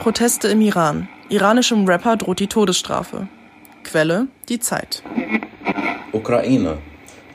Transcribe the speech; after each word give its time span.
Proteste 0.00 0.48
im 0.48 0.60
Iran. 0.60 1.08
Iranischem 1.28 1.86
Rapper 1.86 2.16
droht 2.16 2.40
die 2.40 2.46
Todesstrafe. 2.46 3.28
Quelle 3.84 4.28
Die 4.48 4.58
Zeit. 4.58 5.02
Ukraine. 6.12 6.78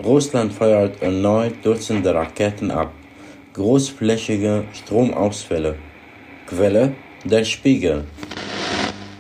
Russland 0.04 0.52
feuert 0.52 1.02
erneut 1.02 1.54
Dutzende 1.64 2.14
Raketen 2.14 2.72
ab. 2.72 2.92
Großflächige 3.54 4.66
Stromausfälle. 4.74 5.76
Quelle 6.48 6.94
Der 7.24 7.44
Spiegel. 7.46 8.06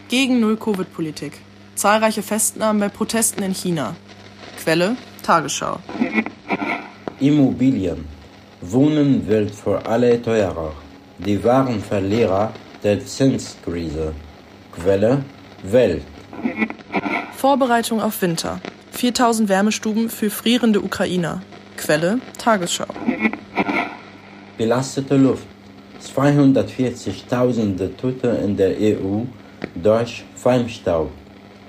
Gegen 0.10 0.40
Null-Covid-Politik. 0.40 1.34
Zahlreiche 1.76 2.22
Festnahmen 2.22 2.80
bei 2.80 2.90
Protesten 2.90 3.44
in 3.44 3.54
China. 3.54 3.96
Quelle 4.62 4.98
Tagesschau. 5.24 5.80
Immobilien. 7.20 8.06
Wohnen 8.62 9.28
wird 9.28 9.52
für 9.52 9.86
alle 9.86 10.22
teurer. 10.22 10.74
Die 11.18 11.44
wahren 11.44 11.82
Verlierer 11.82 12.52
der 12.84 13.06
Zinskrise. 13.06 14.14
Quelle 14.72 15.23
Welt. 15.64 16.04
Vorbereitung 17.36 18.02
auf 18.02 18.22
Winter. 18.22 18.60
4000 18.92 19.50
Wärmestuben 19.50 20.09
für 20.09 20.30
frierende 20.30 20.82
Ukrainer. 20.82 21.42
Quelle 21.78 22.20
Tagesschau. 22.38 22.86
Belastete 24.58 25.16
Luft. 25.16 25.48
240.000 26.04 27.95
Tote 27.98 28.28
in 28.44 28.58
der 28.58 28.76
EU 28.80 29.23
durch 29.76 30.26
Feinstaub. 30.36 31.12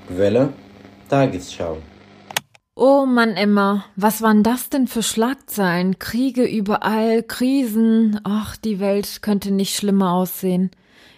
Quelle 0.07 0.49
Tagesschau. 1.09 1.77
Oh 2.79 3.07
Mann, 3.07 3.35
Emma, 3.37 3.85
was 3.95 4.21
waren 4.21 4.43
das 4.43 4.69
denn 4.69 4.85
für 4.85 5.01
Schlagzeilen? 5.01 5.97
Kriege 5.97 6.43
überall, 6.43 7.23
Krisen. 7.23 8.21
Ach, 8.23 8.55
die 8.55 8.79
Welt 8.79 9.23
könnte 9.23 9.49
nicht 9.49 9.75
schlimmer 9.75 10.11
aussehen. 10.11 10.69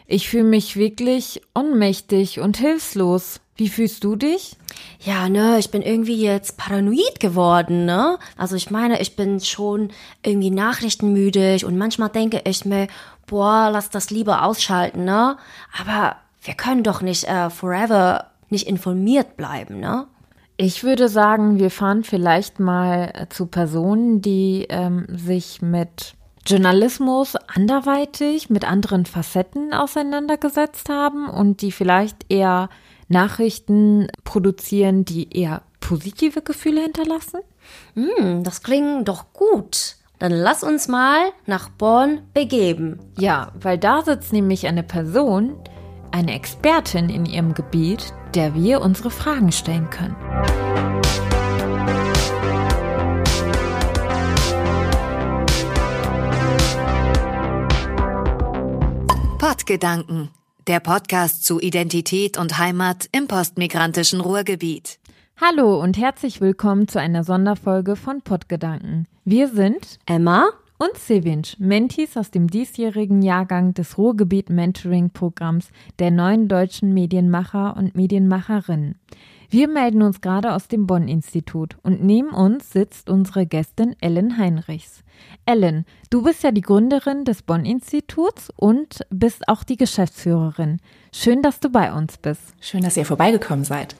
Ich 0.07 0.29
fühle 0.29 0.45
mich 0.45 0.77
wirklich 0.77 1.41
ohnmächtig 1.53 2.39
und 2.39 2.55
hilflos. 2.55 3.41
Wie 3.57 3.67
fühlst 3.67 4.05
du 4.05 4.15
dich? 4.15 4.55
Ja, 5.01 5.27
ne, 5.27 5.59
ich 5.59 5.69
bin 5.69 5.81
irgendwie 5.81 6.23
jetzt 6.23 6.55
paranoid 6.55 7.19
geworden, 7.19 7.83
ne? 7.83 8.17
Also 8.37 8.55
ich 8.55 8.71
meine, 8.71 9.01
ich 9.01 9.17
bin 9.17 9.41
schon 9.41 9.89
irgendwie 10.23 10.51
nachrichtenmüdig 10.51 11.65
und 11.65 11.77
manchmal 11.77 12.07
denke 12.07 12.39
ich 12.45 12.63
mir, 12.63 12.87
boah, 13.27 13.69
lass 13.69 13.89
das 13.89 14.11
lieber 14.11 14.45
ausschalten, 14.45 15.03
ne? 15.03 15.35
Aber 15.77 16.15
wir 16.41 16.53
können 16.53 16.83
doch 16.83 17.01
nicht 17.01 17.25
äh, 17.25 17.49
forever 17.49 18.31
nicht 18.47 18.65
informiert 18.65 19.35
bleiben, 19.35 19.81
ne? 19.81 20.07
Ich 20.61 20.83
würde 20.83 21.07
sagen, 21.07 21.57
wir 21.57 21.71
fahren 21.71 22.03
vielleicht 22.03 22.59
mal 22.59 23.13
äh, 23.13 23.29
zu 23.29 23.45
Personen, 23.45 24.21
die 24.21 24.65
ähm, 24.67 25.05
sich 25.07 25.61
mit 25.61 26.15
Journalismus 26.45 27.37
anderweitig, 27.47 28.49
mit 28.49 28.69
anderen 28.69 29.05
Facetten 29.05 29.73
auseinandergesetzt 29.73 30.89
haben 30.89 31.29
und 31.29 31.61
die 31.61 31.71
vielleicht 31.71 32.25
eher 32.27 32.67
Nachrichten 33.07 34.07
produzieren, 34.25 35.05
die 35.05 35.31
eher 35.31 35.61
positive 35.79 36.41
Gefühle 36.41 36.81
hinterlassen? 36.81 37.39
Hm, 37.93 38.43
das 38.43 38.61
klingt 38.61 39.07
doch 39.07 39.31
gut. 39.31 39.95
Dann 40.19 40.33
lass 40.33 40.61
uns 40.63 40.89
mal 40.89 41.31
nach 41.45 41.69
Bonn 41.69 42.23
begeben. 42.33 42.99
Ja, 43.17 43.53
weil 43.61 43.77
da 43.77 44.01
sitzt 44.01 44.33
nämlich 44.33 44.67
eine 44.67 44.83
Person, 44.83 45.55
eine 46.11 46.33
Expertin 46.33 47.09
in 47.09 47.25
ihrem 47.25 47.53
Gebiet, 47.53 48.13
der 48.35 48.55
wir 48.55 48.81
unsere 48.81 49.11
Fragen 49.11 49.51
stellen 49.51 49.89
können. 49.89 50.15
Pottgedanken, 59.39 60.29
der 60.67 60.79
Podcast 60.79 61.45
zu 61.45 61.59
Identität 61.59 62.37
und 62.37 62.57
Heimat 62.57 63.07
im 63.11 63.27
postmigrantischen 63.27 64.21
Ruhrgebiet. 64.21 64.99
Hallo 65.41 65.81
und 65.81 65.97
herzlich 65.97 66.41
willkommen 66.41 66.89
zu 66.89 66.99
einer 66.99 67.23
Sonderfolge 67.23 67.95
von 67.95 68.21
Pottgedanken. 68.21 69.07
Wir 69.23 69.47
sind 69.47 69.99
Emma 70.05 70.49
und 70.79 70.97
Sevinch, 70.97 71.57
Mentis 71.59 72.15
aus 72.15 72.31
dem 72.31 72.47
diesjährigen 72.47 73.21
Jahrgang 73.21 73.73
des 73.73 73.97
Ruhrgebiet 73.97 74.49
Mentoring 74.49 75.09
Programms 75.09 75.71
der 75.99 76.09
neuen 76.09 76.47
deutschen 76.47 76.93
Medienmacher 76.93 77.75
und 77.75 77.95
Medienmacherinnen. 77.95 78.95
Wir 79.49 79.67
melden 79.67 80.01
uns 80.01 80.21
gerade 80.21 80.53
aus 80.53 80.67
dem 80.67 80.87
Bonn-Institut 80.87 81.77
und 81.83 82.03
neben 82.03 82.29
uns 82.29 82.71
sitzt 82.71 83.09
unsere 83.09 83.45
Gästin 83.45 83.95
Ellen 83.99 84.37
Heinrichs. 84.37 85.03
Ellen, 85.45 85.85
du 86.09 86.23
bist 86.23 86.43
ja 86.43 86.51
die 86.51 86.61
Gründerin 86.61 87.25
des 87.25 87.41
Bonn-Instituts 87.41 88.49
und 88.55 89.01
bist 89.09 89.49
auch 89.49 89.63
die 89.63 89.77
Geschäftsführerin. 89.77 90.79
Schön, 91.11 91.41
dass 91.41 91.59
du 91.59 91.69
bei 91.69 91.91
uns 91.91 92.17
bist. 92.17 92.53
Schön, 92.61 92.83
dass 92.83 92.95
ihr 92.95 93.05
vorbeigekommen 93.05 93.65
seid. 93.65 93.95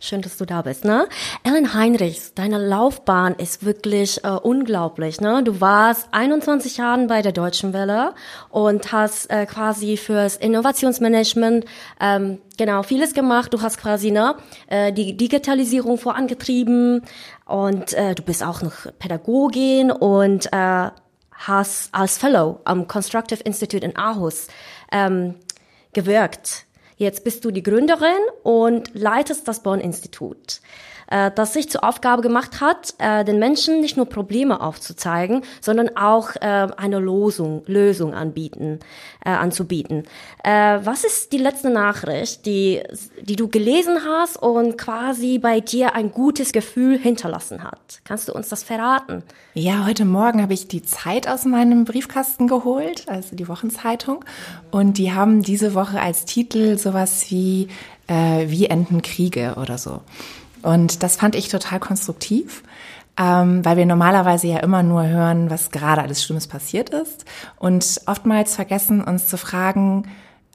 Schön, 0.00 0.22
dass 0.22 0.36
du 0.36 0.44
da 0.44 0.62
bist, 0.62 0.84
ne? 0.84 1.08
Ellen 1.42 1.74
Heinrichs, 1.74 2.34
deine 2.34 2.58
Laufbahn 2.58 3.34
ist 3.34 3.64
wirklich 3.64 4.22
äh, 4.24 4.28
unglaublich, 4.28 5.20
ne? 5.20 5.42
Du 5.42 5.60
warst 5.60 6.08
21 6.12 6.76
Jahre 6.76 7.06
bei 7.06 7.22
der 7.22 7.32
Deutschen 7.32 7.72
Welle 7.72 8.14
und 8.50 8.92
hast 8.92 9.30
äh, 9.30 9.46
quasi 9.46 9.96
fürs 9.96 10.36
Innovationsmanagement 10.36 11.64
ähm, 12.00 12.38
genau 12.56 12.82
vieles 12.82 13.12
gemacht. 13.12 13.52
Du 13.52 13.60
hast 13.60 13.78
quasi 13.78 14.10
ne 14.12 14.36
äh, 14.68 14.92
die 14.92 15.16
Digitalisierung 15.16 15.98
vorangetrieben 15.98 17.02
und 17.46 17.92
äh, 17.94 18.14
du 18.14 18.22
bist 18.22 18.44
auch 18.44 18.62
noch 18.62 18.86
Pädagogin 18.98 19.90
und 19.90 20.52
äh, 20.52 20.90
hast 21.32 21.92
als 21.92 22.18
Fellow 22.18 22.60
am 22.64 22.86
Constructive 22.86 23.42
Institute 23.42 23.84
in 23.84 23.96
Aarhus 23.96 24.46
ähm, 24.92 25.34
gewirkt. 25.92 26.66
Jetzt 27.02 27.24
bist 27.24 27.44
du 27.44 27.50
die 27.50 27.64
Gründerin 27.64 28.20
und 28.44 28.94
leitest 28.94 29.48
das 29.48 29.64
Bonn-Institut, 29.64 30.60
äh, 31.10 31.30
das 31.34 31.52
sich 31.52 31.70
zur 31.70 31.84
Aufgabe 31.84 32.22
gemacht 32.22 32.60
hat, 32.60 32.94
äh, 32.98 33.24
den 33.24 33.38
Menschen 33.38 33.80
nicht 33.80 33.96
nur 33.96 34.06
Probleme 34.06 34.60
aufzuzeigen, 34.60 35.42
sondern 35.60 35.96
auch 35.96 36.36
äh, 36.36 36.68
eine 36.76 36.98
Losung, 36.98 37.62
Lösung 37.66 38.14
anbieten, 38.14 38.80
anzubieten. 39.24 40.02
Was 40.44 41.04
ist 41.04 41.32
die 41.32 41.38
letzte 41.38 41.70
Nachricht, 41.70 42.44
die, 42.44 42.82
die 43.20 43.36
du 43.36 43.48
gelesen 43.48 43.98
hast 44.04 44.36
und 44.36 44.76
quasi 44.76 45.38
bei 45.38 45.60
dir 45.60 45.94
ein 45.94 46.10
gutes 46.10 46.52
Gefühl 46.52 46.98
hinterlassen 46.98 47.62
hat? 47.62 48.00
Kannst 48.04 48.28
du 48.28 48.32
uns 48.32 48.48
das 48.48 48.64
verraten? 48.64 49.22
Ja, 49.54 49.86
heute 49.86 50.04
Morgen 50.04 50.42
habe 50.42 50.54
ich 50.54 50.66
die 50.66 50.82
Zeit 50.82 51.28
aus 51.28 51.44
meinem 51.44 51.84
Briefkasten 51.84 52.48
geholt, 52.48 53.04
also 53.08 53.36
die 53.36 53.46
Wochenzeitung, 53.46 54.24
und 54.70 54.98
die 54.98 55.12
haben 55.12 55.42
diese 55.42 55.74
Woche 55.74 56.00
als 56.00 56.24
Titel 56.24 56.76
sowas 56.78 57.26
wie 57.30 57.68
äh, 58.08 58.48
Wie 58.48 58.66
enden 58.66 59.02
Kriege 59.02 59.54
oder 59.60 59.78
so. 59.78 60.00
Und 60.62 61.02
das 61.02 61.16
fand 61.16 61.34
ich 61.34 61.48
total 61.48 61.80
konstruktiv, 61.80 62.62
ähm, 63.18 63.64
weil 63.64 63.76
wir 63.76 63.86
normalerweise 63.86 64.46
ja 64.46 64.58
immer 64.58 64.82
nur 64.82 65.06
hören, 65.06 65.50
was 65.50 65.70
gerade 65.70 66.02
alles 66.02 66.22
Schlimmes 66.22 66.46
passiert 66.46 66.90
ist 66.90 67.24
und 67.58 68.00
oftmals 68.06 68.54
vergessen 68.54 69.02
uns 69.02 69.26
zu 69.26 69.36
fragen, 69.36 70.04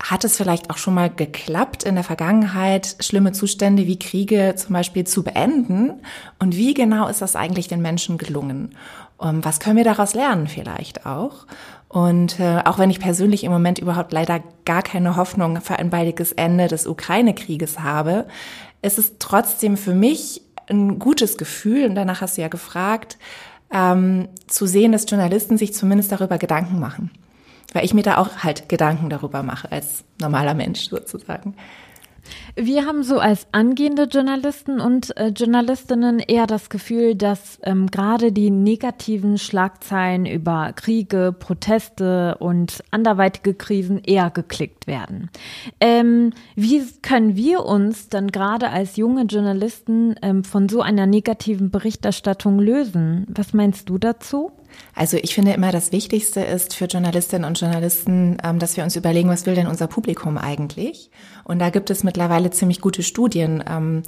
hat 0.01 0.23
es 0.23 0.37
vielleicht 0.37 0.69
auch 0.69 0.77
schon 0.77 0.93
mal 0.93 1.09
geklappt, 1.09 1.83
in 1.83 1.95
der 1.95 2.03
Vergangenheit 2.03 2.95
schlimme 2.99 3.31
Zustände 3.31 3.87
wie 3.87 3.97
Kriege 3.97 4.53
zum 4.55 4.73
Beispiel 4.73 5.05
zu 5.05 5.23
beenden? 5.23 6.01
Und 6.37 6.55
wie 6.55 6.75
genau 6.75 7.07
ist 7.07 7.21
das 7.21 7.35
eigentlich 7.35 7.67
den 7.67 7.81
Menschen 7.81 8.19
gelungen? 8.19 8.75
Und 9.17 9.43
was 9.43 9.59
können 9.59 9.77
wir 9.77 9.83
daraus 9.83 10.13
lernen 10.13 10.47
vielleicht 10.47 11.07
auch? 11.07 11.47
Und 11.89 12.39
äh, 12.39 12.61
auch 12.65 12.77
wenn 12.77 12.91
ich 12.91 12.99
persönlich 12.99 13.43
im 13.43 13.51
Moment 13.51 13.79
überhaupt 13.79 14.11
leider 14.11 14.41
gar 14.65 14.83
keine 14.83 15.15
Hoffnung 15.15 15.61
für 15.61 15.79
ein 15.79 15.89
baldiges 15.89 16.31
Ende 16.31 16.67
des 16.67 16.85
Ukraine-Krieges 16.85 17.79
habe, 17.79 18.27
ist 18.81 18.97
es 18.97 19.13
trotzdem 19.19 19.77
für 19.77 19.93
mich 19.93 20.41
ein 20.69 20.99
gutes 20.99 21.37
Gefühl, 21.37 21.85
und 21.85 21.95
danach 21.95 22.21
hast 22.21 22.37
du 22.37 22.41
ja 22.41 22.47
gefragt, 22.47 23.17
ähm, 23.71 24.27
zu 24.47 24.65
sehen, 24.65 24.91
dass 24.91 25.09
Journalisten 25.09 25.57
sich 25.57 25.73
zumindest 25.73 26.11
darüber 26.11 26.37
Gedanken 26.37 26.79
machen. 26.79 27.11
Weil 27.73 27.85
ich 27.85 27.93
mir 27.93 28.03
da 28.03 28.17
auch 28.17 28.37
halt 28.43 28.69
Gedanken 28.69 29.09
darüber 29.09 29.43
mache, 29.43 29.71
als 29.71 30.03
normaler 30.19 30.53
Mensch 30.53 30.89
sozusagen. 30.89 31.55
Wir 32.55 32.85
haben 32.85 33.03
so 33.03 33.19
als 33.19 33.47
angehende 33.51 34.03
Journalisten 34.03 34.79
und 34.79 35.15
äh, 35.17 35.27
Journalistinnen 35.27 36.19
eher 36.19 36.47
das 36.47 36.69
Gefühl, 36.69 37.15
dass 37.15 37.59
ähm, 37.63 37.87
gerade 37.87 38.31
die 38.31 38.49
negativen 38.49 39.37
Schlagzeilen 39.37 40.25
über 40.25 40.73
Kriege, 40.73 41.35
Proteste 41.37 42.37
und 42.39 42.83
anderweitige 42.91 43.53
Krisen 43.53 43.99
eher 44.03 44.29
geklickt 44.29 44.87
werden. 44.87 45.29
Ähm, 45.79 46.31
wie 46.55 46.83
können 47.01 47.35
wir 47.35 47.65
uns 47.65 48.09
dann 48.09 48.27
gerade 48.29 48.69
als 48.69 48.95
junge 48.95 49.23
Journalisten 49.23 50.15
ähm, 50.21 50.43
von 50.43 50.69
so 50.69 50.81
einer 50.81 51.05
negativen 51.05 51.69
Berichterstattung 51.69 52.59
lösen? 52.59 53.25
Was 53.29 53.53
meinst 53.53 53.89
du 53.89 53.97
dazu? 53.97 54.51
Also 54.95 55.17
ich 55.17 55.35
finde 55.35 55.53
immer, 55.53 55.71
das 55.71 55.91
Wichtigste 55.91 56.41
ist 56.41 56.73
für 56.73 56.85
Journalistinnen 56.85 57.47
und 57.47 57.59
Journalisten, 57.59 58.37
ähm, 58.43 58.59
dass 58.59 58.77
wir 58.77 58.83
uns 58.83 58.95
überlegen, 58.95 59.29
was 59.29 59.45
will 59.45 59.55
denn 59.55 59.67
unser 59.67 59.87
Publikum 59.87 60.37
eigentlich? 60.37 61.11
Und 61.43 61.59
da 61.59 61.69
gibt 61.69 61.89
es 61.89 62.03
mittlerweile 62.03 62.49
ziemlich 62.49 62.81
gute 62.81 63.03
Studien, 63.03 63.63
ähm, 63.69 64.03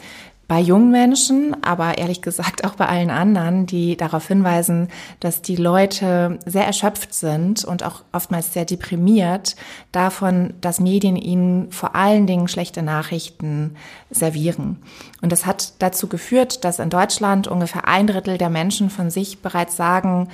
bei 0.50 0.60
jungen 0.60 0.89
Menschen, 0.89 1.56
aber 1.63 2.00
ehrlich 2.00 2.24
gesagt 2.24 2.66
auch 2.66 2.74
bei 2.74 2.88
allen 2.88 3.12
anderen, 3.12 3.68
die 3.68 3.95
darauf 3.95 4.27
hinweisen, 4.27 4.88
dass 5.19 5.44
die 5.44 5.56
Leute 5.56 6.39
sehr 6.44 6.66
erschöpft 6.66 7.13
sind 7.13 7.63
und 7.63 7.83
auch 7.83 8.01
oftmals 8.12 8.51
sehr 8.51 8.66
deprimiert 8.66 9.56
davon, 9.92 10.56
dass 10.60 10.80
Medien 10.80 11.18
ihnen 11.18 11.71
vor 11.71 11.95
allen 11.95 12.25
Dingen 12.25 12.48
schlechte 12.48 12.81
Nachrichten 12.81 13.75
servieren. 14.10 14.81
Und 15.21 15.31
das 15.31 15.45
hat 15.45 15.74
dazu 15.83 16.07
geführt, 16.07 16.66
dass 16.66 16.80
in 16.80 16.89
Deutschland 16.89 17.48
ungefähr 17.48 17.88
ein 17.88 18.07
Drittel 18.07 18.39
der 18.39 18.50
Menschen 18.50 18.89
von 18.89 19.12
sich 19.12 19.44
bereits 19.44 19.77
sagen, 19.77 20.30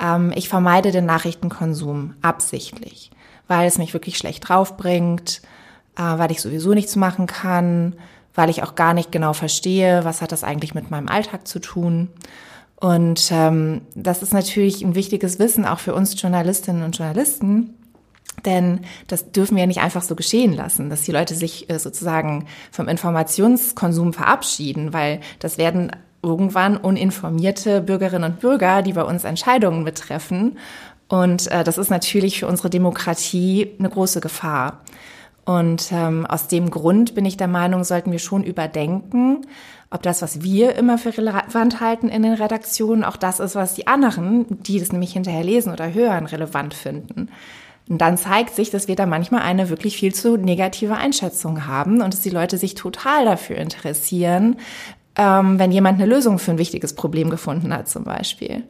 ähm, 0.00 0.32
ich 0.34 0.48
vermeide 0.48 0.92
den 0.92 1.06
Nachrichtenkonsum 1.06 2.14
absichtlich, 2.22 3.10
weil 3.48 3.66
es 3.66 3.78
mich 3.78 3.92
wirklich 3.94 4.18
schlecht 4.18 4.48
draufbringt, 4.48 5.42
äh, 5.96 6.02
weil 6.02 6.30
ich 6.30 6.40
sowieso 6.40 6.74
nichts 6.74 6.96
machen 6.96 7.26
kann, 7.26 7.94
weil 8.34 8.50
ich 8.50 8.62
auch 8.62 8.74
gar 8.74 8.94
nicht 8.94 9.12
genau 9.12 9.32
verstehe, 9.32 10.04
was 10.04 10.22
hat 10.22 10.32
das 10.32 10.44
eigentlich 10.44 10.74
mit 10.74 10.90
meinem 10.90 11.08
Alltag 11.08 11.46
zu 11.48 11.58
tun. 11.58 12.10
Und 12.78 13.30
ähm, 13.32 13.82
das 13.94 14.22
ist 14.22 14.34
natürlich 14.34 14.82
ein 14.82 14.94
wichtiges 14.94 15.38
Wissen 15.38 15.64
auch 15.64 15.78
für 15.78 15.94
uns 15.94 16.20
Journalistinnen 16.20 16.82
und 16.82 16.96
Journalisten, 16.96 17.74
denn 18.44 18.80
das 19.06 19.32
dürfen 19.32 19.56
wir 19.56 19.66
nicht 19.66 19.80
einfach 19.80 20.02
so 20.02 20.14
geschehen 20.14 20.52
lassen, 20.52 20.90
dass 20.90 21.02
die 21.02 21.12
Leute 21.12 21.34
sich 21.34 21.70
äh, 21.70 21.78
sozusagen 21.78 22.46
vom 22.70 22.86
Informationskonsum 22.88 24.12
verabschieden, 24.12 24.92
weil 24.92 25.20
das 25.38 25.56
werden 25.56 25.90
irgendwann 26.26 26.76
uninformierte 26.76 27.80
Bürgerinnen 27.80 28.32
und 28.32 28.40
Bürger, 28.40 28.82
die 28.82 28.92
bei 28.92 29.04
uns 29.04 29.24
Entscheidungen 29.24 29.84
betreffen. 29.84 30.58
Und 31.08 31.50
äh, 31.50 31.64
das 31.64 31.78
ist 31.78 31.90
natürlich 31.90 32.40
für 32.40 32.48
unsere 32.48 32.68
Demokratie 32.68 33.70
eine 33.78 33.88
große 33.88 34.20
Gefahr. 34.20 34.80
Und 35.44 35.92
ähm, 35.92 36.26
aus 36.26 36.48
dem 36.48 36.70
Grund 36.70 37.14
bin 37.14 37.24
ich 37.24 37.36
der 37.36 37.46
Meinung, 37.46 37.84
sollten 37.84 38.10
wir 38.10 38.18
schon 38.18 38.42
überdenken, 38.42 39.46
ob 39.90 40.02
das, 40.02 40.20
was 40.20 40.42
wir 40.42 40.74
immer 40.74 40.98
für 40.98 41.16
relevant 41.16 41.80
halten 41.80 42.08
in 42.08 42.24
den 42.24 42.32
Redaktionen, 42.32 43.04
auch 43.04 43.16
das 43.16 43.38
ist, 43.38 43.54
was 43.54 43.74
die 43.74 43.86
anderen, 43.86 44.46
die 44.64 44.80
das 44.80 44.90
nämlich 44.90 45.12
hinterher 45.12 45.44
lesen 45.44 45.72
oder 45.72 45.94
hören, 45.94 46.26
relevant 46.26 46.74
finden. 46.74 47.28
Und 47.88 47.98
dann 47.98 48.18
zeigt 48.18 48.56
sich, 48.56 48.70
dass 48.70 48.88
wir 48.88 48.96
da 48.96 49.06
manchmal 49.06 49.42
eine 49.42 49.68
wirklich 49.68 49.96
viel 49.96 50.12
zu 50.12 50.36
negative 50.36 50.96
Einschätzung 50.96 51.68
haben 51.68 52.02
und 52.02 52.12
dass 52.12 52.20
die 52.20 52.30
Leute 52.30 52.58
sich 52.58 52.74
total 52.74 53.24
dafür 53.24 53.56
interessieren, 53.58 54.56
ähm, 55.16 55.58
wenn 55.58 55.72
jemand 55.72 56.00
eine 56.00 56.10
Lösung 56.12 56.38
für 56.38 56.50
ein 56.50 56.58
wichtiges 56.58 56.94
Problem 56.94 57.30
gefunden 57.30 57.72
hat 57.72 57.88
zum 57.88 58.04
Beispiel. 58.04 58.64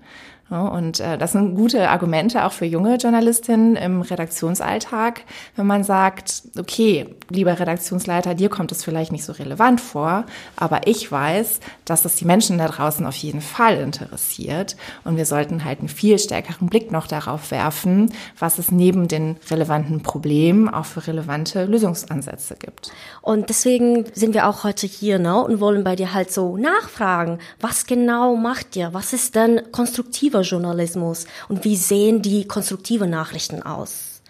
Und 0.48 1.00
äh, 1.00 1.18
das 1.18 1.32
sind 1.32 1.56
gute 1.56 1.90
Argumente 1.90 2.44
auch 2.44 2.52
für 2.52 2.66
junge 2.66 2.96
Journalistinnen 2.96 3.74
im 3.74 4.00
Redaktionsalltag, 4.00 5.22
wenn 5.56 5.66
man 5.66 5.82
sagt, 5.82 6.44
okay, 6.56 7.16
lieber 7.30 7.58
Redaktionsleiter, 7.58 8.36
dir 8.36 8.48
kommt 8.48 8.70
es 8.70 8.84
vielleicht 8.84 9.10
nicht 9.10 9.24
so 9.24 9.32
relevant 9.32 9.80
vor, 9.80 10.24
aber 10.54 10.86
ich 10.86 11.10
weiß, 11.10 11.58
dass 11.84 12.04
es 12.04 12.14
die 12.14 12.26
Menschen 12.26 12.58
da 12.58 12.68
draußen 12.68 13.04
auf 13.06 13.16
jeden 13.16 13.40
Fall 13.40 13.76
interessiert 13.78 14.76
und 15.02 15.16
wir 15.16 15.26
sollten 15.26 15.64
halt 15.64 15.80
einen 15.80 15.88
viel 15.88 16.16
stärkeren 16.16 16.68
Blick 16.68 16.92
noch 16.92 17.08
darauf 17.08 17.50
werfen, 17.50 18.12
was 18.38 18.58
es 18.58 18.70
neben 18.70 19.08
den 19.08 19.38
relevanten 19.50 20.04
Problemen 20.04 20.68
auch 20.68 20.84
für 20.84 21.08
relevante 21.08 21.64
Lösungsansätze 21.64 22.54
gibt. 22.54 22.92
Und 23.20 23.48
deswegen 23.48 24.04
sind 24.14 24.32
wir 24.32 24.46
auch 24.46 24.62
heute 24.62 24.86
hier 24.86 25.18
ne, 25.18 25.42
und 25.42 25.58
wollen 25.58 25.82
bei 25.82 25.96
dir 25.96 26.14
halt 26.14 26.30
so 26.30 26.56
nachfragen, 26.56 27.40
was 27.60 27.86
genau 27.86 28.36
macht 28.36 28.76
ihr? 28.76 28.94
Was 28.94 29.12
ist 29.12 29.34
denn 29.34 29.60
konstruktiver 29.72 30.35
konstruktiver 30.36 30.42
Journalismus 30.42 31.26
und 31.48 31.64
wie 31.64 31.76
sehen 31.76 32.22
die 32.22 32.46
konstruktive 32.46 33.06
Nachrichten 33.06 33.62
aus? 33.62 34.22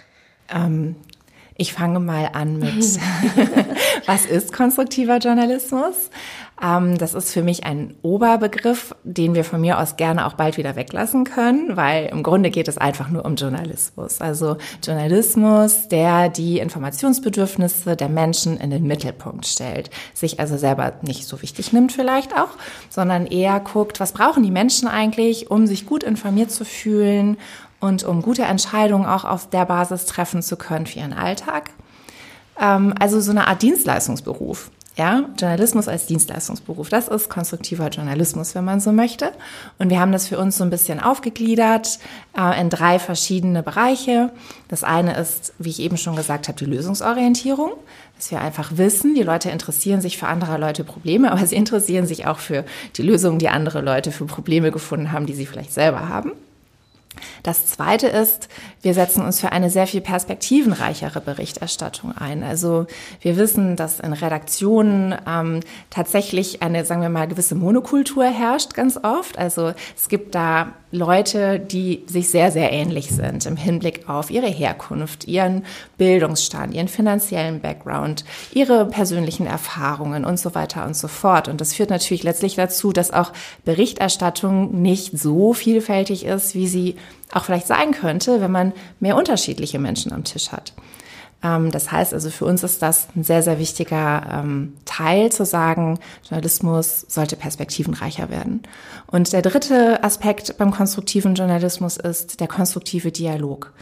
Ähm, 0.49 0.97
ich 1.57 1.73
fange 1.73 2.01
mal 2.01 2.31
an 2.33 2.59
mit, 2.59 2.85
was 4.07 4.27
ist 4.27 4.53
konstruktiver 4.53 5.19
Journalismus? 5.19 6.11
Ähm, 6.63 6.97
das 6.97 7.15
ist 7.15 7.33
für 7.33 7.43
mich 7.43 7.65
ein 7.65 7.95
Oberbegriff, 8.03 8.95
den 9.05 9.35
wir 9.35 9.45
von 9.45 9.61
mir 9.61 9.79
aus 9.79 9.97
gerne 9.97 10.27
auch 10.27 10.35
bald 10.35 10.57
wieder 10.57 10.75
weglassen 10.75 11.25
können, 11.25 11.77
weil 11.77 12.07
im 12.07 12.23
Grunde 12.23 12.51
geht 12.51 12.69
es 12.69 12.79
einfach 12.79 13.11
nur 13.11 13.25
um 13.25 13.37
Journalismus. 13.37 14.21
Also 14.21 14.57
Journalismus, 14.83 15.89
der 15.89 16.29
die 16.31 16.59
Informationsbedürfnisse 16.59 17.97
der 17.97 18.09
Menschen 18.09 18.57
in 18.57 18.71
den 18.71 18.85
Mittelpunkt 18.85 19.47
stellt, 19.47 19.91
sich 20.15 20.41
also 20.41 20.57
selber 20.57 20.95
nicht 21.03 21.27
so 21.27 21.43
wichtig 21.43 21.73
nimmt 21.73 21.93
vielleicht 21.93 22.35
auch, 22.35 22.51
sondern 22.89 23.27
eher 23.27 23.61
guckt, 23.61 24.01
was 24.01 24.13
brauchen 24.13 24.43
die 24.43 24.51
Menschen 24.51 24.89
eigentlich, 24.89 25.51
um 25.51 25.67
sich 25.67 25.85
gut 25.85 26.03
informiert 26.03 26.51
zu 26.51 26.65
fühlen 26.65 27.37
und 27.81 28.05
um 28.05 28.23
gute 28.23 28.43
Entscheidungen 28.43 29.05
auch 29.05 29.25
auf 29.25 29.51
der 29.51 29.67
Basis 29.67 30.07
treffen 30.07 30.41
zu 30.41 30.57
können 30.57 30.87
für 30.87 31.01
ihren 31.01 31.13
Alltag. 31.13 31.71
Ähm, 32.59 32.95
also 32.99 33.21
so 33.21 33.31
eine 33.31 33.47
Art 33.47 33.61
Dienstleistungsberuf. 33.61 34.71
Ja, 34.99 35.29
Journalismus 35.39 35.89
als 35.89 36.07
Dienstleistungsberuf. 36.07 36.89
Das 36.89 37.09
ist 37.09 37.29
konstruktiver 37.29 37.91
Journalismus, 37.91 38.55
wenn 38.55 38.65
man 38.65 38.81
so 38.81 38.93
möchte. 38.93 39.31
Und 39.79 39.91
wir 39.91 40.01
haben 40.01 40.11
das 40.11 40.27
für 40.27 40.39
uns 40.39 40.57
so 40.57 40.65
ein 40.65 40.71
bisschen 40.71 41.01
aufgegliedert 41.01 41.99
äh, 42.35 42.59
in 42.59 42.71
drei 42.71 42.99
verschiedene 42.99 43.63
Bereiche. 43.63 44.31
Das 44.69 44.85
eine 44.85 45.15
ist, 45.19 45.53
wie 45.59 45.69
ich 45.69 45.81
eben 45.81 45.99
schon 45.99 46.17
gesagt 46.17 46.49
habe, 46.49 46.57
die 46.57 46.65
Lösungsorientierung. 46.65 47.73
Dass 48.17 48.31
wir 48.31 48.41
einfach 48.41 48.79
wissen, 48.79 49.15
die 49.15 49.23
Leute 49.23 49.51
interessieren 49.51 50.01
sich 50.01 50.17
für 50.17 50.29
andere 50.29 50.57
Leute 50.57 50.83
Probleme, 50.83 51.31
aber 51.33 51.45
sie 51.45 51.57
interessieren 51.57 52.07
sich 52.07 52.27
auch 52.27 52.39
für 52.39 52.65
die 52.97 53.03
Lösungen, 53.03 53.39
die 53.39 53.51
andere 53.51 53.83
Leute 53.83 54.13
für 54.13 54.25
Probleme 54.25 54.71
gefunden 54.71 55.13
haben, 55.13 55.27
die 55.27 55.35
sie 55.35 55.45
vielleicht 55.45 55.75
selber 55.75 56.09
haben. 56.09 56.33
Das 57.43 57.67
Zweite 57.67 58.07
ist, 58.09 58.49
wir 58.83 58.95
setzen 58.95 59.25
uns 59.25 59.41
für 59.41 59.53
eine 59.53 59.71
sehr 59.71 59.87
viel 59.87 60.01
perspektivenreichere 60.01 61.21
Berichterstattung 61.21 62.17
ein. 62.17 62.43
Also 62.43 62.87
wir 63.21 63.37
wissen, 63.37 63.77
dass 63.77 64.01
in 64.01 64.13
Redaktionen 64.13 65.15
ähm, 65.29 65.61
tatsächlich 65.91 66.63
eine, 66.63 66.85
sagen 66.85 67.03
wir 67.03 67.09
mal, 67.09 67.29
gewisse 67.29 67.55
Monokultur 67.55 68.25
herrscht 68.25 68.75
ganz 68.75 68.99
oft. 69.03 69.39
Also 69.39 69.73
es 69.97 70.09
gibt 70.09 70.35
da 70.35 70.73
Leute, 70.93 71.59
die 71.59 72.05
sich 72.07 72.31
sehr, 72.31 72.53
sehr 72.53 72.73
ähnlich 72.73 73.11
sind 73.11 73.45
im 73.45 73.57
Hinblick 73.57 74.09
auf 74.09 74.31
ihre 74.31 74.47
Herkunft, 74.47 75.27
ihren 75.27 75.65
Bildungsstand, 75.99 76.75
ihren 76.75 76.89
finanziellen 76.89 77.61
Background, 77.61 78.25
ihre 78.55 78.87
persönlichen 78.87 79.47
Erfahrungen 79.47 80.25
und 80.25 80.39
so 80.39 80.55
weiter 80.55 80.87
und 80.87 80.97
so 80.97 81.09
fort. 81.09 81.49
Und 81.49 81.61
das 81.61 81.75
führt 81.75 81.91
natürlich 81.91 82.23
letztlich 82.23 82.55
dazu, 82.55 82.93
dass 82.93 83.13
auch 83.13 83.33
Berichterstattung 83.65 84.81
nicht 84.81 85.19
so 85.19 85.53
vielfältig 85.53 86.25
ist, 86.25 86.55
wie 86.55 86.69
sie 86.69 86.97
auch 87.33 87.45
vielleicht 87.45 87.67
sein 87.67 87.93
könnte, 87.93 88.41
wenn 88.41 88.53
man 88.53 88.73
mehr 89.01 89.17
unterschiedliche 89.17 89.79
Menschen 89.79 90.13
am 90.13 90.25
Tisch 90.25 90.53
hat. 90.53 90.73
Ähm, 91.43 91.71
das 91.71 91.93
heißt 91.93 92.15
also, 92.15 92.31
für 92.31 92.45
uns 92.45 92.63
ist 92.63 92.83
das 92.83 93.09
ein 93.15 93.25
sehr, 93.25 93.43
sehr 93.43 93.59
wichtiger 93.59 94.27
ähm, 94.33 94.75
Teil 94.85 95.31
zu 95.31 95.45
sagen, 95.45 95.99
Journalismus 96.29 97.07
sollte 97.09 97.37
perspektivenreicher 97.37 98.31
werden. 98.31 98.63
Und 99.07 99.33
der 99.33 99.43
dritte 99.43 100.03
Aspekt 100.03 100.57
beim 100.59 100.71
konstruktiven 100.71 101.35
Journalismus 101.35 101.97
ist 101.97 102.41
der 102.41 102.49
konstruktive 102.49 103.13
Dialog. 103.13 103.73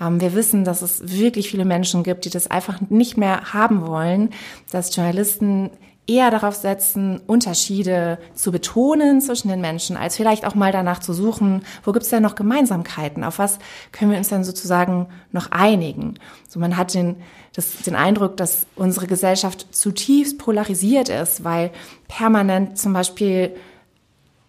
Ähm, 0.00 0.20
wir 0.20 0.34
wissen, 0.34 0.64
dass 0.64 0.82
es 0.82 1.18
wirklich 1.18 1.50
viele 1.50 1.64
Menschen 1.64 2.02
gibt, 2.02 2.24
die 2.24 2.30
das 2.30 2.50
einfach 2.50 2.80
nicht 2.88 3.16
mehr 3.16 3.52
haben 3.52 3.86
wollen, 3.86 4.30
dass 4.70 4.94
Journalisten 4.94 5.70
eher 6.06 6.30
darauf 6.30 6.56
setzen, 6.56 7.20
Unterschiede 7.26 8.18
zu 8.34 8.50
betonen 8.50 9.20
zwischen 9.20 9.48
den 9.48 9.60
Menschen, 9.60 9.96
als 9.96 10.16
vielleicht 10.16 10.44
auch 10.44 10.54
mal 10.54 10.72
danach 10.72 10.98
zu 10.98 11.12
suchen, 11.12 11.62
wo 11.84 11.92
gibt 11.92 12.04
es 12.04 12.10
denn 12.10 12.22
noch 12.22 12.34
Gemeinsamkeiten, 12.34 13.22
auf 13.22 13.38
was 13.38 13.58
können 13.92 14.10
wir 14.10 14.18
uns 14.18 14.28
denn 14.28 14.42
sozusagen 14.42 15.06
noch 15.30 15.52
einigen. 15.52 16.14
So 16.48 16.58
man 16.58 16.76
hat 16.76 16.94
den, 16.94 17.16
das, 17.54 17.82
den 17.82 17.94
Eindruck, 17.94 18.36
dass 18.36 18.66
unsere 18.74 19.06
Gesellschaft 19.06 19.74
zutiefst 19.74 20.38
polarisiert 20.38 21.08
ist, 21.08 21.44
weil 21.44 21.70
permanent 22.08 22.78
zum 22.78 22.92
Beispiel 22.92 23.54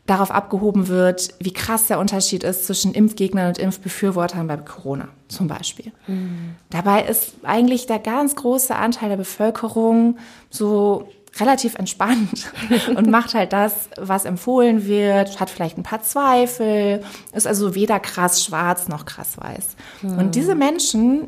darauf 0.07 0.31
abgehoben 0.31 0.89
wird, 0.89 1.35
wie 1.39 1.53
krass 1.53 1.87
der 1.87 1.99
Unterschied 1.99 2.43
ist 2.43 2.65
zwischen 2.65 2.93
Impfgegnern 2.93 3.47
und 3.47 3.57
Impfbefürwortern 3.57 4.47
bei 4.47 4.57
Corona 4.57 5.07
zum 5.29 5.47
Beispiel. 5.47 5.93
Mhm. 6.07 6.55
Dabei 6.71 7.03
ist 7.03 7.35
eigentlich 7.43 7.85
der 7.85 7.99
ganz 7.99 8.35
große 8.35 8.75
Anteil 8.75 9.09
der 9.09 9.17
Bevölkerung 9.17 10.17
so 10.49 11.07
relativ 11.39 11.75
entspannt 11.75 12.51
und 12.95 13.09
macht 13.09 13.33
halt 13.33 13.53
das, 13.53 13.89
was 13.97 14.25
empfohlen 14.25 14.85
wird, 14.85 15.39
hat 15.39 15.49
vielleicht 15.49 15.77
ein 15.77 15.83
paar 15.83 16.03
Zweifel, 16.03 17.03
ist 17.33 17.47
also 17.47 17.75
weder 17.75 17.99
krass 17.99 18.43
schwarz 18.43 18.87
noch 18.87 19.05
krass 19.05 19.37
weiß. 19.37 19.75
Mhm. 20.03 20.17
Und 20.19 20.35
diese 20.35 20.55
Menschen, 20.55 21.27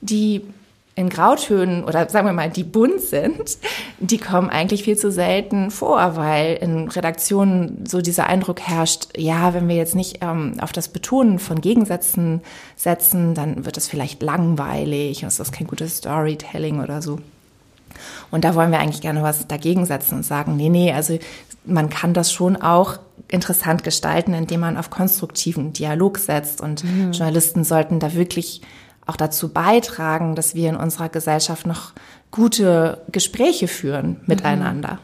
die 0.00 0.42
in 0.96 1.08
Grautönen 1.08 1.84
oder 1.84 2.08
sagen 2.08 2.26
wir 2.26 2.32
mal, 2.32 2.50
die 2.50 2.64
bunt 2.64 3.00
sind, 3.00 3.58
die 4.00 4.18
kommen 4.18 4.50
eigentlich 4.50 4.82
viel 4.82 4.98
zu 4.98 5.10
selten 5.10 5.70
vor, 5.70 6.16
weil 6.16 6.56
in 6.56 6.88
Redaktionen 6.88 7.86
so 7.86 8.00
dieser 8.00 8.26
Eindruck 8.26 8.60
herrscht, 8.60 9.08
ja, 9.16 9.54
wenn 9.54 9.68
wir 9.68 9.76
jetzt 9.76 9.94
nicht 9.94 10.18
ähm, 10.20 10.56
auf 10.60 10.72
das 10.72 10.88
Betonen 10.88 11.38
von 11.38 11.60
Gegensätzen 11.60 12.42
setzen, 12.76 13.34
dann 13.34 13.64
wird 13.64 13.76
es 13.78 13.88
vielleicht 13.88 14.22
langweilig, 14.22 15.22
ist 15.22 15.40
das 15.40 15.52
kein 15.52 15.66
gutes 15.66 15.98
Storytelling 15.98 16.80
oder 16.80 17.00
so. 17.00 17.18
Und 18.30 18.44
da 18.44 18.54
wollen 18.54 18.70
wir 18.70 18.78
eigentlich 18.78 19.00
gerne 19.00 19.22
was 19.22 19.46
dagegen 19.46 19.86
setzen 19.86 20.16
und 20.16 20.24
sagen, 20.24 20.56
nee, 20.56 20.68
nee, 20.68 20.92
also 20.92 21.18
man 21.64 21.88
kann 21.90 22.14
das 22.14 22.32
schon 22.32 22.56
auch 22.56 22.98
interessant 23.28 23.84
gestalten, 23.84 24.34
indem 24.34 24.60
man 24.60 24.76
auf 24.76 24.90
konstruktiven 24.90 25.72
Dialog 25.72 26.18
setzt. 26.18 26.60
Und 26.60 26.84
mhm. 26.84 27.12
Journalisten 27.12 27.64
sollten 27.64 28.00
da 28.00 28.14
wirklich 28.14 28.62
auch 29.06 29.16
dazu 29.16 29.48
beitragen, 29.48 30.34
dass 30.34 30.54
wir 30.54 30.68
in 30.68 30.76
unserer 30.76 31.08
Gesellschaft 31.08 31.66
noch 31.66 31.92
gute 32.30 33.02
Gespräche 33.10 33.68
führen 33.68 34.20
miteinander. 34.26 34.98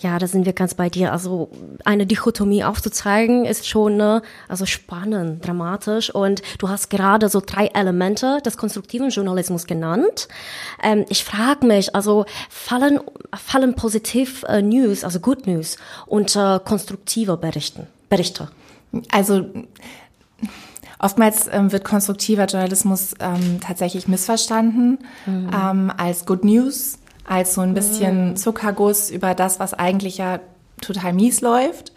Ja, 0.00 0.18
da 0.18 0.26
sind 0.26 0.46
wir 0.46 0.52
ganz 0.52 0.74
bei 0.74 0.88
dir. 0.88 1.12
Also 1.12 1.50
eine 1.84 2.06
Dichotomie 2.06 2.64
aufzuzeigen 2.64 3.44
ist 3.44 3.68
schon 3.68 3.96
ne, 3.96 4.22
also 4.48 4.66
spannend, 4.66 5.46
dramatisch. 5.46 6.14
Und 6.14 6.42
du 6.58 6.68
hast 6.68 6.90
gerade 6.90 7.28
so 7.28 7.42
drei 7.44 7.66
Elemente 7.66 8.40
des 8.44 8.56
konstruktiven 8.56 9.10
Journalismus 9.10 9.66
genannt. 9.66 10.28
Ähm, 10.82 11.04
ich 11.08 11.24
frage 11.24 11.66
mich, 11.66 11.94
also 11.94 12.24
fallen 12.48 13.00
fallen 13.34 13.74
positiv 13.74 14.44
äh, 14.48 14.62
News, 14.62 15.04
also 15.04 15.20
Good 15.20 15.46
News 15.46 15.76
unter 16.06 16.60
konstruktive 16.60 17.36
Berichten, 17.36 17.86
Berichte? 18.08 18.48
Also 19.10 19.44
Oftmals 21.00 21.48
ähm, 21.52 21.70
wird 21.70 21.84
konstruktiver 21.84 22.46
Journalismus 22.46 23.14
ähm, 23.20 23.60
tatsächlich 23.60 24.08
missverstanden 24.08 24.98
mhm. 25.26 25.50
ähm, 25.54 25.92
als 25.96 26.26
Good 26.26 26.44
News, 26.44 26.98
als 27.28 27.54
so 27.54 27.60
ein 27.60 27.74
bisschen 27.74 28.30
mhm. 28.30 28.36
Zuckerguss 28.36 29.10
über 29.10 29.34
das, 29.34 29.60
was 29.60 29.74
eigentlich 29.74 30.18
ja 30.18 30.40
total 30.80 31.12
mies 31.12 31.40
läuft, 31.42 31.92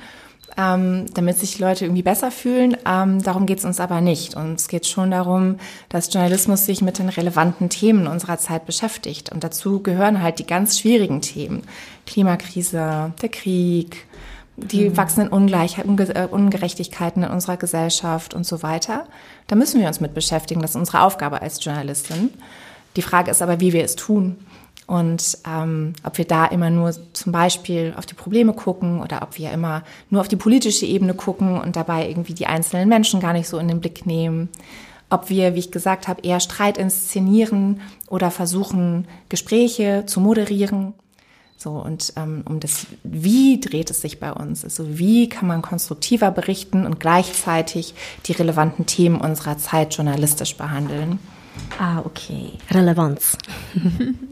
ähm, 0.58 1.06
damit 1.14 1.40
sich 1.40 1.58
Leute 1.60 1.86
irgendwie 1.86 2.04
besser 2.04 2.32
fühlen. 2.32 2.76
Ähm, 2.86 3.24
darum 3.24 3.46
geht 3.46 3.60
es 3.60 3.66
uns 3.66 3.80
aber 3.80 4.02
nicht. 4.02 4.36
Und 4.36 4.56
es 4.56 4.68
geht 4.68 4.86
schon 4.86 5.12
darum, 5.12 5.56
dass 5.88 6.14
Journalismus 6.14 6.66
sich 6.66 6.82
mit 6.82 7.00
den 7.00 7.08
relevanten 7.08 7.70
Themen 7.70 8.08
unserer 8.08 8.38
Zeit 8.38 8.66
beschäftigt. 8.66 9.32
Und 9.32 9.44
dazu 9.44 9.82
gehören 9.82 10.22
halt 10.22 10.40
die 10.40 10.48
ganz 10.48 10.78
schwierigen 10.80 11.22
Themen. 11.22 11.62
Klimakrise, 12.06 13.14
der 13.22 13.30
Krieg, 13.30 14.06
die 14.58 14.90
mhm. 14.90 14.98
wachsenden 14.98 15.32
Ungleichheiten, 15.32 15.98
äh, 15.98 16.28
Ungerechtigkeiten 16.30 17.24
in 17.24 17.30
unserer 17.30 17.56
Gesellschaft 17.56 18.34
und 18.34 18.46
so 18.46 18.62
weiter. 18.64 19.06
Da 19.48 19.56
müssen 19.56 19.80
wir 19.80 19.88
uns 19.88 20.02
mit 20.02 20.14
beschäftigen. 20.14 20.62
Das 20.62 20.72
ist 20.72 20.76
unsere 20.76 21.04
Aufgabe 21.04 21.42
als 21.42 21.64
Journalistin. 21.64 22.32
Die 22.98 23.02
Frage 23.02 23.32
ist 23.32 23.42
aber, 23.42 23.62
wie 23.62 23.72
wir 23.72 23.86
es 23.86 23.96
tun. 23.96 24.36
Und 24.92 25.38
ähm, 25.48 25.94
ob 26.04 26.18
wir 26.18 26.26
da 26.26 26.46
immer 26.48 26.70
nur 26.70 26.94
zum 27.14 27.32
Beispiel 27.32 27.94
auf 27.96 28.06
die 28.06 28.14
Probleme 28.14 28.52
gucken 28.52 29.02
oder 29.02 29.22
ob 29.22 29.38
wir 29.38 29.50
immer 29.52 29.84
nur 30.10 30.20
auf 30.20 30.28
die 30.28 30.36
politische 30.36 30.86
Ebene 30.86 31.14
gucken 31.14 31.62
und 31.62 31.78
dabei 31.78 32.10
irgendwie 32.10 32.34
die 32.34 32.46
einzelnen 32.46 32.90
Menschen 32.90 33.22
gar 33.22 33.32
nicht 33.32 33.48
so 33.48 33.58
in 33.58 33.70
den 33.70 33.80
Blick 33.80 34.06
nehmen. 34.06 34.50
Ob 35.10 35.30
wir, 35.30 35.56
wie 35.56 35.60
ich 35.60 35.72
gesagt 35.72 36.10
habe, 36.10 36.24
eher 36.24 36.42
Streit 36.42 36.78
inszenieren 36.78 37.80
oder 38.10 38.32
versuchen, 38.32 39.08
Gespräche 39.30 40.04
zu 40.08 40.20
moderieren 40.20 40.94
so, 41.56 41.70
und 41.70 42.12
ähm, 42.18 42.44
um 42.50 42.60
das 42.60 42.86
Wie 43.04 43.62
dreht 43.62 43.92
es 43.92 44.02
sich 44.02 44.20
bei 44.20 44.34
uns? 44.34 44.66
Also 44.66 44.98
wie 44.98 45.30
kann 45.30 45.48
man 45.48 45.62
konstruktiver 45.62 46.32
berichten 46.32 46.86
und 46.86 47.00
gleichzeitig 47.00 47.94
die 48.26 48.34
relevanten 48.34 48.88
Themen 48.88 49.22
unserer 49.22 49.58
Zeit 49.58 49.96
journalistisch 49.96 50.58
behandeln? 50.58 51.20
Ah, 51.80 52.00
okay. 52.04 52.54
Relevanz. 52.72 53.38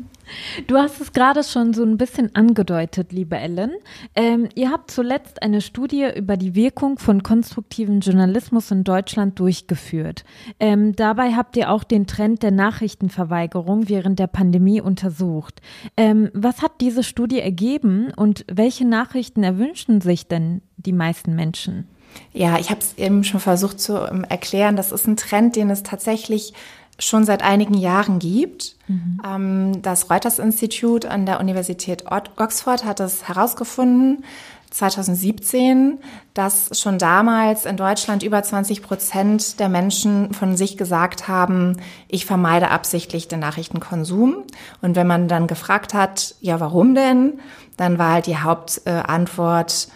Du 0.68 0.78
hast 0.78 1.02
es 1.02 1.14
gerade 1.14 1.44
schon 1.44 1.74
so 1.74 1.84
ein 1.84 1.98
bisschen 1.98 2.36
angedeutet, 2.36 3.12
liebe 3.12 3.38
Ellen. 3.38 3.72
Ähm, 4.16 4.50
ihr 4.56 4.72
habt 4.72 4.92
zuletzt 4.92 5.42
eine 5.42 5.62
Studie 5.62 6.08
über 6.16 6.38
die 6.38 6.56
Wirkung 6.56 7.00
von 7.00 7.24
konstruktivem 7.24 8.00
Journalismus 8.00 8.72
in 8.72 8.84
Deutschland 8.84 9.40
durchgeführt. 9.40 10.24
Ähm, 10.60 10.96
dabei 10.96 11.34
habt 11.34 11.58
ihr 11.58 11.72
auch 11.72 11.84
den 11.84 12.08
Trend 12.08 12.44
der 12.44 12.52
Nachrichtenverweigerung 12.52 13.90
während 13.90 14.20
der 14.20 14.28
Pandemie 14.28 14.82
untersucht. 14.82 15.62
Ähm, 15.98 16.30
was 16.34 16.62
hat 16.62 16.82
diese 16.82 17.04
Studie 17.04 17.40
ergeben 17.40 18.12
und 18.16 18.46
welche 18.52 18.86
Nachrichten 18.86 19.44
erwünschen 19.44 20.02
sich 20.02 20.28
denn 20.28 20.62
die 20.78 20.94
meisten 20.94 21.36
Menschen? 21.36 21.88
Ja, 22.34 22.58
ich 22.58 22.70
habe 22.70 22.80
es 22.80 22.98
eben 22.98 23.24
schon 23.24 23.40
versucht 23.40 23.80
zu 23.80 23.98
ähm, 23.98 24.24
erklären. 24.24 24.76
Das 24.76 24.92
ist 24.92 25.08
ein 25.08 25.18
Trend, 25.18 25.56
den 25.56 25.70
es 25.70 25.84
tatsächlich 25.84 26.54
schon 27.00 27.26
seit 27.26 27.42
einigen 27.42 27.74
Jahren 27.74 28.20
gibt. 28.20 28.76
Mhm. 28.88 29.22
Ähm, 29.26 29.82
das 29.82 30.10
Reuters-Institut 30.10 31.06
an 31.06 31.26
der 31.26 31.40
Universität 31.40 32.06
Oxford 32.38 32.86
hat 32.86 33.00
es 33.00 33.28
herausgefunden, 33.28 34.24
2017, 34.72 36.00
dass 36.34 36.80
schon 36.80 37.00
damals 37.00 37.66
in 37.66 37.76
Deutschland 37.76 38.22
über 38.22 38.42
20 38.42 38.84
Prozent 38.84 39.60
der 39.60 39.68
Menschen 39.68 40.34
von 40.34 40.56
sich 40.58 40.78
gesagt 40.78 41.28
haben, 41.28 41.78
ich 42.08 42.26
vermeide 42.26 42.70
absichtlich 42.70 43.28
den 43.28 43.40
Nachrichtenkonsum. 43.40 44.44
Und 44.82 44.96
wenn 44.96 45.08
man 45.08 45.28
dann 45.28 45.48
gefragt 45.48 45.94
hat, 45.94 46.36
ja, 46.40 46.60
warum 46.60 46.94
denn? 46.94 47.40
Dann 47.78 47.98
war 47.98 48.14
halt 48.14 48.28
die 48.28 48.38
Hauptantwort, 48.38 49.88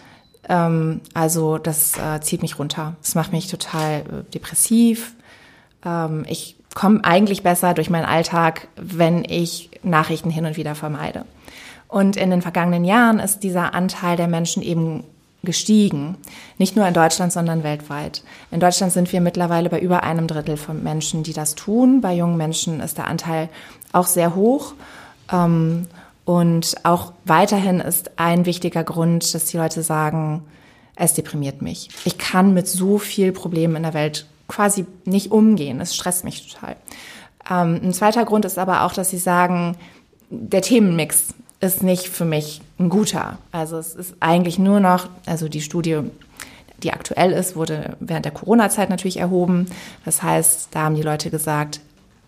ähm, 0.48 1.00
also 1.14 1.58
das 1.58 1.96
äh, 1.96 2.20
zieht 2.20 2.42
mich 2.42 2.58
runter. 2.58 2.96
Das 3.00 3.14
macht 3.14 3.32
mich 3.32 3.46
total 3.46 4.00
äh, 4.00 4.32
depressiv. 4.32 5.14
Ähm, 5.84 6.24
ich 6.28 6.56
komme 6.74 7.04
eigentlich 7.04 7.42
besser 7.42 7.74
durch 7.74 7.90
meinen 7.90 8.04
Alltag, 8.04 8.68
wenn 8.76 9.24
ich 9.24 9.70
Nachrichten 9.82 10.30
hin 10.30 10.46
und 10.46 10.56
wieder 10.56 10.74
vermeide. 10.74 11.24
Und 11.88 12.16
in 12.16 12.30
den 12.30 12.42
vergangenen 12.42 12.84
Jahren 12.84 13.20
ist 13.20 13.40
dieser 13.40 13.74
Anteil 13.74 14.16
der 14.16 14.28
Menschen 14.28 14.62
eben 14.62 15.04
gestiegen. 15.44 16.16
Nicht 16.58 16.74
nur 16.74 16.86
in 16.88 16.94
Deutschland, 16.94 17.32
sondern 17.32 17.62
weltweit. 17.62 18.22
In 18.50 18.60
Deutschland 18.60 18.92
sind 18.92 19.12
wir 19.12 19.20
mittlerweile 19.20 19.68
bei 19.68 19.78
über 19.78 20.02
einem 20.02 20.26
Drittel 20.26 20.56
von 20.56 20.82
Menschen, 20.82 21.22
die 21.22 21.32
das 21.32 21.54
tun. 21.54 22.00
Bei 22.00 22.14
jungen 22.14 22.36
Menschen 22.36 22.80
ist 22.80 22.98
der 22.98 23.06
Anteil 23.06 23.48
auch 23.92 24.06
sehr 24.06 24.34
hoch. 24.34 24.74
Ähm, 25.32 25.86
und 26.24 26.74
auch 26.82 27.12
weiterhin 27.26 27.80
ist 27.80 28.12
ein 28.16 28.46
wichtiger 28.46 28.82
Grund, 28.82 29.34
dass 29.34 29.44
die 29.44 29.58
Leute 29.58 29.82
sagen, 29.82 30.42
es 30.96 31.14
deprimiert 31.14 31.60
mich. 31.60 31.90
Ich 32.04 32.18
kann 32.18 32.54
mit 32.54 32.66
so 32.66 32.98
viel 32.98 33.32
Problemen 33.32 33.76
in 33.76 33.82
der 33.82 33.94
Welt 33.94 34.26
quasi 34.54 34.86
nicht 35.04 35.32
umgehen. 35.32 35.80
Es 35.80 35.94
stresst 35.94 36.24
mich 36.24 36.52
total. 36.52 36.76
Ähm, 37.50 37.80
ein 37.82 37.92
zweiter 37.92 38.24
Grund 38.24 38.44
ist 38.44 38.58
aber 38.58 38.84
auch, 38.84 38.92
dass 38.92 39.10
sie 39.10 39.18
sagen, 39.18 39.76
der 40.30 40.62
Themenmix 40.62 41.34
ist 41.60 41.82
nicht 41.82 42.08
für 42.08 42.24
mich 42.24 42.60
ein 42.78 42.88
guter. 42.88 43.38
Also 43.50 43.78
es 43.78 43.94
ist 43.94 44.14
eigentlich 44.20 44.58
nur 44.58 44.78
noch, 44.78 45.08
also 45.26 45.48
die 45.48 45.60
Studie, 45.60 46.00
die 46.82 46.92
aktuell 46.92 47.32
ist, 47.32 47.56
wurde 47.56 47.96
während 47.98 48.26
der 48.26 48.32
Corona-Zeit 48.32 48.90
natürlich 48.90 49.18
erhoben. 49.18 49.66
Das 50.04 50.22
heißt, 50.22 50.68
da 50.70 50.82
haben 50.82 50.94
die 50.94 51.02
Leute 51.02 51.30
gesagt, 51.30 51.80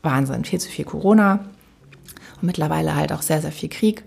Wahnsinn, 0.03 0.45
viel 0.45 0.61
zu 0.61 0.69
viel 0.69 0.85
Corona 0.85 1.41
und 2.41 2.45
mittlerweile 2.45 2.97
halt 2.97 3.13
auch 3.13 3.23
sehr, 3.23 3.41
sehr 3.41 3.53
viel 3.53 3.69
Krieg. 3.69 4.03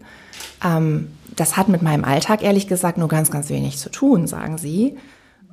Ähm, 0.64 1.12
das 1.36 1.56
hat 1.56 1.70
mit 1.70 1.82
meinem 1.82 2.04
Alltag 2.04 2.44
ehrlich 2.44 2.68
gesagt 2.68 2.98
nur 2.98 3.08
ganz, 3.08 3.32
ganz 3.32 3.50
wenig 3.50 3.78
zu 3.78 3.90
tun, 3.90 4.28
sagen 4.28 4.58
sie. 4.58 4.98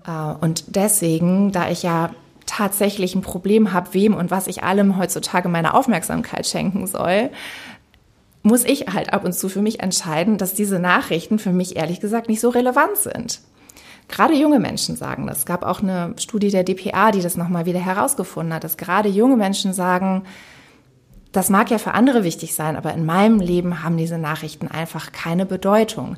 Äh, 0.04 0.34
und 0.40 0.64
deswegen, 0.74 1.52
da 1.52 1.70
ich 1.70 1.82
ja 1.84 2.10
tatsächlich 2.46 3.14
ein 3.14 3.22
Problem 3.22 3.72
habe, 3.72 3.92
wem 3.92 4.14
und 4.14 4.30
was 4.30 4.46
ich 4.46 4.62
allem 4.62 4.96
heutzutage 4.96 5.48
meine 5.48 5.74
Aufmerksamkeit 5.74 6.46
schenken 6.46 6.86
soll, 6.86 7.30
muss 8.42 8.64
ich 8.64 8.86
halt 8.86 9.12
ab 9.12 9.24
und 9.24 9.32
zu 9.32 9.48
für 9.48 9.60
mich 9.60 9.80
entscheiden, 9.80 10.38
dass 10.38 10.54
diese 10.54 10.78
Nachrichten 10.78 11.38
für 11.38 11.52
mich 11.52 11.76
ehrlich 11.76 12.00
gesagt 12.00 12.28
nicht 12.28 12.40
so 12.40 12.48
relevant 12.48 12.96
sind. 12.96 13.40
Gerade 14.08 14.34
junge 14.34 14.60
Menschen 14.60 14.94
sagen 14.94 15.26
das. 15.26 15.38
Es 15.38 15.46
gab 15.46 15.64
auch 15.64 15.82
eine 15.82 16.14
Studie 16.16 16.50
der 16.50 16.62
DPA, 16.62 17.10
die 17.10 17.22
das 17.22 17.36
nochmal 17.36 17.66
wieder 17.66 17.80
herausgefunden 17.80 18.54
hat, 18.54 18.62
dass 18.62 18.76
gerade 18.76 19.08
junge 19.08 19.36
Menschen 19.36 19.72
sagen, 19.72 20.22
das 21.32 21.50
mag 21.50 21.70
ja 21.70 21.78
für 21.78 21.92
andere 21.92 22.22
wichtig 22.22 22.54
sein, 22.54 22.76
aber 22.76 22.94
in 22.94 23.04
meinem 23.04 23.40
Leben 23.40 23.82
haben 23.82 23.96
diese 23.96 24.16
Nachrichten 24.16 24.68
einfach 24.68 25.10
keine 25.10 25.44
Bedeutung. 25.44 26.16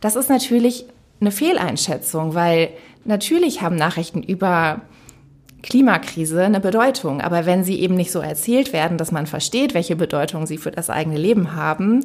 Das 0.00 0.16
ist 0.16 0.30
natürlich 0.30 0.86
eine 1.20 1.30
Fehleinschätzung, 1.30 2.34
weil 2.34 2.70
natürlich 3.04 3.60
haben 3.60 3.76
Nachrichten 3.76 4.22
über 4.22 4.80
Klimakrise 5.68 6.44
eine 6.44 6.60
Bedeutung. 6.60 7.20
Aber 7.20 7.46
wenn 7.46 7.64
sie 7.64 7.80
eben 7.80 7.94
nicht 7.94 8.12
so 8.12 8.20
erzählt 8.20 8.72
werden, 8.72 8.98
dass 8.98 9.12
man 9.12 9.26
versteht, 9.26 9.74
welche 9.74 9.96
Bedeutung 9.96 10.46
sie 10.46 10.58
für 10.58 10.70
das 10.70 10.90
eigene 10.90 11.18
Leben 11.18 11.54
haben, 11.54 12.04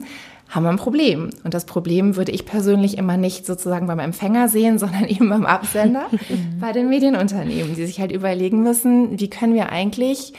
haben 0.50 0.63
wir 0.63 0.70
ein 0.70 0.77
Problem. 0.77 1.30
Und 1.44 1.53
das 1.53 1.65
Problem 1.65 2.15
würde 2.18 2.32
ich 2.32 2.46
persönlich 2.46 2.98
immer 2.98 3.18
nicht 3.18 3.46
sozusagen 3.46 3.88
beim 3.88 4.00
Empfänger 4.00 4.50
sehen, 4.50 4.77
sondern 4.80 5.06
eben 5.06 5.30
beim 5.30 5.46
Absender, 5.46 6.08
bei 6.60 6.72
den 6.72 6.89
Medienunternehmen, 6.89 7.75
die 7.75 7.86
sich 7.86 8.00
halt 8.00 8.12
überlegen 8.12 8.63
müssen, 8.63 9.20
wie 9.20 9.30
können 9.30 9.53
wir 9.53 9.72
eigentlich 9.72 10.34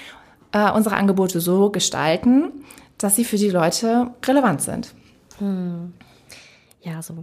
äh, 0.52 0.70
unsere 0.70 0.96
Angebote 0.96 1.40
so 1.40 1.70
gestalten, 1.70 2.52
dass 2.98 3.16
sie 3.16 3.24
für 3.24 3.36
die 3.36 3.50
Leute 3.50 4.10
relevant 4.24 4.62
sind. 4.62 4.94
Hm. 5.38 5.92
Ja, 6.82 7.00
so 7.00 7.14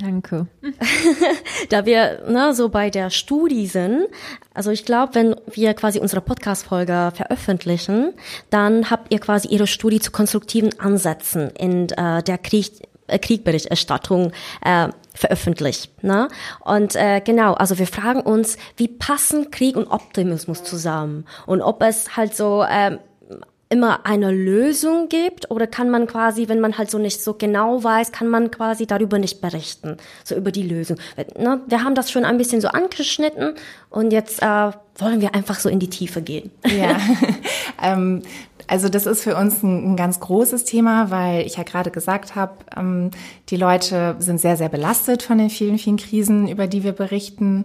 Danke. 0.00 0.46
da 1.68 1.84
wir 1.84 2.22
ne, 2.26 2.54
so 2.54 2.70
bei 2.70 2.88
der 2.88 3.10
Studie 3.10 3.66
sind, 3.66 4.06
also 4.54 4.70
ich 4.70 4.86
glaube, 4.86 5.14
wenn 5.14 5.36
wir 5.52 5.74
quasi 5.74 5.98
unsere 5.98 6.22
Podcast-Folge 6.22 7.12
veröffentlichen, 7.14 8.14
dann 8.48 8.88
habt 8.88 9.12
ihr 9.12 9.18
quasi 9.18 9.48
ihre 9.48 9.66
Studie 9.66 10.00
zu 10.00 10.10
konstruktiven 10.10 10.78
Ansätzen 10.80 11.50
in 11.50 11.90
äh, 11.90 12.22
der 12.22 12.38
Krieg, 12.38 12.72
äh, 13.08 13.18
Kriegberichterstattung 13.18 14.32
äh, 14.64 14.88
veröffentlicht. 15.14 16.02
Ne? 16.02 16.28
Und 16.60 16.96
äh, 16.96 17.20
genau, 17.20 17.52
also 17.52 17.78
wir 17.78 17.86
fragen 17.86 18.22
uns, 18.22 18.56
wie 18.76 18.88
passen 18.88 19.50
Krieg 19.50 19.76
und 19.76 19.88
Optimismus 19.88 20.64
zusammen? 20.64 21.26
Und 21.44 21.60
ob 21.60 21.82
es 21.82 22.16
halt 22.16 22.34
so 22.34 22.62
äh, 22.62 22.98
immer 23.70 24.04
eine 24.04 24.32
Lösung 24.32 25.08
gibt 25.08 25.50
oder 25.50 25.68
kann 25.68 25.90
man 25.90 26.08
quasi, 26.08 26.48
wenn 26.48 26.60
man 26.60 26.76
halt 26.76 26.90
so 26.90 26.98
nicht 26.98 27.22
so 27.22 27.34
genau 27.34 27.82
weiß, 27.82 28.10
kann 28.10 28.28
man 28.28 28.50
quasi 28.50 28.84
darüber 28.86 29.18
nicht 29.18 29.40
berichten, 29.40 29.96
so 30.24 30.34
über 30.34 30.50
die 30.50 30.64
Lösung. 30.64 30.98
Ne? 31.38 31.60
Wir 31.68 31.84
haben 31.84 31.94
das 31.94 32.10
schon 32.10 32.24
ein 32.24 32.36
bisschen 32.36 32.60
so 32.60 32.68
angeschnitten 32.68 33.54
und 33.88 34.12
jetzt 34.12 34.42
äh, 34.42 34.72
wollen 34.96 35.20
wir 35.20 35.36
einfach 35.36 35.60
so 35.60 35.68
in 35.68 35.78
die 35.78 35.88
Tiefe 35.88 36.20
gehen. 36.20 36.50
Ja, 36.66 36.98
ähm, 37.82 38.22
Also 38.66 38.88
das 38.88 39.06
ist 39.06 39.24
für 39.24 39.36
uns 39.36 39.62
ein, 39.62 39.92
ein 39.92 39.96
ganz 39.96 40.20
großes 40.20 40.64
Thema, 40.64 41.10
weil 41.10 41.44
ich 41.44 41.56
ja 41.56 41.64
gerade 41.64 41.90
gesagt 41.90 42.36
habe, 42.36 42.52
ähm, 42.76 43.10
die 43.48 43.56
Leute 43.56 44.14
sind 44.20 44.40
sehr, 44.40 44.56
sehr 44.56 44.68
belastet 44.68 45.24
von 45.24 45.38
den 45.38 45.50
vielen, 45.50 45.78
vielen 45.78 45.96
Krisen, 45.96 46.46
über 46.46 46.68
die 46.68 46.84
wir 46.84 46.92
berichten. 46.92 47.64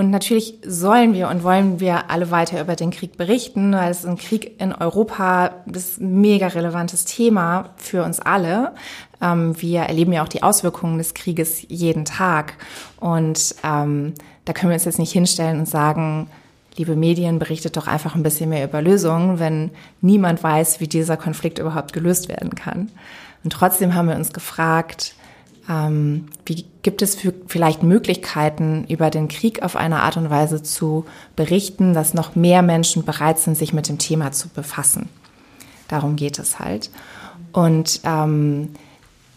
Und 0.00 0.08
natürlich 0.08 0.54
sollen 0.64 1.12
wir 1.12 1.28
und 1.28 1.44
wollen 1.44 1.78
wir 1.78 2.10
alle 2.10 2.30
weiter 2.30 2.58
über 2.58 2.74
den 2.74 2.90
Krieg 2.90 3.18
berichten, 3.18 3.74
weil 3.74 3.90
es 3.90 3.98
ist 3.98 4.06
ein 4.06 4.16
Krieg 4.16 4.58
in 4.58 4.72
Europa, 4.72 5.56
das 5.66 5.90
ist 5.90 6.00
ein 6.00 6.22
mega 6.22 6.46
relevantes 6.46 7.04
Thema 7.04 7.74
für 7.76 8.02
uns 8.02 8.18
alle. 8.18 8.74
Ähm, 9.20 9.60
wir 9.60 9.80
erleben 9.80 10.14
ja 10.14 10.22
auch 10.22 10.28
die 10.28 10.42
Auswirkungen 10.42 10.96
des 10.96 11.12
Krieges 11.12 11.66
jeden 11.68 12.06
Tag. 12.06 12.54
Und 12.98 13.54
ähm, 13.62 14.14
da 14.46 14.54
können 14.54 14.70
wir 14.70 14.74
uns 14.76 14.86
jetzt 14.86 14.98
nicht 14.98 15.12
hinstellen 15.12 15.58
und 15.58 15.68
sagen, 15.68 16.30
liebe 16.76 16.96
Medien, 16.96 17.38
berichtet 17.38 17.76
doch 17.76 17.86
einfach 17.86 18.14
ein 18.14 18.22
bisschen 18.22 18.48
mehr 18.48 18.64
über 18.64 18.80
Lösungen, 18.80 19.38
wenn 19.38 19.70
niemand 20.00 20.42
weiß, 20.42 20.80
wie 20.80 20.88
dieser 20.88 21.18
Konflikt 21.18 21.58
überhaupt 21.58 21.92
gelöst 21.92 22.30
werden 22.30 22.54
kann. 22.54 22.90
Und 23.44 23.52
trotzdem 23.52 23.94
haben 23.94 24.08
wir 24.08 24.16
uns 24.16 24.32
gefragt, 24.32 25.14
ähm, 25.68 26.28
wie 26.46 26.64
gibt 26.82 27.02
es 27.02 27.18
vielleicht 27.46 27.82
Möglichkeiten, 27.82 28.86
über 28.88 29.10
den 29.10 29.28
Krieg 29.28 29.62
auf 29.62 29.76
eine 29.76 30.00
Art 30.00 30.16
und 30.16 30.30
Weise 30.30 30.62
zu 30.62 31.04
berichten, 31.36 31.92
dass 31.92 32.14
noch 32.14 32.36
mehr 32.36 32.62
Menschen 32.62 33.04
bereit 33.04 33.38
sind, 33.38 33.56
sich 33.56 33.72
mit 33.72 33.88
dem 33.88 33.98
Thema 33.98 34.32
zu 34.32 34.48
befassen. 34.48 35.08
Darum 35.88 36.16
geht 36.16 36.38
es 36.38 36.58
halt. 36.58 36.90
Und 37.52 38.00
ähm, 38.04 38.70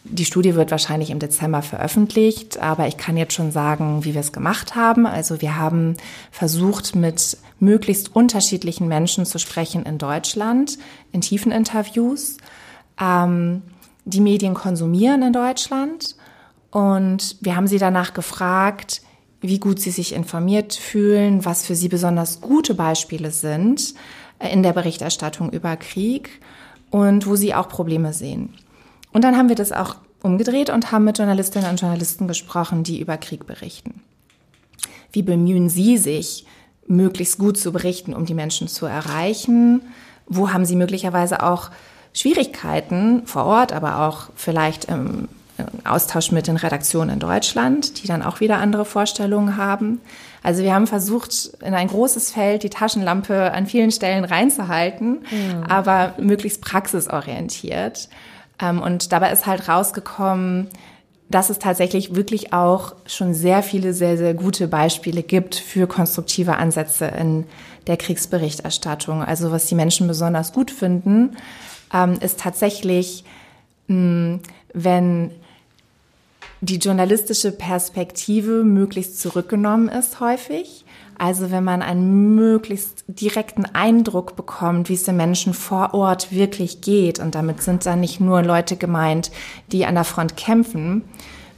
die 0.06 0.26
Studie 0.26 0.56
wird 0.56 0.72
wahrscheinlich 0.72 1.10
im 1.10 1.20
Dezember 1.20 1.62
veröffentlicht, 1.62 2.60
aber 2.60 2.88
ich 2.88 2.98
kann 2.98 3.18
jetzt 3.18 3.34
schon 3.34 3.52
sagen, 3.52 4.04
wie 4.04 4.14
wir 4.14 4.22
es 4.22 4.34
gemacht 4.34 4.76
haben. 4.76 5.06
Also 5.06 5.42
wir 5.42 5.58
haben 5.58 5.96
versucht, 6.32 6.96
mit 6.96 7.38
möglichst 7.60 8.16
unterschiedlichen 8.16 8.88
Menschen 8.88 9.26
zu 9.26 9.40
sprechen 9.40 9.84
in 9.86 9.98
Deutschland, 9.98 10.78
in 11.12 11.22
tiefen 11.22 11.52
Interviews. 11.52 12.38
Ähm, 13.02 13.64
die 14.06 14.20
Medien 14.20 14.54
konsumieren 14.54 15.24
in 15.24 15.34
Deutschland 15.34 16.16
und 16.74 17.38
wir 17.40 17.56
haben 17.56 17.68
sie 17.68 17.78
danach 17.78 18.16
gefragt, 18.16 19.04
wie 19.42 19.60
gut 19.60 19.80
sie 19.80 19.92
sich 19.92 20.12
informiert 20.14 20.74
fühlen, 20.74 21.46
was 21.46 21.68
für 21.68 21.76
sie 21.76 21.88
besonders 21.88 22.42
gute 22.42 22.74
Beispiele 22.74 23.30
sind 23.30 23.94
äh, 24.40 24.52
in 24.52 24.64
der 24.64 24.74
Berichterstattung 24.74 25.52
über 25.52 25.78
Krieg 25.78 26.42
und 26.90 27.28
wo 27.28 27.36
sie 27.36 27.54
auch 27.54 27.70
Probleme 27.70 28.12
sehen. 28.12 28.56
Und 29.12 29.24
dann 29.24 29.38
haben 29.38 29.50
wir 29.50 29.56
das 29.56 29.72
auch 29.72 29.98
umgedreht 30.24 30.72
und 30.72 30.92
haben 30.92 31.04
mit 31.04 31.20
Journalistinnen 31.20 31.70
und 31.70 31.80
Journalisten 31.80 32.28
gesprochen, 32.28 32.84
die 32.84 33.00
über 33.00 33.18
Krieg 33.18 33.46
berichten. 33.46 34.02
Wie 35.12 35.22
bemühen 35.22 35.70
Sie 35.70 36.00
sich, 36.00 36.48
möglichst 36.88 37.38
gut 37.38 37.60
zu 37.60 37.72
berichten, 37.72 38.16
um 38.16 38.26
die 38.26 38.34
Menschen 38.34 38.68
zu 38.68 38.88
erreichen? 38.88 39.84
Wo 40.26 40.52
haben 40.52 40.66
Sie 40.66 40.76
möglicherweise 40.76 41.44
auch 41.44 41.70
Schwierigkeiten 42.14 43.28
vor 43.28 43.46
Ort, 43.46 43.74
aber 43.74 44.08
auch 44.08 44.30
vielleicht 44.36 44.86
im 44.86 45.28
Austausch 45.84 46.32
mit 46.32 46.48
den 46.48 46.58
Redaktionen 46.58 47.12
in 47.12 47.20
Deutschland, 47.20 48.02
die 48.04 48.08
dann 48.08 48.24
auch 48.24 48.40
wieder 48.40 48.58
andere 48.58 48.86
Vorstellungen 48.86 49.58
haben? 49.58 50.02
Also 50.42 50.64
wir 50.64 50.74
haben 50.74 50.88
versucht, 50.88 51.52
in 51.62 51.74
ein 51.74 51.88
großes 51.88 52.32
Feld 52.32 52.64
die 52.64 52.70
Taschenlampe 52.70 53.54
an 53.54 53.66
vielen 53.66 53.92
Stellen 53.92 54.26
reinzuhalten, 54.26 55.20
ja. 55.32 55.64
aber 55.70 56.14
möglichst 56.20 56.62
praxisorientiert. 56.62 58.10
Ähm, 58.60 58.82
und 58.82 59.12
dabei 59.12 59.32
ist 59.32 59.46
halt 59.46 59.70
rausgekommen, 59.70 60.68
dass 61.30 61.50
es 61.50 61.60
tatsächlich 61.60 62.16
wirklich 62.16 62.52
auch 62.52 62.94
schon 63.06 63.34
sehr 63.34 63.64
viele 63.64 63.94
sehr, 63.94 64.18
sehr 64.18 64.34
gute 64.34 64.68
Beispiele 64.68 65.24
gibt 65.24 65.56
für 65.56 65.88
konstruktive 65.88 66.58
Ansätze 66.58 67.06
in 67.06 67.46
der 67.88 67.98
Kriegsberichterstattung. 67.98 69.24
Also 69.24 69.52
was 69.52 69.66
die 69.68 69.76
Menschen 69.76 70.08
besonders 70.08 70.52
gut 70.52 70.72
finden, 70.72 71.38
ähm, 71.94 72.18
ist 72.20 72.40
tatsächlich, 72.40 73.24
wenn 73.88 74.40
die 76.64 76.78
journalistische 76.78 77.52
Perspektive 77.52 78.64
möglichst 78.64 79.20
zurückgenommen 79.20 79.90
ist 79.90 80.22
häufig. 80.22 80.86
Also 81.18 81.52
wenn 81.52 81.64
man 81.66 81.82
einen 81.82 82.36
möglichst 82.36 83.04
direkten 83.08 83.66
Eindruck 83.66 84.38
bekommt, 84.38 84.88
wie 84.88 84.94
es 84.94 85.04
den 85.04 85.18
Menschen 85.18 85.54
vor 85.54 85.94
Ort 85.94 86.32
wirklich 86.32 86.80
geht. 86.80 87.20
Und 87.20 87.36
damit 87.36 87.62
sind 87.62 87.86
dann 87.86 88.00
nicht 88.00 88.22
nur 88.22 88.42
Leute 88.42 88.78
gemeint, 88.78 89.30
die 89.74 89.86
an 89.86 89.96
der 89.96 90.06
Front 90.06 90.38
kämpfen, 90.38 91.04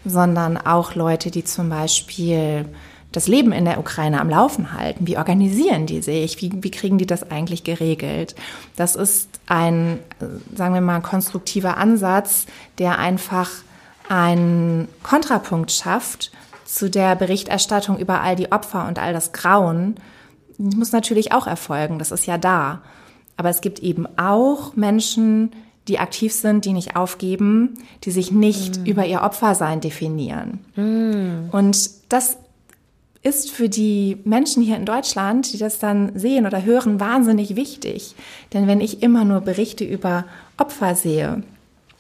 sondern 0.06 0.58
auch 0.58 0.96
Leute, 0.96 1.30
die 1.30 1.44
zum 1.44 1.70
Beispiel 1.70 2.66
das 3.12 3.28
Leben 3.28 3.52
in 3.52 3.66
der 3.66 3.80
Ukraine 3.80 4.20
am 4.20 4.30
Laufen 4.30 4.74
halten. 4.74 5.06
Wie 5.06 5.18
organisieren 5.18 5.86
die 5.86 6.02
sich? 6.02 6.42
Wie, 6.42 6.52
wie 6.64 6.72
kriegen 6.72 6.98
die 6.98 7.06
das 7.06 7.30
eigentlich 7.30 7.64
geregelt? 7.64 8.36
Das 8.76 8.96
ist 8.96 9.30
ein, 9.46 10.00
sagen 10.56 10.74
wir 10.74 10.82
mal, 10.82 11.02
konstruktiver 11.02 11.78
Ansatz, 11.78 12.48
der 12.80 12.98
einfach 12.98 13.52
einen 14.10 14.88
Kontrapunkt 15.04 15.72
schafft 15.72 16.32
zu 16.66 16.90
der 16.90 17.16
Berichterstattung 17.16 17.98
über 17.98 18.22
all 18.22 18.36
die 18.36 18.52
Opfer 18.52 18.88
und 18.88 19.00
all 19.00 19.14
das 19.14 19.32
Grauen, 19.32 19.96
muss 20.58 20.92
natürlich 20.92 21.32
auch 21.32 21.48
erfolgen. 21.48 22.00
Das 22.00 22.12
ist 22.12 22.26
ja 22.26 22.38
da. 22.38 22.82
Aber 23.38 23.50
es 23.50 23.62
gibt 23.62 23.80
eben 23.80 24.08
auch 24.18 24.76
Menschen, 24.76 25.52
die 25.88 26.00
aktiv 26.00 26.34
sind, 26.34 26.66
die 26.66 26.74
nicht 26.74 26.96
aufgeben, 26.96 27.76
die 28.04 28.12
sich 28.12 28.32
nicht 28.32 28.80
mm. 28.80 28.86
über 28.86 29.06
ihr 29.06 29.22
Opfersein 29.22 29.82
definieren. 29.82 30.60
Mm. 30.76 31.50
Und 31.52 31.90
das 32.10 32.38
ist 33.22 33.52
für 33.52 33.70
die 33.70 34.18
Menschen 34.24 34.64
hier 34.64 34.78
in 34.78 34.86
Deutschland, 34.86 35.52
die 35.52 35.58
das 35.58 35.80
dann 35.80 36.18
sehen 36.18 36.48
oder 36.48 36.64
hören, 36.64 37.00
wahnsinnig 37.00 37.56
wichtig. 37.56 38.16
Denn 38.54 38.68
wenn 38.68 38.82
ich 38.82 39.04
immer 39.04 39.26
nur 39.26 39.42
Berichte 39.42 39.84
über 39.84 40.26
Opfer 40.58 40.96
sehe 40.96 41.44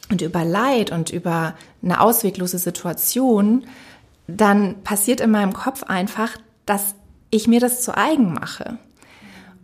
und 0.09 0.21
über 0.21 0.45
Leid 0.45 0.91
und 0.91 1.09
über 1.11 1.55
eine 1.83 1.99
ausweglose 2.01 2.57
Situation, 2.57 3.65
dann 4.27 4.83
passiert 4.83 5.21
in 5.21 5.31
meinem 5.31 5.53
Kopf 5.53 5.83
einfach, 5.83 6.37
dass 6.65 6.95
ich 7.29 7.47
mir 7.47 7.59
das 7.59 7.81
zu 7.81 7.95
eigen 7.95 8.33
mache 8.33 8.77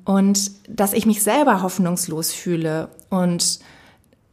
und 0.05 0.51
dass 0.67 0.93
ich 0.93 1.05
mich 1.05 1.23
selber 1.23 1.61
hoffnungslos 1.61 2.33
fühle 2.33 2.89
und 3.09 3.59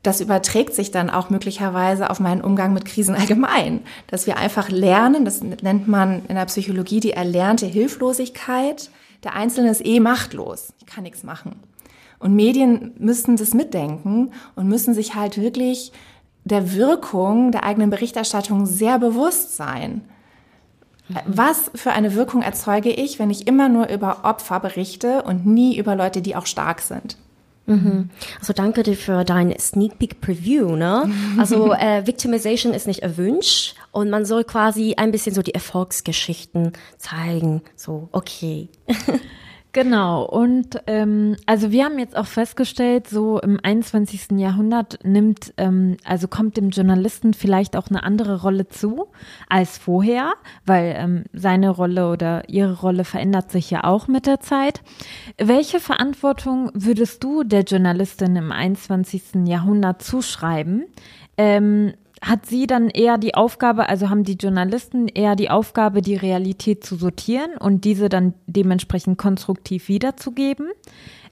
das 0.02 0.20
überträgt 0.20 0.74
sich 0.74 0.90
dann 0.90 1.10
auch 1.10 1.28
möglicherweise 1.28 2.08
auf 2.08 2.20
meinen 2.20 2.40
Umgang 2.40 2.72
mit 2.72 2.84
Krisen 2.84 3.14
allgemein, 3.14 3.80
dass 4.06 4.26
wir 4.26 4.38
einfach 4.38 4.68
lernen, 4.70 5.24
das 5.24 5.42
nennt 5.42 5.88
man 5.88 6.24
in 6.26 6.36
der 6.36 6.46
Psychologie 6.46 7.00
die 7.00 7.12
erlernte 7.12 7.66
Hilflosigkeit. 7.66 8.90
Der 9.24 9.34
Einzelne 9.34 9.70
ist 9.70 9.84
eh 9.84 10.00
machtlos, 10.00 10.72
ich 10.78 10.86
kann 10.86 11.02
nichts 11.02 11.24
machen. 11.24 11.56
Und 12.18 12.34
Medien 12.34 12.92
müssen 12.98 13.36
das 13.36 13.54
mitdenken 13.54 14.32
und 14.56 14.68
müssen 14.68 14.94
sich 14.94 15.14
halt 15.14 15.40
wirklich 15.40 15.92
der 16.44 16.74
Wirkung 16.74 17.52
der 17.52 17.64
eigenen 17.64 17.90
Berichterstattung 17.90 18.66
sehr 18.66 18.98
bewusst 18.98 19.56
sein. 19.56 20.02
Was 21.26 21.70
für 21.74 21.92
eine 21.92 22.14
Wirkung 22.14 22.42
erzeuge 22.42 22.90
ich, 22.90 23.18
wenn 23.18 23.30
ich 23.30 23.46
immer 23.46 23.68
nur 23.68 23.88
über 23.88 24.24
Opfer 24.24 24.60
berichte 24.60 25.22
und 25.22 25.46
nie 25.46 25.78
über 25.78 25.94
Leute, 25.94 26.20
die 26.20 26.36
auch 26.36 26.46
stark 26.46 26.80
sind? 26.80 27.16
Mhm. 27.68 28.08
Also 28.40 28.52
danke 28.54 28.82
dir 28.82 28.96
für 28.96 29.24
dein 29.24 29.54
Sneak 29.58 29.98
Peek 29.98 30.20
Preview. 30.20 30.74
Ne? 30.74 31.10
Also 31.38 31.72
äh, 31.78 32.06
Victimization 32.06 32.74
ist 32.74 32.86
nicht 32.86 33.00
erwünscht 33.00 33.74
und 33.92 34.10
man 34.10 34.24
soll 34.24 34.44
quasi 34.44 34.94
ein 34.96 35.12
bisschen 35.12 35.34
so 35.34 35.42
die 35.42 35.54
Erfolgsgeschichten 35.54 36.72
zeigen. 36.96 37.62
So, 37.76 38.08
okay. 38.12 38.68
Genau, 39.72 40.24
und 40.24 40.80
ähm, 40.86 41.36
also 41.44 41.70
wir 41.70 41.84
haben 41.84 41.98
jetzt 41.98 42.16
auch 42.16 42.26
festgestellt, 42.26 43.06
so 43.06 43.38
im 43.38 43.60
21. 43.62 44.38
Jahrhundert 44.38 44.98
nimmt, 45.04 45.52
ähm, 45.58 45.98
also 46.04 46.26
kommt 46.26 46.56
dem 46.56 46.70
Journalisten 46.70 47.34
vielleicht 47.34 47.76
auch 47.76 47.88
eine 47.88 48.02
andere 48.02 48.40
Rolle 48.40 48.68
zu 48.68 49.08
als 49.48 49.76
vorher, 49.76 50.32
weil 50.64 50.94
ähm, 50.96 51.24
seine 51.34 51.68
Rolle 51.68 52.10
oder 52.10 52.48
ihre 52.48 52.80
Rolle 52.80 53.04
verändert 53.04 53.50
sich 53.50 53.70
ja 53.70 53.84
auch 53.84 54.08
mit 54.08 54.26
der 54.26 54.40
Zeit. 54.40 54.80
Welche 55.36 55.80
Verantwortung 55.80 56.70
würdest 56.72 57.22
du 57.22 57.44
der 57.44 57.62
Journalistin 57.62 58.36
im 58.36 58.52
21. 58.52 59.46
Jahrhundert 59.46 60.02
zuschreiben? 60.02 60.86
Ähm, 61.36 61.92
hat 62.22 62.46
sie 62.46 62.66
dann 62.66 62.88
eher 62.90 63.18
die 63.18 63.34
Aufgabe, 63.34 63.88
also 63.88 64.10
haben 64.10 64.24
die 64.24 64.34
Journalisten 64.34 65.08
eher 65.08 65.36
die 65.36 65.50
Aufgabe, 65.50 66.02
die 66.02 66.16
Realität 66.16 66.84
zu 66.84 66.96
sortieren 66.96 67.52
und 67.58 67.84
diese 67.84 68.08
dann 68.08 68.34
dementsprechend 68.46 69.18
konstruktiv 69.18 69.88
wiederzugeben, 69.88 70.68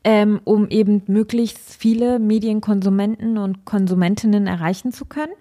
ähm, 0.05 0.40
um 0.44 0.68
eben 0.68 1.03
möglichst 1.07 1.77
viele 1.77 2.18
Medienkonsumenten 2.18 3.38
und 3.38 3.64
Konsumentinnen 3.64 4.46
erreichen 4.46 4.92
zu 4.92 5.05
können? 5.05 5.33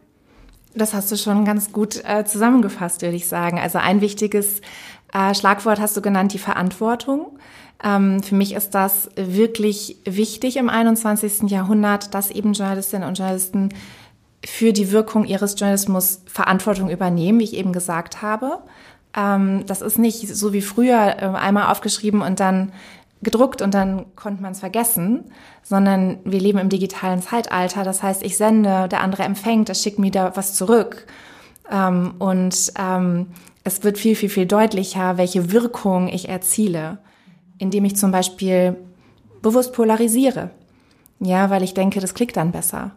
Das 0.74 0.94
hast 0.94 1.12
du 1.12 1.16
schon 1.16 1.46
ganz 1.46 1.72
gut 1.72 2.04
äh, 2.04 2.26
zusammengefasst, 2.26 3.02
würde 3.02 3.16
ich 3.16 3.28
sagen. 3.28 3.60
Also 3.60 3.78
ein 3.78 4.02
wichtiges 4.02 4.62
äh, 5.14 5.34
Schlagwort 5.34 5.80
hast 5.80 5.96
du 5.96 6.02
genannt, 6.02 6.34
die 6.34 6.40
Verantwortung. 6.40 7.40
Ähm, 7.84 8.22
für 8.24 8.36
mich 8.36 8.54
ist 8.54 8.72
das 8.72 9.10
wirklich 9.16 9.98
wichtig 10.06 10.58
im 10.58 10.70
21. 10.70 11.50
Jahrhundert, 11.50 12.14
dass 12.14 12.32
eben 12.32 12.54
Journalistinnen 12.54 13.08
und 13.08 13.18
Journalisten 13.18 13.70
für 14.46 14.74
die 14.74 14.92
Wirkung 14.92 15.26
ihres 15.26 15.60
Journalismus 15.60 16.22
Verantwortung 16.26 16.90
übernehmen, 16.90 17.40
wie 17.40 17.46
ich 17.46 17.56
eben 17.56 17.74
gesagt 17.74 18.22
habe. 18.22 18.60
Ähm, 19.16 19.66
das 19.66 19.82
ist 19.82 19.98
nicht 19.98 20.36
so 20.36 20.54
wie 20.54 20.62
früher 20.62 21.16
äh, 21.20 21.26
einmal 21.26 21.72
aufgeschrieben 21.72 22.22
und 22.22 22.40
dann 22.40 22.72
gedruckt 23.22 23.62
und 23.62 23.74
dann 23.74 24.06
konnte 24.16 24.42
man 24.42 24.52
es 24.52 24.60
vergessen, 24.60 25.26
sondern 25.64 26.20
wir 26.26 26.40
leben 26.40 26.60
im 26.60 26.70
digitalen 26.70 27.22
Zeitalter. 27.22 27.84
Das 27.84 28.04
heißt, 28.04 28.24
ich 28.24 28.38
sende, 28.38 28.88
der 28.88 29.02
andere 29.02 29.24
empfängt, 29.24 29.70
er 29.70 29.76
schickt 29.76 30.00
mir 30.00 30.12
da 30.12 30.36
was 30.36 30.54
zurück. 30.54 31.08
Ähm, 31.72 32.14
und 32.20 32.72
ähm, 32.78 33.28
es 33.64 33.84
wird 33.84 33.98
viel, 33.98 34.16
viel, 34.16 34.30
viel 34.30 34.46
deutlicher, 34.46 35.18
welche 35.18 35.52
Wirkung 35.52 36.08
ich 36.08 36.30
erziele, 36.30 37.00
indem 37.58 37.86
ich 37.86 37.96
zum 37.96 38.12
Beispiel 38.12 38.76
bewusst 39.42 39.74
polarisiere. 39.74 40.52
Ja, 41.20 41.50
weil 41.50 41.64
ich 41.64 41.74
denke, 41.74 42.00
das 42.00 42.14
klickt 42.14 42.38
dann 42.38 42.52
besser. 42.52 42.92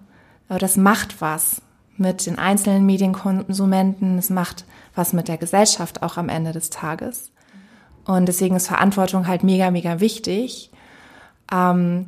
Aber 0.48 0.58
das 0.58 0.76
macht 0.76 1.20
was 1.20 1.62
mit 1.96 2.26
den 2.26 2.38
einzelnen 2.38 2.86
Medienkonsumenten, 2.86 4.18
es 4.18 4.30
macht 4.30 4.64
was 4.94 5.12
mit 5.12 5.28
der 5.28 5.36
Gesellschaft 5.36 6.02
auch 6.02 6.16
am 6.16 6.28
Ende 6.28 6.52
des 6.52 6.70
Tages. 6.70 7.30
Und 8.06 8.26
deswegen 8.26 8.56
ist 8.56 8.68
Verantwortung 8.68 9.26
halt 9.26 9.42
mega, 9.42 9.70
mega 9.70 10.00
wichtig. 10.00 10.70
Ähm, 11.52 12.06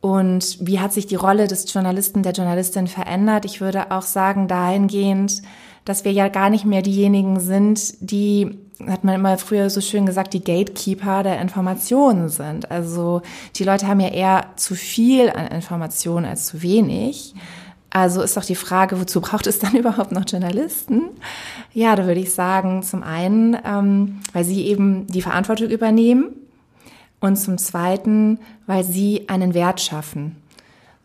und 0.00 0.58
wie 0.60 0.80
hat 0.80 0.92
sich 0.92 1.06
die 1.06 1.16
Rolle 1.16 1.46
des 1.46 1.72
Journalisten, 1.72 2.22
der 2.22 2.32
Journalistin 2.32 2.86
verändert? 2.86 3.44
Ich 3.44 3.60
würde 3.60 3.90
auch 3.90 4.02
sagen, 4.02 4.48
dahingehend, 4.48 5.42
dass 5.84 6.04
wir 6.04 6.12
ja 6.12 6.28
gar 6.28 6.50
nicht 6.50 6.64
mehr 6.64 6.82
diejenigen 6.82 7.40
sind, 7.40 7.94
die, 8.00 8.58
hat 8.86 9.04
man 9.04 9.16
immer 9.16 9.36
früher 9.36 9.68
so 9.68 9.80
schön 9.80 10.06
gesagt, 10.06 10.32
die 10.32 10.44
Gatekeeper 10.44 11.22
der 11.22 11.40
Informationen 11.40 12.28
sind. 12.28 12.70
Also 12.70 13.20
die 13.56 13.64
Leute 13.64 13.88
haben 13.88 14.00
ja 14.00 14.08
eher 14.08 14.46
zu 14.56 14.74
viel 14.74 15.30
an 15.30 15.48
Informationen 15.48 16.26
als 16.26 16.46
zu 16.46 16.62
wenig. 16.62 17.34
Also 17.90 18.22
ist 18.22 18.36
doch 18.36 18.44
die 18.44 18.54
Frage, 18.54 19.00
wozu 19.00 19.20
braucht 19.20 19.46
es 19.46 19.58
dann 19.58 19.74
überhaupt 19.76 20.12
noch 20.12 20.24
Journalisten? 20.26 21.02
Ja, 21.72 21.96
da 21.96 22.06
würde 22.06 22.20
ich 22.20 22.32
sagen, 22.32 22.82
zum 22.82 23.02
einen, 23.02 23.56
ähm, 23.64 24.20
weil 24.32 24.44
sie 24.44 24.66
eben 24.66 25.06
die 25.08 25.22
Verantwortung 25.22 25.68
übernehmen 25.68 26.36
und 27.20 27.36
zum 27.36 27.58
zweiten, 27.58 28.38
weil 28.66 28.84
sie 28.84 29.28
einen 29.28 29.54
Wert 29.54 29.80
schaffen. 29.80 30.36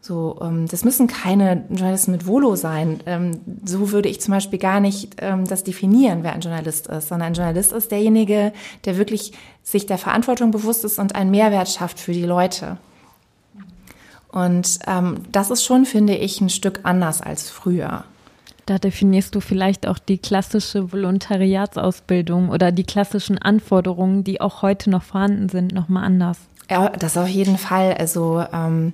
So, 0.05 0.37
ähm, 0.39 0.67
das 0.67 0.85
müssen 0.85 1.07
keine 1.07 1.65
Journalisten 1.69 2.11
mit 2.11 2.27
Volo 2.27 2.55
sein. 2.55 2.99
Ähm, 3.07 3.39
so 3.65 3.91
würde 3.91 4.07
ich 4.07 4.21
zum 4.21 4.35
Beispiel 4.35 4.59
gar 4.59 4.79
nicht 4.79 5.15
ähm, 5.17 5.47
das 5.47 5.63
definieren, 5.63 6.19
wer 6.21 6.33
ein 6.33 6.41
Journalist 6.41 6.85
ist, 6.85 7.07
sondern 7.07 7.29
ein 7.29 7.33
Journalist 7.33 7.71
ist 7.71 7.89
derjenige, 7.89 8.53
der 8.85 8.97
wirklich 8.97 9.33
sich 9.63 9.87
der 9.87 9.97
Verantwortung 9.97 10.51
bewusst 10.51 10.85
ist 10.85 10.99
und 10.99 11.15
einen 11.15 11.31
Mehrwert 11.31 11.69
schafft 11.69 11.99
für 11.99 12.13
die 12.13 12.23
Leute. 12.23 12.77
Und 14.35 14.79
ähm, 14.85 15.21
das 15.31 15.49
ist 15.49 15.63
schon, 15.63 15.85
finde 15.85 16.13
ich, 16.17 16.41
ein 16.41 16.49
Stück 16.49 16.81
anders 16.83 17.21
als 17.21 17.49
früher. 17.49 18.03
Da 18.65 18.79
definierst 18.79 19.33
du 19.33 19.39
vielleicht 19.39 19.87
auch 19.87 19.97
die 19.97 20.17
klassische 20.17 20.91
Volontariatsausbildung 20.91 22.49
oder 22.49 22.73
die 22.73 22.83
klassischen 22.83 23.37
Anforderungen, 23.37 24.25
die 24.25 24.41
auch 24.41 24.61
heute 24.61 24.89
noch 24.89 25.03
vorhanden 25.03 25.47
sind, 25.47 25.71
nochmal 25.71 26.03
anders. 26.03 26.37
Ja, 26.69 26.89
das 26.89 27.15
auf 27.15 27.29
jeden 27.29 27.57
Fall. 27.57 27.93
Also 27.93 28.43
ähm, 28.51 28.91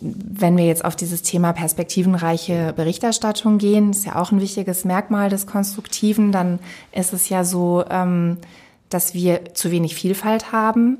wenn 0.00 0.56
wir 0.56 0.64
jetzt 0.64 0.84
auf 0.84 0.96
dieses 0.96 1.22
Thema 1.22 1.52
perspektivenreiche 1.52 2.72
Berichterstattung 2.74 3.58
gehen, 3.58 3.90
ist 3.90 4.06
ja 4.06 4.16
auch 4.16 4.32
ein 4.32 4.40
wichtiges 4.40 4.84
Merkmal 4.84 5.30
des 5.30 5.46
Konstruktiven, 5.46 6.32
dann 6.32 6.58
ist 6.90 7.12
es 7.12 7.28
ja 7.28 7.44
so, 7.44 7.84
ähm, 7.88 8.38
dass 8.88 9.14
wir 9.14 9.54
zu 9.54 9.70
wenig 9.70 9.94
Vielfalt 9.94 10.50
haben 10.50 10.98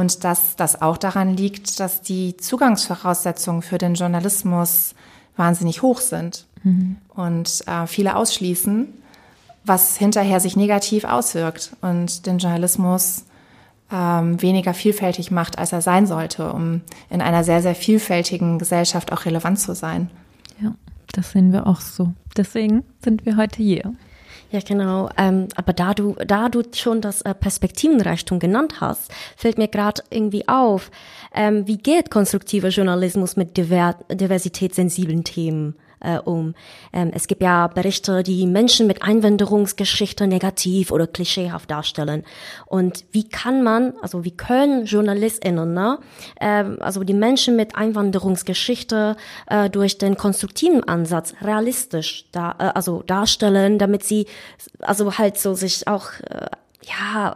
und 0.00 0.24
dass 0.24 0.56
das 0.56 0.80
auch 0.80 0.96
daran 0.96 1.36
liegt, 1.36 1.78
dass 1.78 2.00
die 2.00 2.34
Zugangsvoraussetzungen 2.38 3.60
für 3.60 3.76
den 3.76 3.94
Journalismus 3.94 4.94
wahnsinnig 5.36 5.82
hoch 5.82 6.00
sind 6.00 6.46
mhm. 6.62 6.96
und 7.14 7.62
äh, 7.66 7.86
viele 7.86 8.16
ausschließen, 8.16 8.88
was 9.64 9.98
hinterher 9.98 10.40
sich 10.40 10.56
negativ 10.56 11.04
auswirkt 11.04 11.76
und 11.82 12.24
den 12.24 12.38
Journalismus 12.38 13.26
ähm, 13.92 14.40
weniger 14.40 14.72
vielfältig 14.72 15.30
macht, 15.30 15.58
als 15.58 15.72
er 15.72 15.82
sein 15.82 16.06
sollte, 16.06 16.50
um 16.50 16.80
in 17.10 17.20
einer 17.20 17.44
sehr, 17.44 17.60
sehr 17.60 17.74
vielfältigen 17.74 18.58
Gesellschaft 18.58 19.12
auch 19.12 19.26
relevant 19.26 19.60
zu 19.60 19.74
sein. 19.74 20.08
Ja, 20.62 20.74
das 21.12 21.32
sehen 21.32 21.52
wir 21.52 21.66
auch 21.66 21.82
so. 21.82 22.14
Deswegen 22.38 22.84
sind 23.04 23.26
wir 23.26 23.36
heute 23.36 23.62
hier. 23.62 23.92
Ja, 24.50 24.60
genau. 24.60 25.08
Ähm, 25.16 25.48
aber 25.54 25.72
da 25.72 25.94
du, 25.94 26.16
da 26.26 26.48
du 26.48 26.62
schon 26.74 27.00
das 27.00 27.22
äh, 27.22 27.34
Perspektivenreichtum 27.34 28.40
genannt 28.40 28.80
hast, 28.80 29.12
fällt 29.36 29.58
mir 29.58 29.68
gerade 29.68 30.02
irgendwie 30.10 30.48
auf, 30.48 30.90
ähm, 31.34 31.66
wie 31.68 31.78
geht 31.78 32.10
konstruktiver 32.10 32.68
Journalismus 32.68 33.36
mit 33.36 33.56
diver 33.56 33.96
diversitätssensiblen 34.10 35.22
Themen? 35.22 35.76
Äh, 36.00 36.18
um. 36.18 36.54
Ähm, 36.92 37.10
es 37.14 37.26
gibt 37.26 37.42
ja 37.42 37.66
Berichte, 37.68 38.22
die 38.22 38.46
Menschen 38.46 38.86
mit 38.86 39.02
Einwanderungsgeschichte 39.02 40.26
negativ 40.26 40.90
oder 40.90 41.06
klischeehaft 41.06 41.70
darstellen. 41.70 42.24
Und 42.66 43.04
wie 43.12 43.28
kann 43.28 43.62
man, 43.62 43.94
also 44.02 44.24
wie 44.24 44.30
können 44.30 44.86
JournalistInnen, 44.86 45.72
ne, 45.72 45.98
ähm, 46.40 46.78
also 46.80 47.04
die 47.04 47.14
Menschen 47.14 47.56
mit 47.56 47.76
Einwanderungsgeschichte 47.76 49.16
äh, 49.46 49.70
durch 49.70 49.98
den 49.98 50.16
konstruktiven 50.16 50.84
Ansatz 50.84 51.34
realistisch 51.42 52.26
da, 52.32 52.56
äh, 52.58 52.64
also 52.74 53.02
darstellen, 53.02 53.78
damit 53.78 54.04
sie 54.04 54.26
also 54.80 55.18
halt 55.18 55.38
so 55.38 55.54
sich 55.54 55.86
auch 55.86 56.10
äh, 56.28 56.46
ja 56.82 57.34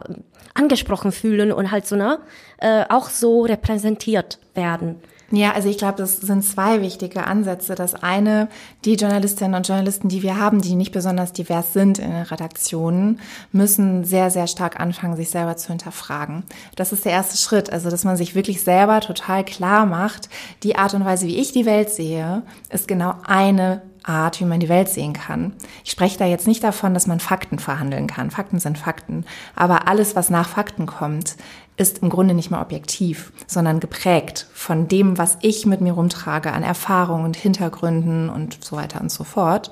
angesprochen 0.53 1.11
fühlen 1.11 1.51
und 1.51 1.71
halt 1.71 1.85
so 1.85 1.95
ne 1.95 2.19
äh, 2.57 2.85
auch 2.89 3.09
so 3.09 3.43
repräsentiert 3.43 4.39
werden. 4.53 5.01
Ja, 5.31 5.53
also 5.53 5.69
ich 5.69 5.77
glaube, 5.77 5.97
das 5.97 6.17
sind 6.17 6.43
zwei 6.43 6.81
wichtige 6.81 7.25
Ansätze. 7.25 7.73
Das 7.73 7.95
eine, 7.95 8.47
die 8.85 8.93
Journalistinnen 8.93 9.55
und 9.55 9.67
Journalisten, 9.67 10.07
die 10.07 10.21
wir 10.21 10.37
haben, 10.37 10.61
die 10.61 10.75
nicht 10.75 10.91
besonders 10.91 11.33
divers 11.33 11.73
sind 11.73 11.97
in 11.97 12.11
den 12.11 12.23
Redaktionen, 12.23 13.19
müssen 13.51 14.03
sehr, 14.03 14.29
sehr 14.29 14.47
stark 14.47 14.79
anfangen, 14.79 15.15
sich 15.15 15.29
selber 15.29 15.57
zu 15.57 15.69
hinterfragen. 15.69 16.43
Das 16.75 16.91
ist 16.91 17.05
der 17.05 17.13
erste 17.13 17.37
Schritt, 17.37 17.71
also 17.71 17.89
dass 17.89 18.03
man 18.03 18.17
sich 18.17 18.35
wirklich 18.35 18.61
selber 18.61 18.99
total 19.01 19.43
klar 19.43 19.85
macht, 19.85 20.29
die 20.63 20.75
Art 20.75 20.93
und 20.93 21.05
Weise, 21.05 21.25
wie 21.25 21.37
ich 21.37 21.51
die 21.51 21.65
Welt 21.65 21.89
sehe, 21.89 22.43
ist 22.69 22.87
genau 22.87 23.15
eine 23.25 23.81
Art, 24.07 24.39
wie 24.39 24.45
man 24.45 24.59
die 24.59 24.69
Welt 24.69 24.89
sehen 24.89 25.13
kann. 25.13 25.53
Ich 25.83 25.91
spreche 25.91 26.17
da 26.19 26.25
jetzt 26.25 26.47
nicht 26.47 26.63
davon, 26.63 26.93
dass 26.93 27.07
man 27.07 27.19
Fakten 27.19 27.57
verhandeln 27.57 28.07
kann. 28.07 28.29
Fakten 28.29 28.59
sind 28.59 28.77
Fakten. 28.77 29.25
Aber 29.55 29.87
alles, 29.87 30.15
was 30.15 30.29
nach 30.29 30.47
Fakten 30.47 30.85
kommt, 30.85 31.35
ist 31.77 31.99
im 31.99 32.09
Grunde 32.09 32.33
nicht 32.33 32.51
mehr 32.51 32.61
objektiv, 32.61 33.31
sondern 33.47 33.79
geprägt 33.79 34.47
von 34.53 34.87
dem, 34.87 35.17
was 35.17 35.37
ich 35.41 35.65
mit 35.65 35.81
mir 35.81 35.93
rumtrage 35.93 36.51
an 36.53 36.63
Erfahrungen 36.63 37.25
und 37.25 37.35
Hintergründen 37.35 38.29
und 38.29 38.63
so 38.63 38.75
weiter 38.75 39.01
und 39.01 39.11
so 39.11 39.23
fort. 39.23 39.71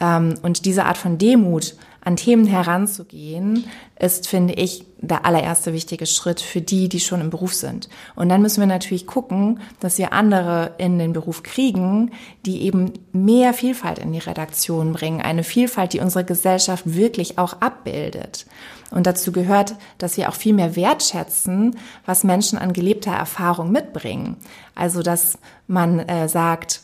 Ähm, 0.00 0.34
und 0.42 0.64
diese 0.64 0.84
Art 0.84 0.98
von 0.98 1.18
Demut 1.18 1.74
an 2.04 2.16
Themen 2.16 2.46
heranzugehen, 2.46 3.64
ist, 3.98 4.26
finde 4.26 4.54
ich, 4.54 4.84
der 4.98 5.24
allererste 5.24 5.72
wichtige 5.72 6.06
Schritt 6.06 6.40
für 6.40 6.60
die, 6.60 6.88
die 6.88 6.98
schon 6.98 7.20
im 7.20 7.30
Beruf 7.30 7.54
sind. 7.54 7.88
Und 8.16 8.28
dann 8.28 8.42
müssen 8.42 8.60
wir 8.60 8.66
natürlich 8.66 9.06
gucken, 9.06 9.60
dass 9.78 9.98
wir 9.98 10.12
andere 10.12 10.72
in 10.78 10.98
den 10.98 11.12
Beruf 11.12 11.44
kriegen, 11.44 12.10
die 12.44 12.62
eben 12.62 12.92
mehr 13.12 13.54
Vielfalt 13.54 14.00
in 14.00 14.12
die 14.12 14.18
Redaktion 14.18 14.92
bringen. 14.92 15.20
Eine 15.20 15.44
Vielfalt, 15.44 15.92
die 15.92 16.00
unsere 16.00 16.24
Gesellschaft 16.24 16.82
wirklich 16.86 17.38
auch 17.38 17.60
abbildet. 17.60 18.46
Und 18.90 19.06
dazu 19.06 19.30
gehört, 19.30 19.76
dass 19.98 20.16
wir 20.16 20.28
auch 20.28 20.34
viel 20.34 20.54
mehr 20.54 20.74
wertschätzen, 20.74 21.76
was 22.04 22.24
Menschen 22.24 22.58
an 22.58 22.72
gelebter 22.72 23.12
Erfahrung 23.12 23.70
mitbringen. 23.70 24.36
Also, 24.74 25.02
dass 25.02 25.38
man 25.68 26.00
äh, 26.00 26.28
sagt, 26.28 26.80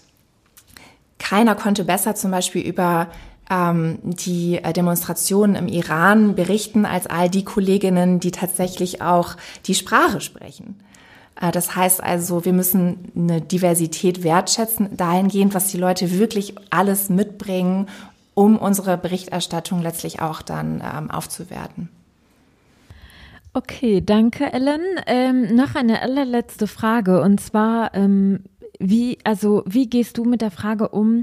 keiner 1.18 1.54
konnte 1.56 1.84
besser 1.84 2.14
zum 2.14 2.30
Beispiel 2.30 2.62
über 2.62 3.08
ähm, 3.50 3.98
die 4.02 4.58
äh, 4.58 4.72
Demonstrationen 4.72 5.56
im 5.56 5.68
Iran 5.68 6.34
berichten 6.34 6.84
als 6.84 7.06
all 7.06 7.30
die 7.30 7.44
Kolleginnen, 7.44 8.20
die 8.20 8.30
tatsächlich 8.30 9.02
auch 9.02 9.36
die 9.66 9.74
Sprache 9.74 10.20
sprechen. 10.20 10.76
Äh, 11.40 11.50
das 11.50 11.74
heißt 11.74 12.02
also, 12.02 12.44
wir 12.44 12.52
müssen 12.52 13.12
eine 13.16 13.40
Diversität 13.40 14.22
wertschätzen, 14.22 14.96
dahingehend, 14.96 15.54
was 15.54 15.68
die 15.68 15.78
Leute 15.78 16.18
wirklich 16.18 16.54
alles 16.70 17.08
mitbringen, 17.08 17.86
um 18.34 18.56
unsere 18.56 18.96
Berichterstattung 18.96 19.82
letztlich 19.82 20.20
auch 20.20 20.42
dann 20.42 20.82
ähm, 20.84 21.10
aufzuwerten. 21.10 21.88
Okay, 23.54 24.02
danke, 24.04 24.52
Ellen. 24.52 24.82
Ähm, 25.06 25.56
noch 25.56 25.74
eine 25.74 26.02
allerletzte 26.02 26.66
Frage 26.66 27.20
und 27.22 27.40
zwar, 27.40 27.94
ähm, 27.94 28.44
wie, 28.78 29.18
also, 29.24 29.64
wie 29.66 29.88
gehst 29.88 30.18
du 30.18 30.24
mit 30.24 30.42
der 30.42 30.52
Frage 30.52 30.90
um, 30.90 31.22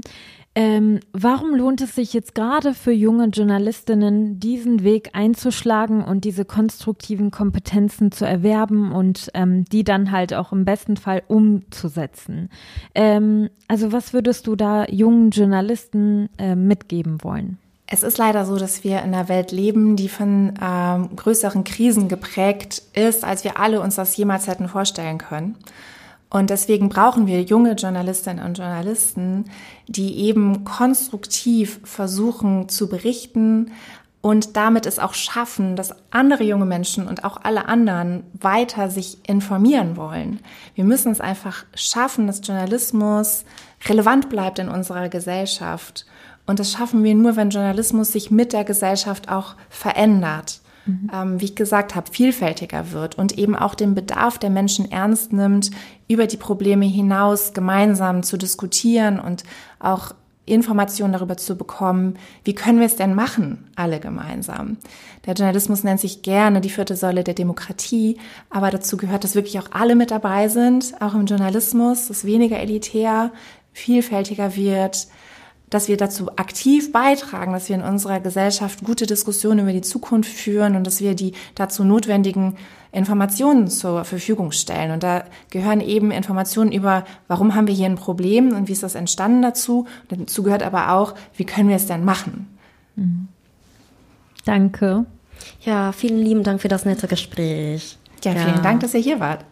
ähm, 0.58 1.00
warum 1.12 1.54
lohnt 1.54 1.82
es 1.82 1.94
sich 1.94 2.14
jetzt 2.14 2.34
gerade 2.34 2.72
für 2.72 2.90
junge 2.90 3.26
Journalistinnen, 3.26 4.40
diesen 4.40 4.82
Weg 4.82 5.10
einzuschlagen 5.12 6.02
und 6.02 6.24
diese 6.24 6.46
konstruktiven 6.46 7.30
Kompetenzen 7.30 8.10
zu 8.10 8.24
erwerben 8.24 8.90
und 8.90 9.30
ähm, 9.34 9.66
die 9.66 9.84
dann 9.84 10.10
halt 10.12 10.32
auch 10.32 10.52
im 10.52 10.64
besten 10.64 10.96
Fall 10.96 11.22
umzusetzen? 11.28 12.48
Ähm, 12.94 13.50
also 13.68 13.92
was 13.92 14.14
würdest 14.14 14.46
du 14.46 14.56
da 14.56 14.86
jungen 14.86 15.28
Journalisten 15.28 16.30
äh, 16.38 16.56
mitgeben 16.56 17.22
wollen? 17.22 17.58
Es 17.86 18.02
ist 18.02 18.16
leider 18.16 18.46
so, 18.46 18.56
dass 18.56 18.82
wir 18.82 19.02
in 19.02 19.14
einer 19.14 19.28
Welt 19.28 19.52
leben, 19.52 19.94
die 19.94 20.08
von 20.08 20.54
ähm, 20.60 21.14
größeren 21.16 21.64
Krisen 21.64 22.08
geprägt 22.08 22.82
ist, 22.94 23.24
als 23.24 23.44
wir 23.44 23.60
alle 23.60 23.82
uns 23.82 23.96
das 23.96 24.16
jemals 24.16 24.46
hätten 24.46 24.68
vorstellen 24.68 25.18
können. 25.18 25.54
Und 26.28 26.50
deswegen 26.50 26.88
brauchen 26.88 27.26
wir 27.26 27.42
junge 27.42 27.72
Journalistinnen 27.72 28.44
und 28.44 28.58
Journalisten, 28.58 29.44
die 29.86 30.18
eben 30.24 30.64
konstruktiv 30.64 31.80
versuchen 31.84 32.68
zu 32.68 32.88
berichten 32.88 33.70
und 34.22 34.56
damit 34.56 34.86
es 34.86 34.98
auch 34.98 35.14
schaffen, 35.14 35.76
dass 35.76 35.94
andere 36.10 36.42
junge 36.42 36.64
Menschen 36.64 37.06
und 37.06 37.22
auch 37.22 37.36
alle 37.44 37.68
anderen 37.68 38.24
weiter 38.32 38.90
sich 38.90 39.18
informieren 39.28 39.96
wollen. 39.96 40.40
Wir 40.74 40.82
müssen 40.82 41.12
es 41.12 41.20
einfach 41.20 41.64
schaffen, 41.74 42.26
dass 42.26 42.44
Journalismus 42.44 43.44
relevant 43.88 44.28
bleibt 44.28 44.58
in 44.58 44.68
unserer 44.68 45.08
Gesellschaft. 45.08 46.06
Und 46.44 46.58
das 46.58 46.72
schaffen 46.72 47.04
wir 47.04 47.14
nur, 47.14 47.36
wenn 47.36 47.50
Journalismus 47.50 48.10
sich 48.10 48.32
mit 48.32 48.52
der 48.52 48.64
Gesellschaft 48.64 49.28
auch 49.28 49.54
verändert. 49.68 50.60
Mhm. 50.86 51.10
Ähm, 51.12 51.40
wie 51.40 51.46
ich 51.46 51.56
gesagt 51.56 51.94
habe, 51.94 52.10
vielfältiger 52.10 52.92
wird 52.92 53.18
und 53.18 53.36
eben 53.36 53.56
auch 53.56 53.74
den 53.74 53.94
Bedarf 53.94 54.38
der 54.38 54.50
Menschen 54.50 54.90
ernst 54.90 55.32
nimmt, 55.32 55.70
über 56.08 56.26
die 56.26 56.36
Probleme 56.36 56.86
hinaus 56.86 57.52
gemeinsam 57.52 58.22
zu 58.22 58.36
diskutieren 58.36 59.18
und 59.18 59.42
auch 59.78 60.12
Informationen 60.46 61.12
darüber 61.12 61.36
zu 61.36 61.56
bekommen, 61.56 62.14
wie 62.44 62.54
können 62.54 62.78
wir 62.78 62.86
es 62.86 62.94
denn 62.94 63.14
machen, 63.14 63.68
alle 63.74 63.98
gemeinsam. 63.98 64.76
Der 65.26 65.34
Journalismus 65.34 65.82
nennt 65.82 65.98
sich 65.98 66.22
gerne 66.22 66.60
die 66.60 66.70
vierte 66.70 66.94
Säule 66.94 67.24
der 67.24 67.34
Demokratie, 67.34 68.18
aber 68.48 68.70
dazu 68.70 68.96
gehört, 68.96 69.24
dass 69.24 69.34
wirklich 69.34 69.58
auch 69.58 69.72
alle 69.72 69.96
mit 69.96 70.12
dabei 70.12 70.48
sind, 70.48 70.94
auch 71.00 71.14
im 71.14 71.26
Journalismus, 71.26 72.06
dass 72.06 72.24
weniger 72.24 72.60
elitär, 72.60 73.32
vielfältiger 73.72 74.54
wird, 74.54 75.08
dass 75.70 75.88
wir 75.88 75.96
dazu 75.96 76.30
aktiv 76.36 76.92
beitragen, 76.92 77.52
dass 77.52 77.68
wir 77.68 77.76
in 77.76 77.82
unserer 77.82 78.20
Gesellschaft 78.20 78.84
gute 78.84 79.06
Diskussionen 79.06 79.60
über 79.60 79.72
die 79.72 79.80
Zukunft 79.80 80.30
führen 80.30 80.76
und 80.76 80.86
dass 80.86 81.00
wir 81.00 81.14
die 81.14 81.32
dazu 81.54 81.84
notwendigen 81.84 82.56
Informationen 82.92 83.68
zur 83.68 84.04
Verfügung 84.04 84.52
stellen. 84.52 84.92
Und 84.92 85.02
da 85.02 85.24
gehören 85.50 85.80
eben 85.80 86.10
Informationen 86.10 86.72
über, 86.72 87.04
warum 87.28 87.54
haben 87.54 87.66
wir 87.66 87.74
hier 87.74 87.86
ein 87.86 87.96
Problem 87.96 88.54
und 88.54 88.68
wie 88.68 88.72
ist 88.72 88.82
das 88.82 88.94
entstanden 88.94 89.42
dazu. 89.42 89.86
Und 90.10 90.22
dazu 90.22 90.42
gehört 90.42 90.62
aber 90.62 90.92
auch, 90.92 91.14
wie 91.36 91.44
können 91.44 91.68
wir 91.68 91.76
es 91.76 91.86
denn 91.86 92.04
machen. 92.04 92.56
Mhm. 92.94 93.28
Danke. 94.44 95.04
Ja, 95.62 95.92
vielen 95.92 96.18
lieben 96.18 96.44
Dank 96.44 96.62
für 96.62 96.68
das 96.68 96.84
nette 96.84 97.08
Gespräch. 97.08 97.98
Ja, 98.24 98.32
vielen 98.32 98.56
ja. 98.56 98.62
Dank, 98.62 98.80
dass 98.80 98.94
ihr 98.94 99.00
hier 99.00 99.20
wart. 99.20 99.44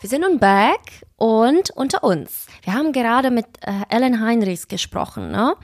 Wir 0.00 0.10
sind 0.10 0.22
nun 0.22 0.38
back 0.38 0.80
und 1.16 1.70
unter 1.70 2.04
uns. 2.04 2.46
Wir 2.62 2.74
haben 2.74 2.92
gerade 2.92 3.30
mit 3.30 3.46
äh, 3.60 3.72
Ellen 3.88 4.20
Heinrichs 4.20 4.68
gesprochen, 4.68 5.30
ne? 5.30 5.56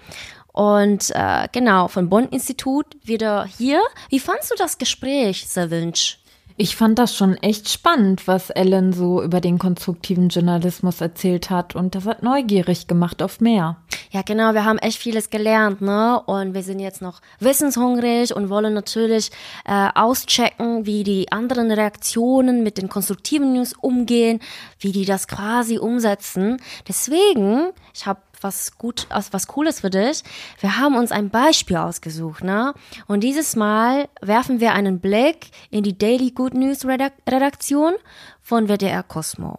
Und 0.52 1.11
äh, 1.14 1.46
genau, 1.52 1.87
vom 1.87 2.08
Bonn-Institut 2.08 2.96
wieder 3.04 3.44
hier. 3.44 3.80
Wie 4.08 4.18
fandst 4.18 4.50
du 4.50 4.56
das 4.56 4.78
Gespräch, 4.78 5.48
Savinch? 5.48 6.18
Ich 6.60 6.74
fand 6.74 6.98
das 6.98 7.14
schon 7.14 7.36
echt 7.36 7.68
spannend, 7.68 8.26
was 8.26 8.50
Ellen 8.50 8.92
so 8.92 9.22
über 9.22 9.40
den 9.40 9.60
konstruktiven 9.60 10.28
Journalismus 10.28 11.00
erzählt 11.00 11.50
hat 11.50 11.76
und 11.76 11.94
das 11.94 12.04
hat 12.04 12.24
neugierig 12.24 12.88
gemacht 12.88 13.22
auf 13.22 13.40
mehr. 13.40 13.76
Ja, 14.10 14.22
genau, 14.22 14.54
wir 14.54 14.64
haben 14.64 14.78
echt 14.78 14.98
vieles 14.98 15.30
gelernt, 15.30 15.80
ne? 15.82 16.20
Und 16.26 16.54
wir 16.54 16.64
sind 16.64 16.80
jetzt 16.80 17.00
noch 17.00 17.20
wissenshungrig 17.38 18.34
und 18.34 18.50
wollen 18.50 18.74
natürlich 18.74 19.30
äh, 19.66 19.88
auschecken, 19.94 20.84
wie 20.84 21.04
die 21.04 21.30
anderen 21.30 21.70
Reaktionen 21.70 22.64
mit 22.64 22.76
den 22.76 22.88
konstruktiven 22.88 23.52
News 23.52 23.74
umgehen, 23.80 24.40
wie 24.80 24.90
die 24.90 25.04
das 25.04 25.28
quasi 25.28 25.78
umsetzen. 25.78 26.56
Deswegen, 26.88 27.68
ich 27.94 28.04
habe 28.04 28.18
was 28.42 28.77
gut, 28.79 29.07
was 29.11 29.46
Cooles 29.46 29.81
für 29.81 29.90
dich. 29.90 30.22
Wir 30.61 30.79
haben 30.79 30.96
uns 30.96 31.12
ein 31.12 31.31
Beispiel 31.31 31.77
ausgesucht, 31.77 32.44
ne? 32.44 32.74
Und 33.07 33.20
dieses 33.20 33.57
Mal 33.57 34.09
werfen 34.20 34.61
wir 34.61 34.72
einen 34.72 35.01
Blick 35.01 35.51
in 35.70 35.83
die 35.83 35.96
Daily 35.96 36.31
Good 36.31 36.55
News 36.55 36.85
Redaktion 36.85 37.94
von 38.40 38.68
WDR 38.68 39.03
Cosmo. 39.03 39.59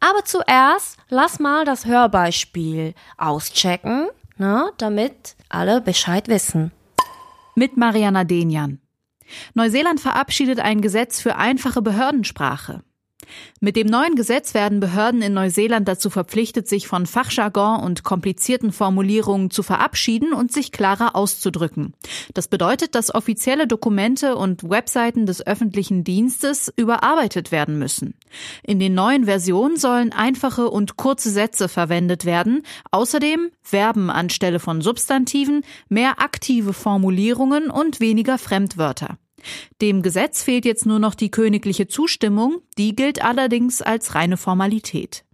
Aber 0.00 0.24
zuerst 0.24 0.96
lass 1.08 1.38
mal 1.38 1.64
das 1.64 1.86
Hörbeispiel 1.86 2.94
auschecken, 3.16 4.08
ne? 4.36 4.72
Damit 4.78 5.36
alle 5.48 5.80
Bescheid 5.80 6.28
wissen. 6.28 6.72
Mit 7.54 7.76
Mariana 7.76 8.24
Denian. 8.24 8.80
Neuseeland 9.54 10.00
verabschiedet 10.00 10.60
ein 10.60 10.80
Gesetz 10.80 11.20
für 11.20 11.36
einfache 11.36 11.82
Behördensprache. 11.82 12.82
Mit 13.60 13.76
dem 13.76 13.86
neuen 13.86 14.14
Gesetz 14.14 14.54
werden 14.54 14.80
Behörden 14.80 15.22
in 15.22 15.34
Neuseeland 15.34 15.86
dazu 15.88 16.10
verpflichtet, 16.10 16.68
sich 16.68 16.86
von 16.86 17.06
Fachjargon 17.06 17.80
und 17.80 18.02
komplizierten 18.02 18.72
Formulierungen 18.72 19.50
zu 19.50 19.62
verabschieden 19.62 20.32
und 20.32 20.52
sich 20.52 20.72
klarer 20.72 21.14
auszudrücken. 21.14 21.94
Das 22.34 22.48
bedeutet, 22.48 22.94
dass 22.94 23.14
offizielle 23.14 23.66
Dokumente 23.66 24.36
und 24.36 24.68
Webseiten 24.68 25.26
des 25.26 25.46
öffentlichen 25.46 26.04
Dienstes 26.04 26.72
überarbeitet 26.76 27.52
werden 27.52 27.78
müssen. 27.78 28.14
In 28.62 28.78
den 28.78 28.94
neuen 28.94 29.26
Versionen 29.26 29.76
sollen 29.76 30.12
einfache 30.12 30.68
und 30.68 30.96
kurze 30.96 31.30
Sätze 31.30 31.68
verwendet 31.68 32.24
werden, 32.24 32.62
außerdem 32.90 33.50
Verben 33.60 34.10
anstelle 34.10 34.58
von 34.58 34.80
Substantiven, 34.80 35.62
mehr 35.88 36.20
aktive 36.20 36.72
Formulierungen 36.72 37.70
und 37.70 38.00
weniger 38.00 38.38
Fremdwörter. 38.38 39.18
Dem 39.80 40.02
Gesetz 40.02 40.42
fehlt 40.42 40.64
jetzt 40.64 40.86
nur 40.86 40.98
noch 40.98 41.14
die 41.14 41.30
königliche 41.30 41.88
Zustimmung, 41.88 42.62
die 42.78 42.94
gilt 42.94 43.22
allerdings 43.22 43.82
als 43.82 44.14
reine 44.14 44.36
Formalität. 44.36 45.24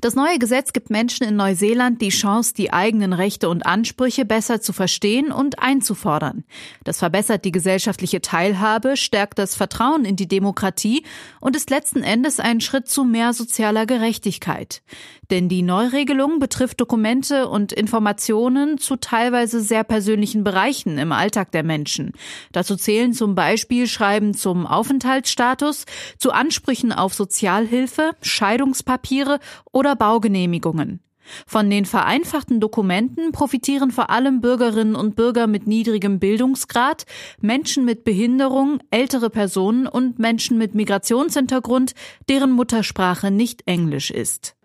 Das 0.00 0.14
neue 0.14 0.38
Gesetz 0.38 0.72
gibt 0.72 0.90
Menschen 0.90 1.26
in 1.26 1.36
Neuseeland 1.36 2.00
die 2.00 2.10
Chance, 2.10 2.54
die 2.54 2.72
eigenen 2.72 3.12
Rechte 3.12 3.48
und 3.48 3.66
Ansprüche 3.66 4.24
besser 4.24 4.60
zu 4.60 4.72
verstehen 4.72 5.32
und 5.32 5.58
einzufordern. 5.58 6.44
Das 6.84 6.98
verbessert 6.98 7.44
die 7.44 7.52
gesellschaftliche 7.52 8.20
Teilhabe, 8.20 8.96
stärkt 8.96 9.38
das 9.38 9.54
Vertrauen 9.54 10.04
in 10.04 10.16
die 10.16 10.28
Demokratie 10.28 11.04
und 11.40 11.56
ist 11.56 11.70
letzten 11.70 12.02
Endes 12.02 12.40
ein 12.40 12.60
Schritt 12.60 12.88
zu 12.88 13.04
mehr 13.04 13.32
sozialer 13.32 13.86
Gerechtigkeit. 13.86 14.82
Denn 15.30 15.48
die 15.48 15.62
Neuregelung 15.62 16.40
betrifft 16.40 16.78
Dokumente 16.78 17.48
und 17.48 17.72
Informationen 17.72 18.76
zu 18.76 18.96
teilweise 18.96 19.60
sehr 19.60 19.82
persönlichen 19.82 20.44
Bereichen 20.44 20.98
im 20.98 21.10
Alltag 21.10 21.52
der 21.52 21.62
Menschen. 21.62 22.12
Dazu 22.52 22.76
zählen 22.76 23.14
zum 23.14 23.34
Beispiel 23.34 23.86
Schreiben 23.86 24.34
zum 24.34 24.66
Aufenthaltsstatus, 24.66 25.86
zu 26.18 26.32
Ansprüchen 26.32 26.92
auf 26.92 27.14
Sozialhilfe, 27.14 28.10
Scheidungspapiere 28.20 29.38
oder 29.70 29.96
Baugenehmigungen. 29.96 31.00
Von 31.46 31.70
den 31.70 31.84
vereinfachten 31.84 32.60
Dokumenten 32.60 33.32
profitieren 33.32 33.90
vor 33.90 34.10
allem 34.10 34.40
Bürgerinnen 34.40 34.96
und 34.96 35.14
Bürger 35.14 35.46
mit 35.46 35.66
niedrigem 35.66 36.18
Bildungsgrad, 36.18 37.06
Menschen 37.40 37.84
mit 37.84 38.04
Behinderung, 38.04 38.80
ältere 38.90 39.30
Personen 39.30 39.86
und 39.86 40.18
Menschen 40.18 40.58
mit 40.58 40.74
Migrationshintergrund, 40.74 41.94
deren 42.28 42.52
Muttersprache 42.52 43.30
nicht 43.30 43.62
Englisch 43.66 44.10
ist. 44.10 44.56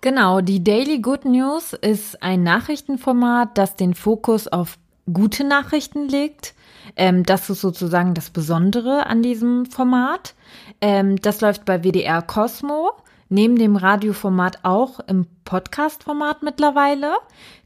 Genau, 0.00 0.40
die 0.40 0.62
Daily 0.62 1.00
Good 1.00 1.24
News 1.24 1.72
ist 1.72 2.22
ein 2.22 2.42
Nachrichtenformat, 2.42 3.58
das 3.58 3.74
den 3.74 3.94
Fokus 3.94 4.46
auf 4.46 4.78
gute 5.12 5.42
Nachrichten 5.44 6.08
legt. 6.08 6.54
Ähm, 6.94 7.24
das 7.24 7.50
ist 7.50 7.60
sozusagen 7.60 8.14
das 8.14 8.30
Besondere 8.30 9.06
an 9.06 9.22
diesem 9.22 9.66
Format. 9.66 10.34
Ähm, 10.80 11.16
das 11.16 11.40
läuft 11.40 11.64
bei 11.64 11.82
WDR 11.82 12.22
Cosmo 12.22 12.92
neben 13.28 13.56
dem 13.56 13.76
Radioformat 13.76 14.64
auch 14.64 15.00
im 15.00 15.26
Podcast-Format 15.44 16.42
mittlerweile. 16.42 17.14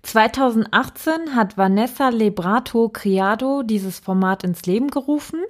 2018 0.03 1.35
hat 1.35 1.57
Vanessa 1.57 2.09
Lebrato 2.09 2.89
Criado 2.89 3.63
dieses 3.63 3.99
Format 3.99 4.45
ins 4.45 4.67
Leben 4.67 4.89
gerufen. 4.89 5.41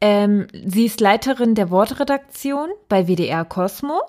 Ähm, 0.00 0.48
sie 0.52 0.86
ist 0.86 1.00
Leiterin 1.00 1.54
der 1.54 1.70
Wortredaktion 1.70 2.70
bei 2.88 3.06
WDR 3.06 3.44
Cosmo. 3.44 4.00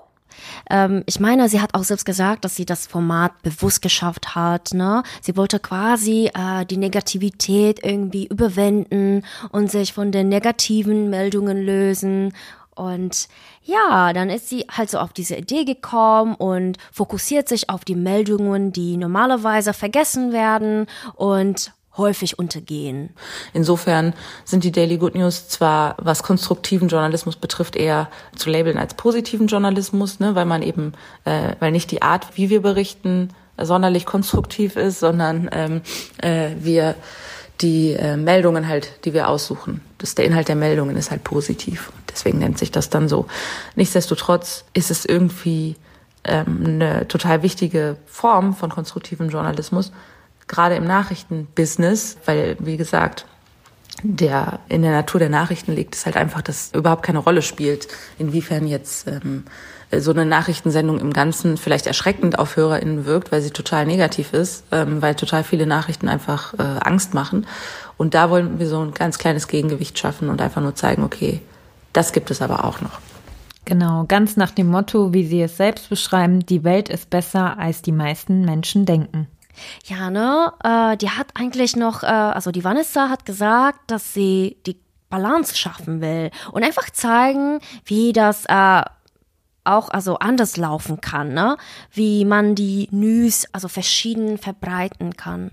Ähm, 0.70 1.02
ich 1.06 1.20
meine, 1.20 1.48
sie 1.48 1.60
hat 1.60 1.74
auch 1.74 1.84
selbst 1.84 2.04
gesagt, 2.04 2.44
dass 2.44 2.56
sie 2.56 2.66
das 2.66 2.86
Format 2.86 3.42
bewusst 3.42 3.82
geschafft 3.82 4.34
hat. 4.34 4.74
Ne? 4.74 5.02
Sie 5.20 5.36
wollte 5.36 5.60
quasi 5.60 6.30
äh, 6.34 6.66
die 6.66 6.76
Negativität 6.76 7.80
irgendwie 7.84 8.26
überwinden 8.26 9.22
und 9.50 9.70
sich 9.70 9.92
von 9.92 10.12
den 10.12 10.28
negativen 10.28 11.10
Meldungen 11.10 11.58
lösen 11.58 12.32
und 12.74 13.28
ja, 13.62 14.12
dann 14.12 14.30
ist 14.30 14.48
sie 14.48 14.66
halt 14.70 14.90
so 14.90 14.98
auf 14.98 15.12
diese 15.12 15.36
Idee 15.36 15.64
gekommen 15.64 16.34
und 16.34 16.78
fokussiert 16.92 17.48
sich 17.48 17.70
auf 17.70 17.84
die 17.84 17.94
Meldungen, 17.94 18.72
die 18.72 18.96
normalerweise 18.96 19.72
vergessen 19.72 20.32
werden 20.32 20.86
und 21.14 21.72
häufig 21.96 22.38
untergehen. 22.38 23.10
Insofern 23.52 24.14
sind 24.44 24.64
die 24.64 24.72
Daily 24.72 24.98
Good 24.98 25.14
News 25.14 25.48
zwar, 25.48 25.94
was 25.98 26.22
konstruktiven 26.22 26.88
Journalismus 26.88 27.36
betrifft, 27.36 27.76
eher 27.76 28.08
zu 28.34 28.50
labeln 28.50 28.78
als 28.78 28.94
positiven 28.94 29.46
Journalismus, 29.46 30.18
ne, 30.18 30.34
weil 30.34 30.44
man 30.44 30.62
eben, 30.62 30.92
äh, 31.24 31.54
weil 31.60 31.70
nicht 31.70 31.90
die 31.90 32.02
Art, 32.02 32.36
wie 32.36 32.50
wir 32.50 32.62
berichten, 32.62 33.30
sonderlich 33.56 34.06
konstruktiv 34.06 34.76
ist, 34.76 34.98
sondern 34.98 35.48
ähm, 35.52 35.82
äh, 36.18 36.50
wir 36.58 36.96
die 37.60 37.92
äh, 37.92 38.16
Meldungen 38.16 38.68
halt, 38.68 39.04
die 39.04 39.14
wir 39.14 39.28
aussuchen. 39.28 39.80
Das, 39.98 40.14
der 40.14 40.24
Inhalt 40.24 40.48
der 40.48 40.56
Meldungen 40.56 40.96
ist 40.96 41.10
halt 41.10 41.24
positiv. 41.24 41.92
Deswegen 42.10 42.38
nennt 42.38 42.58
sich 42.58 42.70
das 42.70 42.90
dann 42.90 43.08
so. 43.08 43.26
Nichtsdestotrotz 43.76 44.64
ist 44.74 44.90
es 44.90 45.04
irgendwie 45.04 45.76
ähm, 46.24 46.62
eine 46.64 47.08
total 47.08 47.42
wichtige 47.42 47.96
Form 48.06 48.54
von 48.54 48.70
konstruktivem 48.70 49.28
Journalismus, 49.28 49.92
gerade 50.48 50.74
im 50.74 50.86
Nachrichtenbusiness, 50.86 52.16
weil, 52.24 52.56
wie 52.60 52.76
gesagt, 52.76 53.26
der 54.02 54.60
in 54.68 54.82
der 54.82 54.92
Natur 54.92 55.20
der 55.20 55.28
Nachrichten 55.28 55.72
liegt 55.72 55.94
es 55.94 56.04
halt 56.04 56.16
einfach, 56.16 56.42
dass 56.42 56.72
überhaupt 56.74 57.04
keine 57.04 57.18
Rolle 57.18 57.42
spielt, 57.42 57.88
inwiefern 58.18 58.66
jetzt 58.66 59.06
ähm, 59.06 59.44
äh, 59.46 59.83
so 59.96 60.10
eine 60.10 60.26
Nachrichtensendung 60.26 61.00
im 61.00 61.12
Ganzen 61.12 61.56
vielleicht 61.56 61.86
erschreckend 61.86 62.38
auf 62.38 62.56
HörerInnen 62.56 63.06
wirkt, 63.06 63.32
weil 63.32 63.42
sie 63.42 63.50
total 63.50 63.86
negativ 63.86 64.32
ist, 64.32 64.64
ähm, 64.72 65.02
weil 65.02 65.14
total 65.14 65.44
viele 65.44 65.66
Nachrichten 65.66 66.08
einfach 66.08 66.54
äh, 66.54 66.62
Angst 66.62 67.14
machen. 67.14 67.46
Und 67.96 68.14
da 68.14 68.30
wollen 68.30 68.58
wir 68.58 68.66
so 68.66 68.80
ein 68.80 68.92
ganz 68.92 69.18
kleines 69.18 69.48
Gegengewicht 69.48 69.98
schaffen 69.98 70.28
und 70.28 70.40
einfach 70.40 70.62
nur 70.62 70.74
zeigen, 70.74 71.04
okay, 71.04 71.40
das 71.92 72.12
gibt 72.12 72.30
es 72.30 72.42
aber 72.42 72.64
auch 72.64 72.80
noch. 72.80 72.98
Genau, 73.64 74.04
ganz 74.06 74.36
nach 74.36 74.50
dem 74.50 74.68
Motto, 74.68 75.14
wie 75.14 75.26
Sie 75.26 75.40
es 75.40 75.56
selbst 75.56 75.88
beschreiben, 75.88 76.44
die 76.44 76.64
Welt 76.64 76.88
ist 76.88 77.08
besser, 77.08 77.58
als 77.58 77.80
die 77.80 77.92
meisten 77.92 78.44
Menschen 78.44 78.84
denken. 78.84 79.26
Ja, 79.84 80.10
ne? 80.10 80.52
Äh, 80.62 80.96
die 80.96 81.10
hat 81.10 81.28
eigentlich 81.34 81.76
noch, 81.76 82.02
äh, 82.02 82.06
also 82.06 82.50
die 82.50 82.64
Vanessa 82.64 83.08
hat 83.08 83.24
gesagt, 83.24 83.78
dass 83.86 84.12
sie 84.12 84.56
die 84.66 84.76
Balance 85.08 85.56
schaffen 85.56 86.00
will 86.00 86.30
und 86.50 86.64
einfach 86.64 86.90
zeigen, 86.90 87.60
wie 87.84 88.12
das 88.12 88.44
äh, 88.46 88.82
auch 89.64 89.88
also 89.88 90.18
anders 90.18 90.56
laufen 90.56 91.00
kann, 91.00 91.32
ne? 91.32 91.56
Wie 91.92 92.24
man 92.24 92.54
die 92.54 92.88
News 92.90 93.46
also 93.52 93.68
verschieden 93.68 94.38
verbreiten 94.38 95.16
kann. 95.16 95.50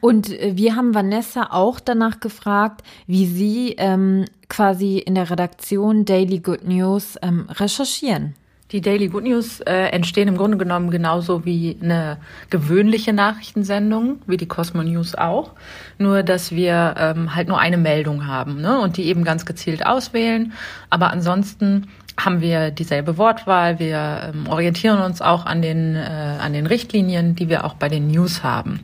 Und 0.00 0.30
äh, 0.30 0.56
wir 0.56 0.76
haben 0.76 0.94
Vanessa 0.94 1.48
auch 1.50 1.80
danach 1.80 2.20
gefragt, 2.20 2.82
wie 3.06 3.26
sie 3.26 3.74
ähm, 3.78 4.24
quasi 4.48 4.98
in 4.98 5.14
der 5.14 5.30
Redaktion 5.30 6.04
Daily 6.04 6.40
Good 6.40 6.64
News 6.66 7.16
ähm, 7.22 7.46
recherchieren. 7.50 8.34
Die 8.70 8.82
Daily 8.82 9.08
Good 9.08 9.24
News 9.24 9.60
äh, 9.60 9.88
entstehen 9.92 10.28
im 10.28 10.36
Grunde 10.36 10.58
genommen 10.58 10.90
genauso 10.90 11.46
wie 11.46 11.78
eine 11.82 12.18
gewöhnliche 12.50 13.14
Nachrichtensendung, 13.14 14.20
wie 14.26 14.36
die 14.36 14.46
Cosmo 14.46 14.82
News 14.82 15.14
auch. 15.14 15.52
Nur, 15.96 16.22
dass 16.22 16.52
wir 16.52 16.94
ähm, 16.98 17.34
halt 17.34 17.48
nur 17.48 17.58
eine 17.58 17.78
Meldung 17.78 18.26
haben 18.26 18.60
ne? 18.60 18.78
und 18.78 18.98
die 18.98 19.04
eben 19.04 19.24
ganz 19.24 19.46
gezielt 19.46 19.86
auswählen. 19.86 20.52
Aber 20.90 21.10
ansonsten 21.10 21.88
haben 22.18 22.40
wir 22.40 22.70
dieselbe 22.70 23.16
Wortwahl. 23.16 23.78
Wir 23.78 24.32
ähm, 24.34 24.48
orientieren 24.48 25.00
uns 25.00 25.22
auch 25.22 25.46
an 25.46 25.62
den, 25.62 25.94
äh, 25.94 25.98
an 25.98 26.52
den 26.52 26.66
Richtlinien, 26.66 27.34
die 27.34 27.48
wir 27.48 27.64
auch 27.64 27.74
bei 27.74 27.88
den 27.88 28.08
News 28.08 28.42
haben. 28.42 28.80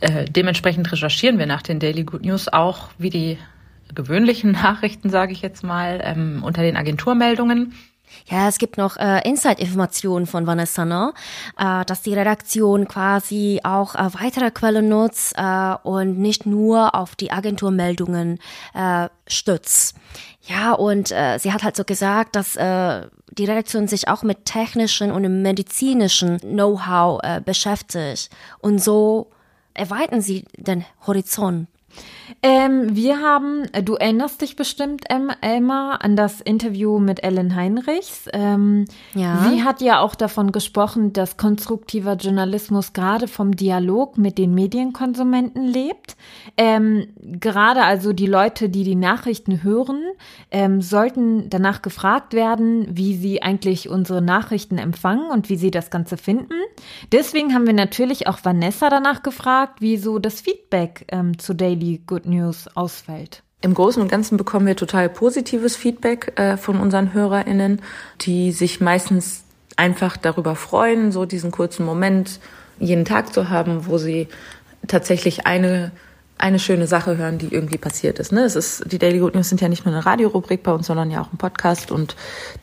Äh, 0.00 0.24
dementsprechend 0.24 0.90
recherchieren 0.90 1.38
wir 1.38 1.46
nach 1.46 1.62
den 1.62 1.78
Daily 1.78 2.04
Good 2.04 2.24
News 2.24 2.48
auch 2.48 2.88
wie 2.98 3.10
die 3.10 3.38
gewöhnlichen 3.94 4.52
Nachrichten, 4.62 5.10
sage 5.10 5.32
ich 5.32 5.42
jetzt 5.42 5.62
mal, 5.62 6.00
ähm, 6.02 6.42
unter 6.44 6.62
den 6.62 6.76
Agenturmeldungen. 6.76 7.74
Ja, 8.26 8.48
es 8.48 8.58
gibt 8.58 8.78
noch 8.78 8.96
äh, 8.96 9.28
Inside-Informationen 9.28 10.26
von 10.26 10.46
Vanessa, 10.46 10.84
ne? 10.84 11.12
Äh, 11.58 11.84
dass 11.84 12.02
die 12.02 12.14
Redaktion 12.14 12.86
quasi 12.88 13.60
auch 13.64 13.94
äh, 13.94 14.08
weitere 14.14 14.50
Quellen 14.50 14.88
nutzt 14.88 15.34
äh, 15.36 15.74
und 15.82 16.18
nicht 16.18 16.46
nur 16.46 16.94
auf 16.94 17.16
die 17.16 17.32
Agenturmeldungen 17.32 18.38
äh, 18.72 19.08
stützt. 19.26 19.96
Ja, 20.46 20.72
und 20.72 21.10
äh, 21.10 21.38
sie 21.38 21.52
hat 21.52 21.62
halt 21.62 21.74
so 21.74 21.84
gesagt, 21.84 22.36
dass 22.36 22.54
äh, 22.56 23.06
die 23.30 23.46
Redaktion 23.46 23.88
sich 23.88 24.08
auch 24.08 24.22
mit 24.22 24.44
technischen 24.44 25.10
und 25.10 25.42
medizinischen 25.42 26.38
Know-how 26.40 27.20
äh, 27.22 27.40
beschäftigt. 27.40 28.28
Und 28.58 28.82
so 28.82 29.30
erweitern 29.72 30.20
sie 30.20 30.44
den 30.56 30.84
Horizont 31.06 31.68
ähm, 32.42 32.94
wir 32.94 33.20
haben, 33.20 33.64
äh, 33.72 33.82
du 33.82 33.94
erinnerst 33.94 34.40
dich 34.40 34.56
bestimmt, 34.56 35.04
Emma, 35.08 35.96
an 35.96 36.16
das 36.16 36.40
Interview 36.40 36.98
mit 36.98 37.22
Ellen 37.22 37.54
Heinrichs. 37.54 38.28
Ähm, 38.32 38.84
ja. 39.14 39.48
Sie 39.48 39.62
hat 39.62 39.80
ja 39.80 40.00
auch 40.00 40.14
davon 40.14 40.52
gesprochen, 40.52 41.12
dass 41.12 41.36
konstruktiver 41.36 42.14
Journalismus 42.14 42.92
gerade 42.92 43.28
vom 43.28 43.56
Dialog 43.56 44.18
mit 44.18 44.38
den 44.38 44.54
Medienkonsumenten 44.54 45.64
lebt. 45.64 46.16
Ähm, 46.56 47.06
gerade 47.20 47.84
also 47.84 48.12
die 48.12 48.26
Leute, 48.26 48.68
die 48.68 48.84
die 48.84 48.94
Nachrichten 48.94 49.62
hören, 49.62 50.02
ähm, 50.50 50.80
sollten 50.80 51.48
danach 51.50 51.82
gefragt 51.82 52.34
werden, 52.34 52.86
wie 52.90 53.16
sie 53.16 53.42
eigentlich 53.42 53.88
unsere 53.88 54.22
Nachrichten 54.22 54.78
empfangen 54.78 55.30
und 55.30 55.48
wie 55.48 55.56
sie 55.56 55.70
das 55.70 55.90
Ganze 55.90 56.16
finden. 56.16 56.54
Deswegen 57.12 57.54
haben 57.54 57.66
wir 57.66 57.74
natürlich 57.74 58.26
auch 58.26 58.38
Vanessa 58.42 58.88
danach 58.90 59.22
gefragt, 59.22 59.80
wie 59.80 59.96
so 59.96 60.18
das 60.18 60.40
Feedback 60.40 61.06
ähm, 61.08 61.38
zu 61.38 61.54
Daily 61.54 62.02
Good 62.14 62.26
News 62.26 62.68
ausfällt. 62.76 63.42
Im 63.60 63.74
Großen 63.74 64.00
und 64.00 64.08
Ganzen 64.08 64.36
bekommen 64.36 64.66
wir 64.66 64.76
total 64.76 65.08
positives 65.08 65.74
Feedback 65.74 66.38
äh, 66.38 66.56
von 66.56 66.78
unseren 66.78 67.12
HörerInnen, 67.12 67.82
die 68.20 68.52
sich 68.52 68.80
meistens 68.80 69.42
einfach 69.76 70.16
darüber 70.16 70.54
freuen, 70.54 71.10
so 71.10 71.24
diesen 71.24 71.50
kurzen 71.50 71.84
Moment 71.84 72.38
jeden 72.78 73.04
Tag 73.04 73.34
zu 73.34 73.48
haben, 73.48 73.86
wo 73.86 73.98
sie 73.98 74.28
tatsächlich 74.86 75.46
eine 75.48 75.90
eine 76.36 76.58
schöne 76.58 76.86
Sache 76.86 77.16
hören, 77.16 77.38
die 77.38 77.48
irgendwie 77.48 77.78
passiert 77.78 78.18
ist. 78.18 78.32
Ne? 78.32 78.42
Es 78.42 78.56
ist 78.56 78.92
die 78.92 78.98
Daily 78.98 79.18
Good 79.18 79.34
News 79.34 79.48
sind 79.48 79.60
ja 79.60 79.68
nicht 79.68 79.84
nur 79.84 79.94
eine 79.94 80.04
Radiorubrik 80.04 80.62
bei 80.62 80.72
uns, 80.72 80.86
sondern 80.86 81.10
ja 81.10 81.22
auch 81.22 81.32
ein 81.32 81.38
Podcast 81.38 81.90
und 81.90 82.16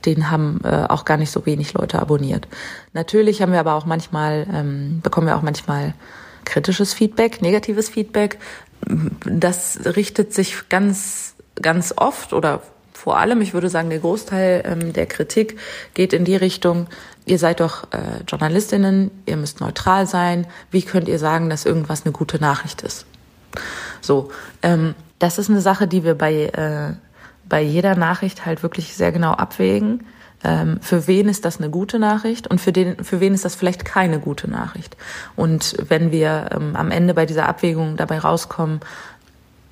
den 0.06 0.30
haben 0.30 0.60
äh, 0.64 0.86
auch 0.88 1.06
gar 1.06 1.18
nicht 1.18 1.32
so 1.32 1.46
wenig 1.46 1.74
Leute 1.74 2.00
abonniert. 2.00 2.48
Natürlich 2.94 3.42
haben 3.42 3.54
wir 3.54 3.60
aber 3.60 3.76
auch 3.76 3.86
manchmal 3.86 4.46
ähm, 4.54 5.00
bekommen 5.02 5.28
wir 5.28 5.36
auch 5.36 5.42
manchmal 5.42 5.94
kritisches 6.44 6.94
Feedback, 6.94 7.42
negatives 7.42 7.90
Feedback, 7.90 8.40
das 9.26 9.80
richtet 9.86 10.34
sich 10.34 10.70
ganz, 10.70 11.36
ganz 11.56 11.94
oft 11.96 12.34
oder 12.34 12.62
vor 12.94 13.18
allem, 13.18 13.42
ich 13.42 13.54
würde 13.54 13.70
sagen, 13.70 13.90
der 13.90 14.00
Großteil 14.00 14.64
ähm, 14.66 14.94
der 14.94 15.08
Kritik 15.08 15.58
geht 15.96 16.14
in 16.14 16.24
die 16.24 16.36
Richtung, 16.36 16.88
ihr 17.26 17.40
seid 17.40 17.60
doch 17.60 17.86
äh, 17.92 18.24
Journalistinnen, 18.28 19.10
ihr 19.26 19.38
müsst 19.38 19.60
neutral 19.60 20.06
sein, 20.06 20.46
wie 20.70 20.84
könnt 20.84 21.08
ihr 21.08 21.18
sagen, 21.18 21.50
dass 21.50 21.66
irgendwas 21.66 22.06
eine 22.06 22.12
gute 22.12 22.40
Nachricht 22.40 22.84
ist? 22.84 23.06
So, 24.02 24.32
ähm, 24.62 24.94
das 25.20 25.38
ist 25.38 25.50
eine 25.50 25.62
Sache, 25.62 25.88
die 25.88 26.04
wir 26.04 26.16
bei, 26.16 26.46
äh, 26.46 26.94
bei 27.48 27.62
jeder 27.62 27.96
Nachricht 27.96 28.46
halt 28.46 28.64
wirklich 28.64 28.96
sehr 28.96 29.12
genau 29.12 29.32
abwägen. 29.32 30.06
Ähm, 30.44 30.80
für 30.82 31.08
wen 31.08 31.30
ist 31.30 31.46
das 31.46 31.60
eine 31.60 31.70
gute 31.70 32.00
Nachricht 32.00 32.48
und 32.48 32.60
für, 32.60 32.72
den, 32.72 33.04
für 33.04 33.20
wen 33.20 33.34
ist 33.34 33.46
das 33.46 33.56
vielleicht 33.56 33.86
keine 33.86 34.20
gute 34.20 34.50
Nachricht. 34.50 34.98
Und 35.36 35.76
wenn 35.88 36.12
wir 36.12 36.50
ähm, 36.52 36.76
am 36.76 36.92
Ende 36.92 37.14
bei 37.14 37.26
dieser 37.26 37.48
Abwägung 37.48 37.98
dabei 37.98 38.20
rauskommen, 38.20 38.80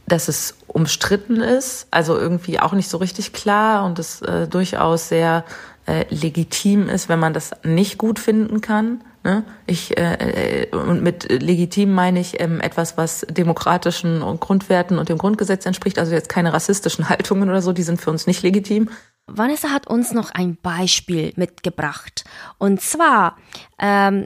dass 0.07 0.27
es 0.27 0.55
umstritten 0.67 1.41
ist, 1.41 1.87
also 1.91 2.17
irgendwie 2.17 2.59
auch 2.59 2.73
nicht 2.73 2.89
so 2.89 2.97
richtig 2.97 3.33
klar 3.33 3.85
und 3.85 3.99
es 3.99 4.21
äh, 4.21 4.47
durchaus 4.47 5.09
sehr 5.09 5.43
äh, 5.89 6.05
legitim 6.09 6.87
ist, 6.87 7.09
wenn 7.09 7.19
man 7.19 7.33
das 7.33 7.51
nicht 7.63 7.97
gut 7.97 8.19
finden 8.19 8.61
kann. 8.61 9.03
Ne? 9.23 9.43
Ich 9.65 9.97
äh, 9.97 10.67
äh 10.67 10.75
und 10.75 11.01
mit 11.01 11.29
legitim 11.29 11.91
meine 11.93 12.19
ich 12.19 12.39
ähm, 12.39 12.61
etwas, 12.61 12.95
was 12.95 13.25
demokratischen 13.27 14.21
Grundwerten 14.39 14.99
und 14.99 15.09
dem 15.09 15.17
Grundgesetz 15.17 15.65
entspricht, 15.65 15.97
also 15.97 16.13
jetzt 16.13 16.29
keine 16.29 16.53
rassistischen 16.53 17.09
Haltungen 17.09 17.49
oder 17.49 17.61
so, 17.61 17.73
die 17.73 17.83
sind 17.83 17.99
für 17.99 18.11
uns 18.11 18.27
nicht 18.27 18.43
legitim. 18.43 18.89
Vanessa 19.25 19.69
hat 19.69 19.87
uns 19.87 20.11
noch 20.13 20.31
ein 20.31 20.57
Beispiel 20.61 21.33
mitgebracht. 21.35 22.23
Und 22.59 22.81
zwar, 22.81 23.37
ähm, 23.79 24.25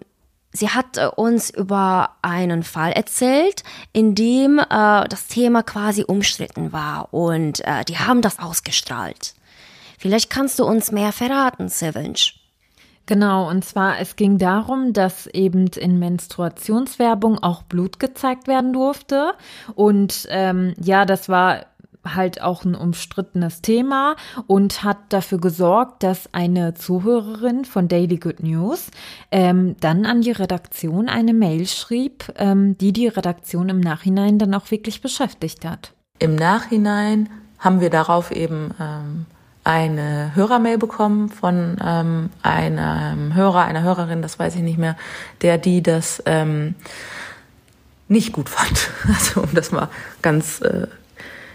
sie 0.51 0.69
hat 0.69 0.97
äh, 0.97 1.07
uns 1.07 1.49
über 1.49 2.17
einen 2.21 2.63
Fall 2.63 2.91
erzählt, 2.91 3.63
in 3.93 4.15
dem 4.15 4.59
äh, 4.59 4.65
das 5.07 5.27
Thema 5.27 5.63
quasi 5.63 6.03
umstritten 6.03 6.73
war 6.73 7.13
und 7.13 7.61
äh, 7.61 7.85
die 7.85 7.97
haben 7.97 8.21
das 8.21 8.39
ausgestrahlt. 8.39 9.33
Vielleicht 10.03 10.29
kannst 10.29 10.59
du 10.59 10.65
uns 10.65 10.91
mehr 10.91 11.13
verraten, 11.13 11.69
Sevench. 11.69 12.37
Genau, 13.05 13.49
und 13.49 13.63
zwar 13.63 14.01
es 14.01 14.17
ging 14.17 14.37
darum, 14.37 14.91
dass 14.91 15.27
eben 15.27 15.67
in 15.67 15.97
Menstruationswerbung 15.97 17.41
auch 17.41 17.63
Blut 17.63 18.01
gezeigt 18.01 18.49
werden 18.49 18.73
durfte. 18.73 19.31
Und 19.75 20.27
ähm, 20.29 20.73
ja, 20.77 21.05
das 21.05 21.29
war 21.29 21.67
halt 22.03 22.41
auch 22.41 22.65
ein 22.65 22.75
umstrittenes 22.75 23.61
Thema 23.61 24.17
und 24.45 24.83
hat 24.83 24.97
dafür 25.07 25.37
gesorgt, 25.37 26.03
dass 26.03 26.33
eine 26.33 26.73
Zuhörerin 26.73 27.63
von 27.63 27.87
Daily 27.87 28.17
Good 28.17 28.43
News 28.43 28.91
ähm, 29.31 29.77
dann 29.79 30.05
an 30.05 30.19
die 30.19 30.31
Redaktion 30.31 31.07
eine 31.07 31.33
Mail 31.33 31.65
schrieb, 31.65 32.25
ähm, 32.35 32.77
die 32.77 32.91
die 32.91 33.07
Redaktion 33.07 33.69
im 33.69 33.79
Nachhinein 33.79 34.37
dann 34.37 34.53
auch 34.53 34.69
wirklich 34.69 34.99
beschäftigt 34.99 35.63
hat. 35.63 35.93
Im 36.19 36.35
Nachhinein 36.35 37.29
haben 37.57 37.79
wir 37.79 37.89
darauf 37.89 38.31
eben 38.31 38.71
ähm, 38.81 39.27
eine 39.63 40.31
Hörermail 40.35 40.77
bekommen 40.77 41.29
von 41.29 41.77
ähm, 41.83 42.29
einem 42.41 43.33
Hörer, 43.33 43.63
einer 43.65 43.83
Hörerin, 43.83 44.21
das 44.21 44.37
weiß 44.37 44.55
ich 44.55 44.61
nicht 44.61 44.77
mehr, 44.77 44.97
der 45.41 45.57
die 45.57 45.81
das 45.81 46.21
ähm, 46.25 46.75
nicht 48.07 48.33
gut 48.33 48.49
fand. 48.49 48.89
Also 49.07 49.41
um 49.41 49.53
das 49.53 49.71
mal 49.71 49.89
ganz 50.21 50.61
äh, 50.61 50.87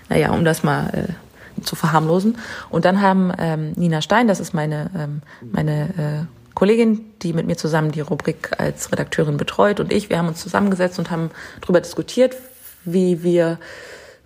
naja, 0.08 0.30
um 0.30 0.44
das 0.44 0.62
mal 0.62 0.90
äh, 0.92 1.62
zu 1.62 1.76
verharmlosen. 1.76 2.38
Und 2.70 2.84
dann 2.84 3.00
haben 3.00 3.32
ähm, 3.38 3.72
Nina 3.76 4.00
Stein, 4.00 4.28
das 4.28 4.40
ist 4.40 4.54
meine, 4.54 4.90
ähm, 4.96 5.22
meine 5.52 6.28
äh, 6.28 6.54
Kollegin, 6.54 7.04
die 7.22 7.32
mit 7.32 7.46
mir 7.46 7.56
zusammen 7.56 7.92
die 7.92 8.00
Rubrik 8.00 8.50
als 8.58 8.90
Redakteurin 8.90 9.36
betreut 9.36 9.80
und 9.80 9.92
ich, 9.92 10.10
wir 10.10 10.18
haben 10.18 10.28
uns 10.28 10.40
zusammengesetzt 10.40 10.98
und 10.98 11.10
haben 11.10 11.30
darüber 11.60 11.80
diskutiert, 11.80 12.36
wie 12.84 13.22
wir 13.22 13.58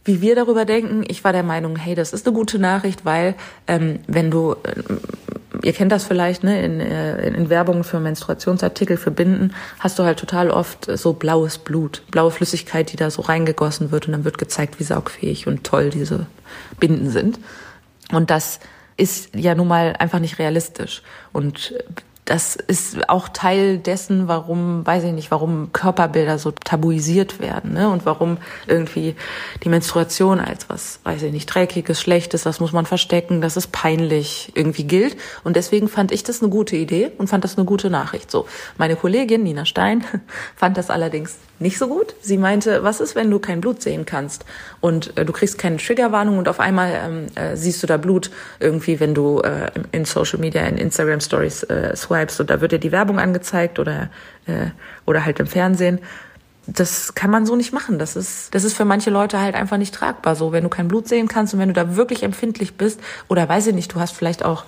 wie 0.05 0.21
wir 0.21 0.35
darüber 0.35 0.65
denken. 0.65 1.05
Ich 1.07 1.25
war 1.25 1.33
der 1.33 1.43
Meinung, 1.43 1.77
hey, 1.77 1.95
das 1.95 2.13
ist 2.13 2.27
eine 2.27 2.35
gute 2.35 2.59
Nachricht, 2.59 3.05
weil 3.05 3.35
ähm, 3.67 4.01
wenn 4.07 4.31
du 4.31 4.53
äh, 4.65 4.83
ihr 5.63 5.73
kennt 5.73 5.93
das 5.93 6.05
vielleicht, 6.05 6.45
ne, 6.45 6.63
in, 6.65 6.81
äh, 6.81 7.29
in 7.29 7.49
Werbungen 7.49 7.85
für 7.85 8.01
Menstruationsartikel, 8.01 8.97
für 8.97 9.11
Binden, 9.11 9.55
hast 9.79 9.99
du 9.99 10.03
halt 10.03 10.19
total 10.19 10.51
oft 10.51 10.87
so 10.97 11.13
blaues 11.13 11.59
Blut, 11.59 12.03
blaue 12.11 12.31
Flüssigkeit, 12.31 12.93
die 12.93 12.97
da 12.97 13.11
so 13.11 13.23
reingegossen 13.23 13.91
wird 13.91 14.07
und 14.07 14.13
dann 14.13 14.25
wird 14.25 14.39
gezeigt, 14.39 14.81
wie 14.81 14.85
saugfähig 14.85 15.47
und 15.47 15.65
toll 15.65 15.91
diese 15.91 16.27
Binden 16.81 17.11
sind. 17.11 17.39
Und 18.11 18.31
das 18.31 18.61
ist 18.97 19.35
ja 19.35 19.55
nun 19.55 19.69
mal 19.69 19.95
einfach 19.99 20.19
nicht 20.19 20.39
realistisch. 20.39 21.03
Und 21.33 21.75
das 22.33 22.57
ist 22.57 23.11
auch 23.11 23.29
Teil 23.29 23.77
dessen, 23.77 24.27
warum, 24.27 24.87
weiß 24.87 25.05
ich 25.05 25.13
nicht, 25.13 25.31
warum 25.31 25.71
Körperbilder 25.75 26.39
so 26.39 26.51
tabuisiert 26.51 27.41
werden, 27.41 27.75
ne? 27.75 27.91
Und 27.91 28.07
warum 28.07 28.39
irgendwie 28.67 29.17
die 29.63 29.69
Menstruation 29.69 30.41
als 30.41 30.71
was, 30.71 31.01
weiß 31.05 31.25
ich 31.25 31.33
nicht, 31.33 31.45
dreckiges, 31.45 32.01
schlechtes, 32.01 32.45
das 32.45 32.59
muss 32.59 32.73
man 32.73 32.87
verstecken, 32.87 33.43
das 33.43 33.59
ist 33.59 33.71
peinlich 33.71 34.51
irgendwie 34.55 34.85
gilt. 34.85 35.19
Und 35.45 35.57
deswegen 35.57 35.89
fand 35.89 36.11
ich 36.11 36.25
das 36.25 36.41
eine 36.41 36.49
gute 36.49 36.75
Idee 36.75 37.13
und 37.19 37.29
fand 37.29 37.45
das 37.45 37.59
eine 37.59 37.67
gute 37.67 37.91
Nachricht. 37.91 38.31
So. 38.31 38.47
Meine 38.79 38.97
Kollegin 38.97 39.43
Nina 39.43 39.67
Stein 39.67 40.03
fand 40.57 40.79
das 40.79 40.89
allerdings 40.89 41.37
nicht 41.63 41.79
so 41.79 41.89
gut. 41.89 42.15
Sie 42.21 42.37
meinte, 42.37 42.83
was 42.83 43.01
ist, 43.01 43.15
wenn 43.15 43.31
du 43.31 43.39
kein 43.39 43.61
Blut 43.61 43.83
sehen 43.83 44.05
kannst 44.05 44.45
und 44.81 45.17
äh, 45.17 45.25
du 45.25 45.33
kriegst 45.33 45.59
keine 45.59 45.79
Triggerwarnung 45.79 46.39
und 46.39 46.49
auf 46.49 46.61
einmal 46.61 46.93
ähm, 46.93 47.27
äh, 47.35 47.57
siehst 47.57 47.83
du 47.83 47.87
da 47.87 47.97
Blut 47.97 48.31
irgendwie, 48.61 49.01
wenn 49.01 49.15
du 49.15 49.41
äh, 49.41 49.71
in 49.93 50.05
Social 50.05 50.39
Media, 50.39 50.63
in 50.63 50.77
Instagram 50.77 51.21
Stories 51.21 51.63
äh, 51.65 51.97
swipes 51.97 52.41
und 52.41 52.51
da 52.51 52.61
wird 52.61 52.73
dir 52.73 52.79
die 52.79 52.93
Werbung 52.93 53.19
angezeigt 53.19 53.79
oder 53.79 54.11
äh, 54.47 54.67
oder 55.07 55.25
halt 55.25 55.41
im 55.41 55.47
Fernsehen. 55.47 56.01
Das 56.67 57.15
kann 57.15 57.31
man 57.31 57.45
so 57.45 57.57
nicht 57.57 57.73
machen. 57.73 57.99
Das 57.99 58.15
ist, 58.15 58.55
das 58.55 58.63
ist 58.63 58.77
für 58.77 58.85
manche 58.85 59.11
Leute 59.11 59.41
halt 59.41 59.57
einfach 59.57 59.79
nicht 59.79 59.95
tragbar. 59.95 60.37
So, 60.37 60.53
wenn 60.53 60.63
du 60.63 60.69
kein 60.69 60.87
Blut 60.87 61.09
sehen 61.09 61.27
kannst 61.27 61.55
und 61.55 61.61
wenn 61.61 61.69
du 61.69 61.75
da 61.75 61.97
wirklich 61.97 62.23
empfindlich 62.23 62.77
bist 62.77 63.01
oder 63.29 63.49
weiß 63.49 63.67
ich 63.69 63.75
nicht, 63.75 63.93
du 63.93 63.99
hast 63.99 64.13
vielleicht 64.13 64.45
auch 64.45 64.65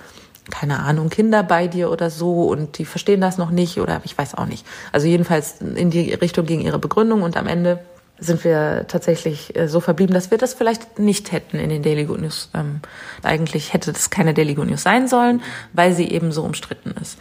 keine 0.51 0.79
Ahnung, 0.79 1.09
Kinder 1.09 1.43
bei 1.43 1.67
dir 1.67 1.91
oder 1.91 2.09
so 2.09 2.43
und 2.43 2.77
die 2.77 2.85
verstehen 2.85 3.21
das 3.21 3.37
noch 3.37 3.49
nicht 3.49 3.79
oder 3.79 4.01
ich 4.03 4.17
weiß 4.17 4.35
auch 4.35 4.45
nicht. 4.45 4.65
Also 4.91 5.07
jedenfalls 5.07 5.61
in 5.61 5.89
die 5.89 6.13
Richtung 6.13 6.45
ging 6.45 6.61
ihre 6.61 6.79
Begründung 6.79 7.23
und 7.23 7.37
am 7.37 7.47
Ende 7.47 7.79
sind 8.17 8.43
wir 8.43 8.85
tatsächlich 8.87 9.55
äh, 9.55 9.67
so 9.67 9.79
verblieben, 9.79 10.13
dass 10.13 10.31
wir 10.31 10.37
das 10.37 10.53
vielleicht 10.53 10.99
nicht 10.99 11.31
hätten 11.31 11.57
in 11.57 11.69
den 11.69 11.83
Daily 11.83 12.05
Good 12.05 12.21
News. 12.21 12.49
Ähm, 12.53 12.79
eigentlich 13.23 13.73
hätte 13.73 13.91
das 13.91 14.09
keine 14.09 14.33
Daily 14.33 14.55
Good 14.55 14.67
News 14.67 14.83
sein 14.83 15.07
sollen, 15.07 15.41
weil 15.73 15.93
sie 15.93 16.09
eben 16.09 16.31
so 16.31 16.43
umstritten 16.43 16.95
ist. 17.01 17.17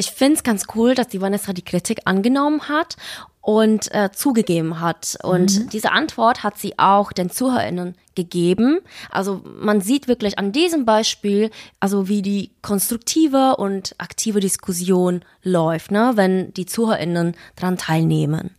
Ich 0.00 0.12
finde 0.12 0.36
es 0.36 0.42
ganz 0.42 0.64
cool, 0.74 0.94
dass 0.94 1.08
die 1.08 1.20
Vanessa 1.20 1.52
die 1.52 1.60
Kritik 1.60 2.00
angenommen 2.06 2.70
hat 2.70 2.96
und 3.42 3.92
äh, 3.94 4.10
zugegeben 4.10 4.80
hat. 4.80 5.18
Und 5.22 5.58
mhm. 5.58 5.68
diese 5.68 5.92
Antwort 5.92 6.42
hat 6.42 6.56
sie 6.56 6.78
auch 6.78 7.12
den 7.12 7.28
ZuhörerInnen 7.28 7.96
gegeben. 8.14 8.78
Also 9.10 9.42
man 9.44 9.82
sieht 9.82 10.08
wirklich 10.08 10.38
an 10.38 10.52
diesem 10.52 10.86
Beispiel, 10.86 11.50
also 11.80 12.08
wie 12.08 12.22
die 12.22 12.50
konstruktive 12.62 13.56
und 13.56 13.94
aktive 13.98 14.40
Diskussion 14.40 15.20
läuft, 15.42 15.90
ne, 15.90 16.12
wenn 16.14 16.54
die 16.54 16.64
ZuhörerInnen 16.64 17.34
daran 17.56 17.76
teilnehmen. 17.76 18.56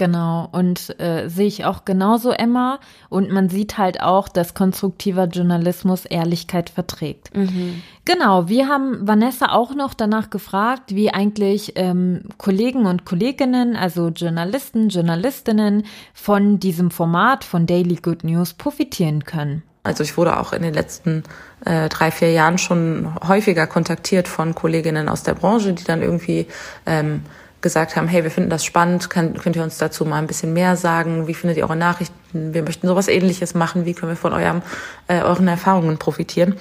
Genau, 0.00 0.48
und 0.50 0.98
äh, 0.98 1.28
sehe 1.28 1.46
ich 1.46 1.66
auch 1.66 1.84
genauso, 1.84 2.30
Emma. 2.30 2.80
Und 3.10 3.30
man 3.30 3.50
sieht 3.50 3.76
halt 3.76 4.00
auch, 4.00 4.30
dass 4.30 4.54
konstruktiver 4.54 5.26
Journalismus 5.26 6.06
Ehrlichkeit 6.06 6.70
verträgt. 6.70 7.36
Mhm. 7.36 7.82
Genau, 8.06 8.48
wir 8.48 8.66
haben 8.66 9.06
Vanessa 9.06 9.52
auch 9.52 9.74
noch 9.74 9.92
danach 9.92 10.30
gefragt, 10.30 10.94
wie 10.94 11.10
eigentlich 11.10 11.74
ähm, 11.76 12.22
Kollegen 12.38 12.86
und 12.86 13.04
Kolleginnen, 13.04 13.76
also 13.76 14.08
Journalisten, 14.08 14.88
Journalistinnen 14.88 15.84
von 16.14 16.58
diesem 16.58 16.90
Format 16.90 17.44
von 17.44 17.66
Daily 17.66 17.96
Good 17.96 18.24
News 18.24 18.54
profitieren 18.54 19.26
können. 19.26 19.64
Also 19.82 20.02
ich 20.02 20.16
wurde 20.16 20.40
auch 20.40 20.54
in 20.54 20.62
den 20.62 20.72
letzten 20.72 21.24
äh, 21.66 21.90
drei, 21.90 22.10
vier 22.10 22.32
Jahren 22.32 22.56
schon 22.56 23.18
häufiger 23.28 23.66
kontaktiert 23.66 24.28
von 24.28 24.54
Kolleginnen 24.54 25.10
aus 25.10 25.24
der 25.24 25.34
Branche, 25.34 25.74
die 25.74 25.84
dann 25.84 26.00
irgendwie 26.00 26.46
ähm, 26.86 27.22
gesagt 27.60 27.96
haben, 27.96 28.08
hey, 28.08 28.24
wir 28.24 28.30
finden 28.30 28.50
das 28.50 28.64
spannend, 28.64 29.10
kann, 29.10 29.34
könnt 29.34 29.56
ihr 29.56 29.62
uns 29.62 29.78
dazu 29.78 30.04
mal 30.04 30.16
ein 30.16 30.26
bisschen 30.26 30.52
mehr 30.52 30.76
sagen? 30.76 31.26
Wie 31.26 31.34
findet 31.34 31.58
ihr 31.58 31.64
eure 31.64 31.76
Nachrichten? 31.76 32.14
Wir 32.32 32.62
möchten 32.62 32.86
sowas 32.86 33.08
ähnliches 33.08 33.54
machen. 33.54 33.84
Wie 33.84 33.92
können 33.92 34.12
wir 34.12 34.16
von 34.16 34.32
eurem, 34.32 34.62
äh, 35.08 35.20
euren 35.20 35.48
Erfahrungen 35.48 35.98
profitieren? 35.98 36.54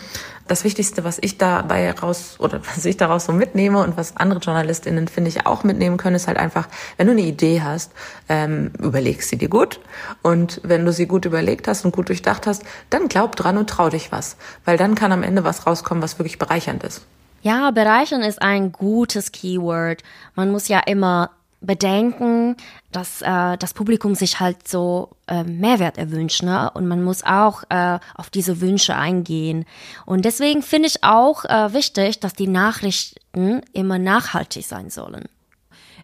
Das 0.47 0.64
Wichtigste, 0.64 1.04
was 1.04 1.20
ich 1.22 1.38
dabei 1.38 1.91
raus 1.91 2.36
oder 2.39 2.60
was 2.76 2.84
ich 2.86 2.97
daraus 2.97 3.26
so 3.26 3.32
mitnehme 3.32 3.82
und 3.82 3.97
was 3.97 4.18
andere 4.18 4.39
JournalistInnen, 4.39 5.08
finde 5.08 5.30
ich, 5.30 5.45
auch 5.45 5.64
mitnehmen 5.64 5.97
können, 5.97 6.16
ist 6.16 6.28
halt 6.28 6.38
einfach, 6.38 6.68
wenn 6.97 7.08
du 7.08 7.14
eine 7.14 7.22
Idee 7.22 7.62
hast, 7.62 7.91
ähm, 8.28 8.72
überlegst 8.80 9.30
sie 9.30 9.38
dir 9.38 9.50
gut. 9.50 9.80
Und 10.22 10.60
wenn 10.64 10.86
du 10.86 10.91
sie 10.91 11.06
gut 11.06 11.26
überlegt 11.26 11.68
hast 11.68 11.86
und 11.86 11.95
gut 11.95 12.10
durchdacht 12.10 12.47
hast, 12.47 12.64
dann 12.89 13.08
glaub 13.08 13.36
dran 13.36 13.58
und 13.58 13.70
trau 13.70 13.89
dich 13.89 14.12
was. 14.12 14.36
Weil 14.66 14.78
dann 14.78 14.95
kann 14.95 15.12
am 15.12 15.24
Ende 15.24 15.43
was 15.43 15.66
rauskommen, 15.66 16.04
was 16.04 16.20
wirklich 16.20 16.39
bereichernd 16.39 16.84
ist. 16.84 17.06
Ja, 17.42 17.72
bereichern 17.72 18.22
ist 18.22 18.42
ein 18.42 18.72
gutes 18.72 19.32
Keyword. 19.32 20.04
Man 20.36 20.52
muss 20.52 20.68
ja 20.68 20.80
immer 20.80 21.32
bedenken, 21.62 22.56
dass 22.92 23.22
äh, 23.22 23.58
das 23.58 23.74
Publikum 23.74 24.16
sich 24.16 24.40
halt 24.40 24.68
so 24.68 25.10
äh, 25.28 25.44
Mehrwert 25.44 25.98
erwünscht, 25.98 26.44
ne? 26.44 26.72
Und 26.74 26.88
man 26.88 27.04
muss 27.04 27.24
auch 27.24 27.64
äh, 27.70 28.00
auf 28.16 28.30
diese 28.30 28.62
Wünsche 28.62 28.96
eingehen. 28.96 29.66
Und 30.06 30.26
deswegen 30.26 30.62
finde 30.62 30.88
ich 30.88 31.04
auch 31.04 31.46
äh, 31.46 31.74
wichtig, 31.74 32.20
dass 32.20 32.34
die 32.34 32.48
Nachrichten 32.48 33.62
immer 33.74 34.00
nachhaltig 34.00 34.66
sein 34.66 34.90
sollen. 34.90 35.26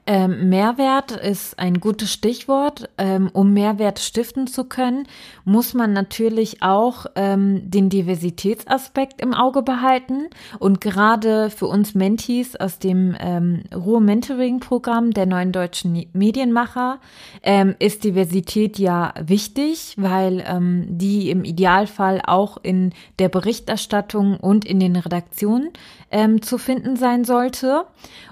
Ähm, 0.08 0.50
Mehrwert 0.50 1.12
ist 1.12 1.58
ein 1.58 1.80
gutes 1.80 2.14
Stichwort. 2.14 2.90
Ähm, 2.98 3.30
um 3.34 3.54
Mehrwert 3.54 3.98
stiften 4.00 4.46
zu 4.46 4.66
können, 4.66 5.08
muss 5.46 5.74
man 5.74 5.94
natürlich 5.94 6.62
auch 6.62 7.08
ähm, 7.16 7.72
den 7.72 7.90
Diversitätsaspekt 7.90 9.20
im 9.20 9.34
Auge 9.34 9.64
behalten. 9.64 10.28
Und 10.60 10.80
gerade 10.80 11.50
für 11.50 11.66
uns 11.66 11.96
Mentees 11.96 12.56
aus 12.56 12.78
dem 12.78 13.16
ähm, 13.20 13.64
Ruhe 13.76 14.00
Mentoring-Programm 14.00 15.12
der 15.12 15.26
neuen 15.26 15.52
deutschen 15.52 16.06
Medienmacher 16.14 17.00
ähm, 17.42 17.76
ist 17.80 18.04
Diversität 18.04 18.78
ja 18.78 19.14
wichtig, 19.20 19.96
weil 19.98 20.44
ähm, 20.48 20.86
die 20.88 21.32
im 21.32 21.44
Idealfall 21.44 22.22
auch 22.26 22.58
in 22.62 22.94
der 23.18 23.30
Berichterstattung 23.30 24.38
und 24.38 24.66
in 24.66 24.80
den 24.80 24.96
Redaktionen 24.96 25.70
ähm, 26.12 26.44
zu 26.44 26.60
finden 26.60 26.96
sein 26.96 27.24
sollte. 27.24 27.86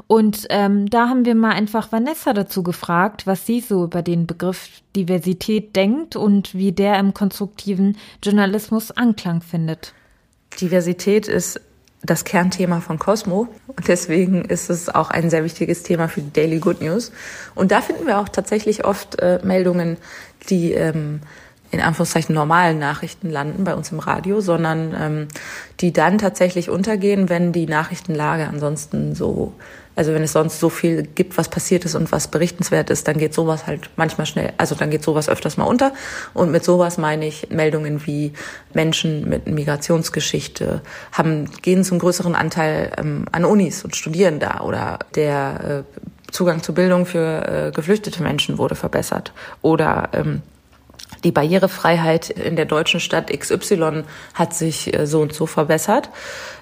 Und 0.07 0.47
da 0.49 1.09
haben 1.09 1.25
wir 1.25 1.35
mal 1.35 1.51
einfach 1.63 1.93
Vanessa 1.93 2.33
dazu 2.33 2.61
gefragt, 2.61 3.25
was 3.25 3.45
sie 3.45 3.61
so 3.61 3.85
über 3.85 4.01
den 4.01 4.27
Begriff 4.27 4.81
Diversität 4.97 5.77
denkt 5.77 6.17
und 6.17 6.53
wie 6.53 6.73
der 6.73 6.99
im 6.99 7.13
konstruktiven 7.13 7.95
Journalismus 8.21 8.91
Anklang 8.91 9.41
findet. 9.41 9.93
Diversität 10.59 11.29
ist 11.29 11.61
das 12.01 12.25
Kernthema 12.25 12.81
von 12.81 12.99
Cosmo 12.99 13.47
und 13.67 13.87
deswegen 13.87 14.43
ist 14.43 14.69
es 14.69 14.89
auch 14.89 15.09
ein 15.09 15.29
sehr 15.29 15.45
wichtiges 15.45 15.83
Thema 15.83 16.09
für 16.09 16.19
die 16.19 16.33
Daily 16.33 16.59
Good 16.59 16.81
News. 16.81 17.13
Und 17.55 17.71
da 17.71 17.79
finden 17.79 18.07
wir 18.07 18.19
auch 18.19 18.27
tatsächlich 18.27 18.83
oft 18.83 19.21
äh, 19.21 19.39
Meldungen, 19.41 19.95
die 20.49 20.73
ähm, 20.73 21.21
in 21.73 21.81
Anführungszeichen 21.81 22.35
normalen 22.35 22.77
Nachrichten 22.77 23.31
landen 23.31 23.63
bei 23.63 23.73
uns 23.73 23.91
im 23.91 23.97
Radio, 23.97 24.41
sondern 24.41 24.95
ähm, 24.97 25.27
die 25.79 25.91
dann 25.91 26.19
tatsächlich 26.19 26.69
untergehen, 26.69 27.29
wenn 27.29 27.51
die 27.51 27.65
Nachrichtenlage 27.65 28.47
ansonsten 28.47 29.15
so, 29.15 29.53
also 29.95 30.13
wenn 30.13 30.21
es 30.21 30.33
sonst 30.33 30.59
so 30.59 30.69
viel 30.69 31.01
gibt, 31.01 31.35
was 31.35 31.49
passiert 31.49 31.83
ist 31.83 31.95
und 31.95 32.11
was 32.11 32.27
berichtenswert 32.27 32.91
ist, 32.91 33.07
dann 33.07 33.17
geht 33.17 33.33
sowas 33.33 33.65
halt 33.65 33.89
manchmal 33.95 34.27
schnell, 34.27 34.53
also 34.57 34.75
dann 34.75 34.91
geht 34.91 35.03
sowas 35.03 35.29
öfters 35.29 35.57
mal 35.57 35.65
unter. 35.65 35.93
Und 36.35 36.51
mit 36.51 36.63
sowas 36.63 36.99
meine 36.99 37.25
ich 37.25 37.49
Meldungen 37.49 38.05
wie 38.05 38.33
Menschen 38.75 39.27
mit 39.27 39.47
Migrationsgeschichte 39.47 40.81
haben, 41.11 41.49
gehen 41.63 41.83
zum 41.83 41.97
größeren 41.97 42.35
Anteil 42.35 42.91
ähm, 42.97 43.25
an 43.31 43.45
Unis 43.45 43.83
und 43.83 43.95
studieren 43.95 44.39
da 44.39 44.61
oder 44.61 44.99
der 45.15 45.85
äh, 45.89 45.99
Zugang 46.31 46.61
zur 46.61 46.75
Bildung 46.75 47.07
für 47.07 47.47
äh, 47.47 47.71
geflüchtete 47.71 48.21
Menschen 48.21 48.59
wurde 48.59 48.75
verbessert 48.75 49.33
oder 49.63 50.09
ähm, 50.13 50.43
die 51.23 51.31
Barrierefreiheit 51.31 52.29
in 52.29 52.55
der 52.55 52.65
deutschen 52.65 52.99
Stadt 52.99 53.31
XY 53.31 54.03
hat 54.33 54.53
sich 54.53 54.93
äh, 54.93 55.07
so 55.07 55.21
und 55.21 55.33
so 55.33 55.45
verbessert. 55.45 56.09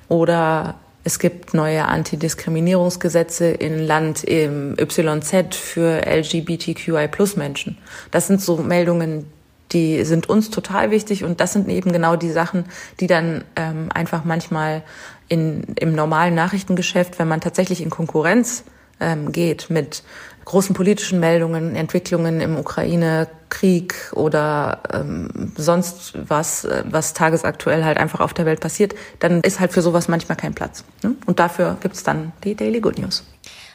Oder 0.07 0.75
es 1.03 1.17
gibt 1.17 1.53
neue 1.53 1.85
Antidiskriminierungsgesetze 1.87 3.45
in 3.45 3.79
Land 3.79 4.23
im 4.23 4.75
YZ 4.77 5.55
für 5.55 6.05
LGBTQI-Plus-Menschen. 6.05 7.77
Das 8.11 8.27
sind 8.27 8.41
so 8.41 8.57
Meldungen, 8.57 9.25
die 9.71 10.03
sind 10.03 10.29
uns 10.29 10.51
total 10.51 10.91
wichtig 10.91 11.23
und 11.23 11.39
das 11.39 11.53
sind 11.53 11.69
eben 11.69 11.91
genau 11.91 12.15
die 12.15 12.29
Sachen, 12.29 12.65
die 12.99 13.07
dann 13.07 13.43
ähm, 13.55 13.89
einfach 13.93 14.25
manchmal 14.25 14.83
in, 15.27 15.63
im 15.79 15.95
normalen 15.95 16.35
Nachrichtengeschäft, 16.35 17.17
wenn 17.17 17.27
man 17.27 17.41
tatsächlich 17.41 17.81
in 17.81 17.89
Konkurrenz 17.89 18.63
ähm, 18.99 19.31
geht 19.31 19.69
mit 19.69 20.03
großen 20.45 20.75
politischen 20.75 21.19
Meldungen, 21.19 21.75
Entwicklungen 21.75 22.41
im 22.41 22.57
Ukraine-Krieg 22.57 24.11
oder 24.13 24.81
ähm, 24.93 25.51
sonst 25.55 26.13
was, 26.27 26.65
äh, 26.65 26.83
was 26.85 27.13
tagesaktuell 27.13 27.83
halt 27.83 27.97
einfach 27.97 28.19
auf 28.19 28.33
der 28.33 28.45
Welt 28.45 28.59
passiert, 28.59 28.95
dann 29.19 29.41
ist 29.41 29.59
halt 29.59 29.71
für 29.71 29.81
sowas 29.81 30.07
manchmal 30.07 30.37
kein 30.37 30.53
Platz. 30.53 30.83
Ne? 31.03 31.15
Und 31.25 31.39
dafür 31.39 31.77
gibt's 31.81 32.03
dann 32.03 32.33
die 32.43 32.55
Daily 32.55 32.81
Good 32.81 32.99
News. 32.99 33.23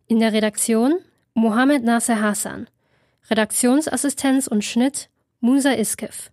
In 0.08 0.18
der 0.18 0.32
Redaktion 0.32 0.98
Mohamed 1.34 1.84
Nasser 1.84 2.20
Hassan. 2.20 2.66
Redaktionsassistenz 3.30 4.48
und 4.48 4.64
Schnitt 4.64 5.10
Musa 5.38 5.72
Iskef. 5.74 6.32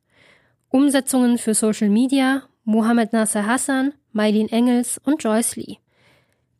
Umsetzungen 0.69 1.37
für 1.37 1.53
Social 1.53 1.89
Media 1.89 2.41
Mohamed 2.63 3.13
Nasser 3.13 3.45
Hassan, 3.45 3.93
Mailin 4.11 4.49
Engels 4.49 4.99
und 5.03 5.23
Joyce 5.23 5.55
Lee. 5.55 5.77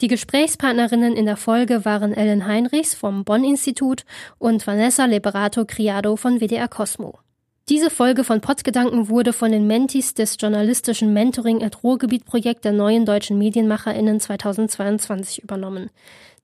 Die 0.02 0.08
Gesprächspartnerinnen 0.08 1.16
in 1.16 1.26
der 1.26 1.36
Folge 1.36 1.84
waren 1.84 2.14
Ellen 2.14 2.46
Heinrichs 2.46 2.94
vom 2.94 3.26
Bonn-Institut 3.26 4.06
und 4.38 4.66
Vanessa 4.68 5.06
Liberato 5.06 5.66
Criado 5.66 6.16
von 6.16 6.42
WDR 6.42 6.68
Cosmo. 6.68 7.20
Diese 7.70 7.92
Folge 7.92 8.24
von 8.24 8.42
Potsgedanken 8.42 9.10
wurde 9.10 9.32
von 9.32 9.52
den 9.52 9.68
Mentis 9.68 10.16
des 10.16 10.38
journalistischen 10.40 11.14
Mentoring 11.14 11.64
at 11.64 11.84
Ruhrgebiet 11.84 12.26
Projekt 12.26 12.66
der 12.66 12.72
neuen 12.72 13.06
deutschen 13.06 13.38
MedienmacherInnen 13.38 14.20
2022 14.20 15.44
übernommen. 15.44 15.92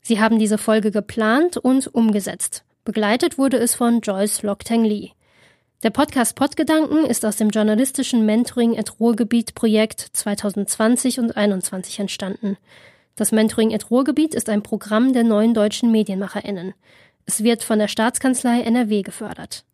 Sie 0.04 0.20
haben 0.20 0.38
diese 0.38 0.60
Folge 0.60 0.92
geplant 0.92 1.58
und 1.58 1.88
umgesetzt. 1.88 2.64
Begleitet 2.84 3.40
wurde 3.40 3.58
es 3.58 3.74
von 3.74 4.02
Joyce 4.02 4.44
Lokteng 4.44 4.84
Lee. 4.86 5.14
Der 5.82 5.90
Podcast 5.90 6.36
Podgedanken 6.36 7.06
ist 7.06 7.26
aus 7.26 7.38
dem 7.38 7.50
journalistischen 7.50 8.24
Mentoring 8.28 8.78
at 8.78 9.00
Ruhrgebiet 9.00 9.56
Projekt 9.56 10.02
2020 10.14 11.18
und 11.18 11.30
2021 11.30 12.02
entstanden. 12.02 12.56
Das 13.16 13.32
Mentoring 13.32 13.74
at 13.74 13.90
Ruhrgebiet 13.90 14.36
ist 14.36 14.48
ein 14.48 14.62
Programm 14.62 15.12
der 15.12 15.24
neuen 15.24 15.56
deutschen 15.56 15.92
MedienmacherInnen. 15.92 16.76
Es 17.26 17.44
wird 17.44 17.64
von 17.64 17.80
der 17.80 17.88
Staatskanzlei 17.88 18.62
NRW 18.62 19.02
gefördert. 19.02 19.66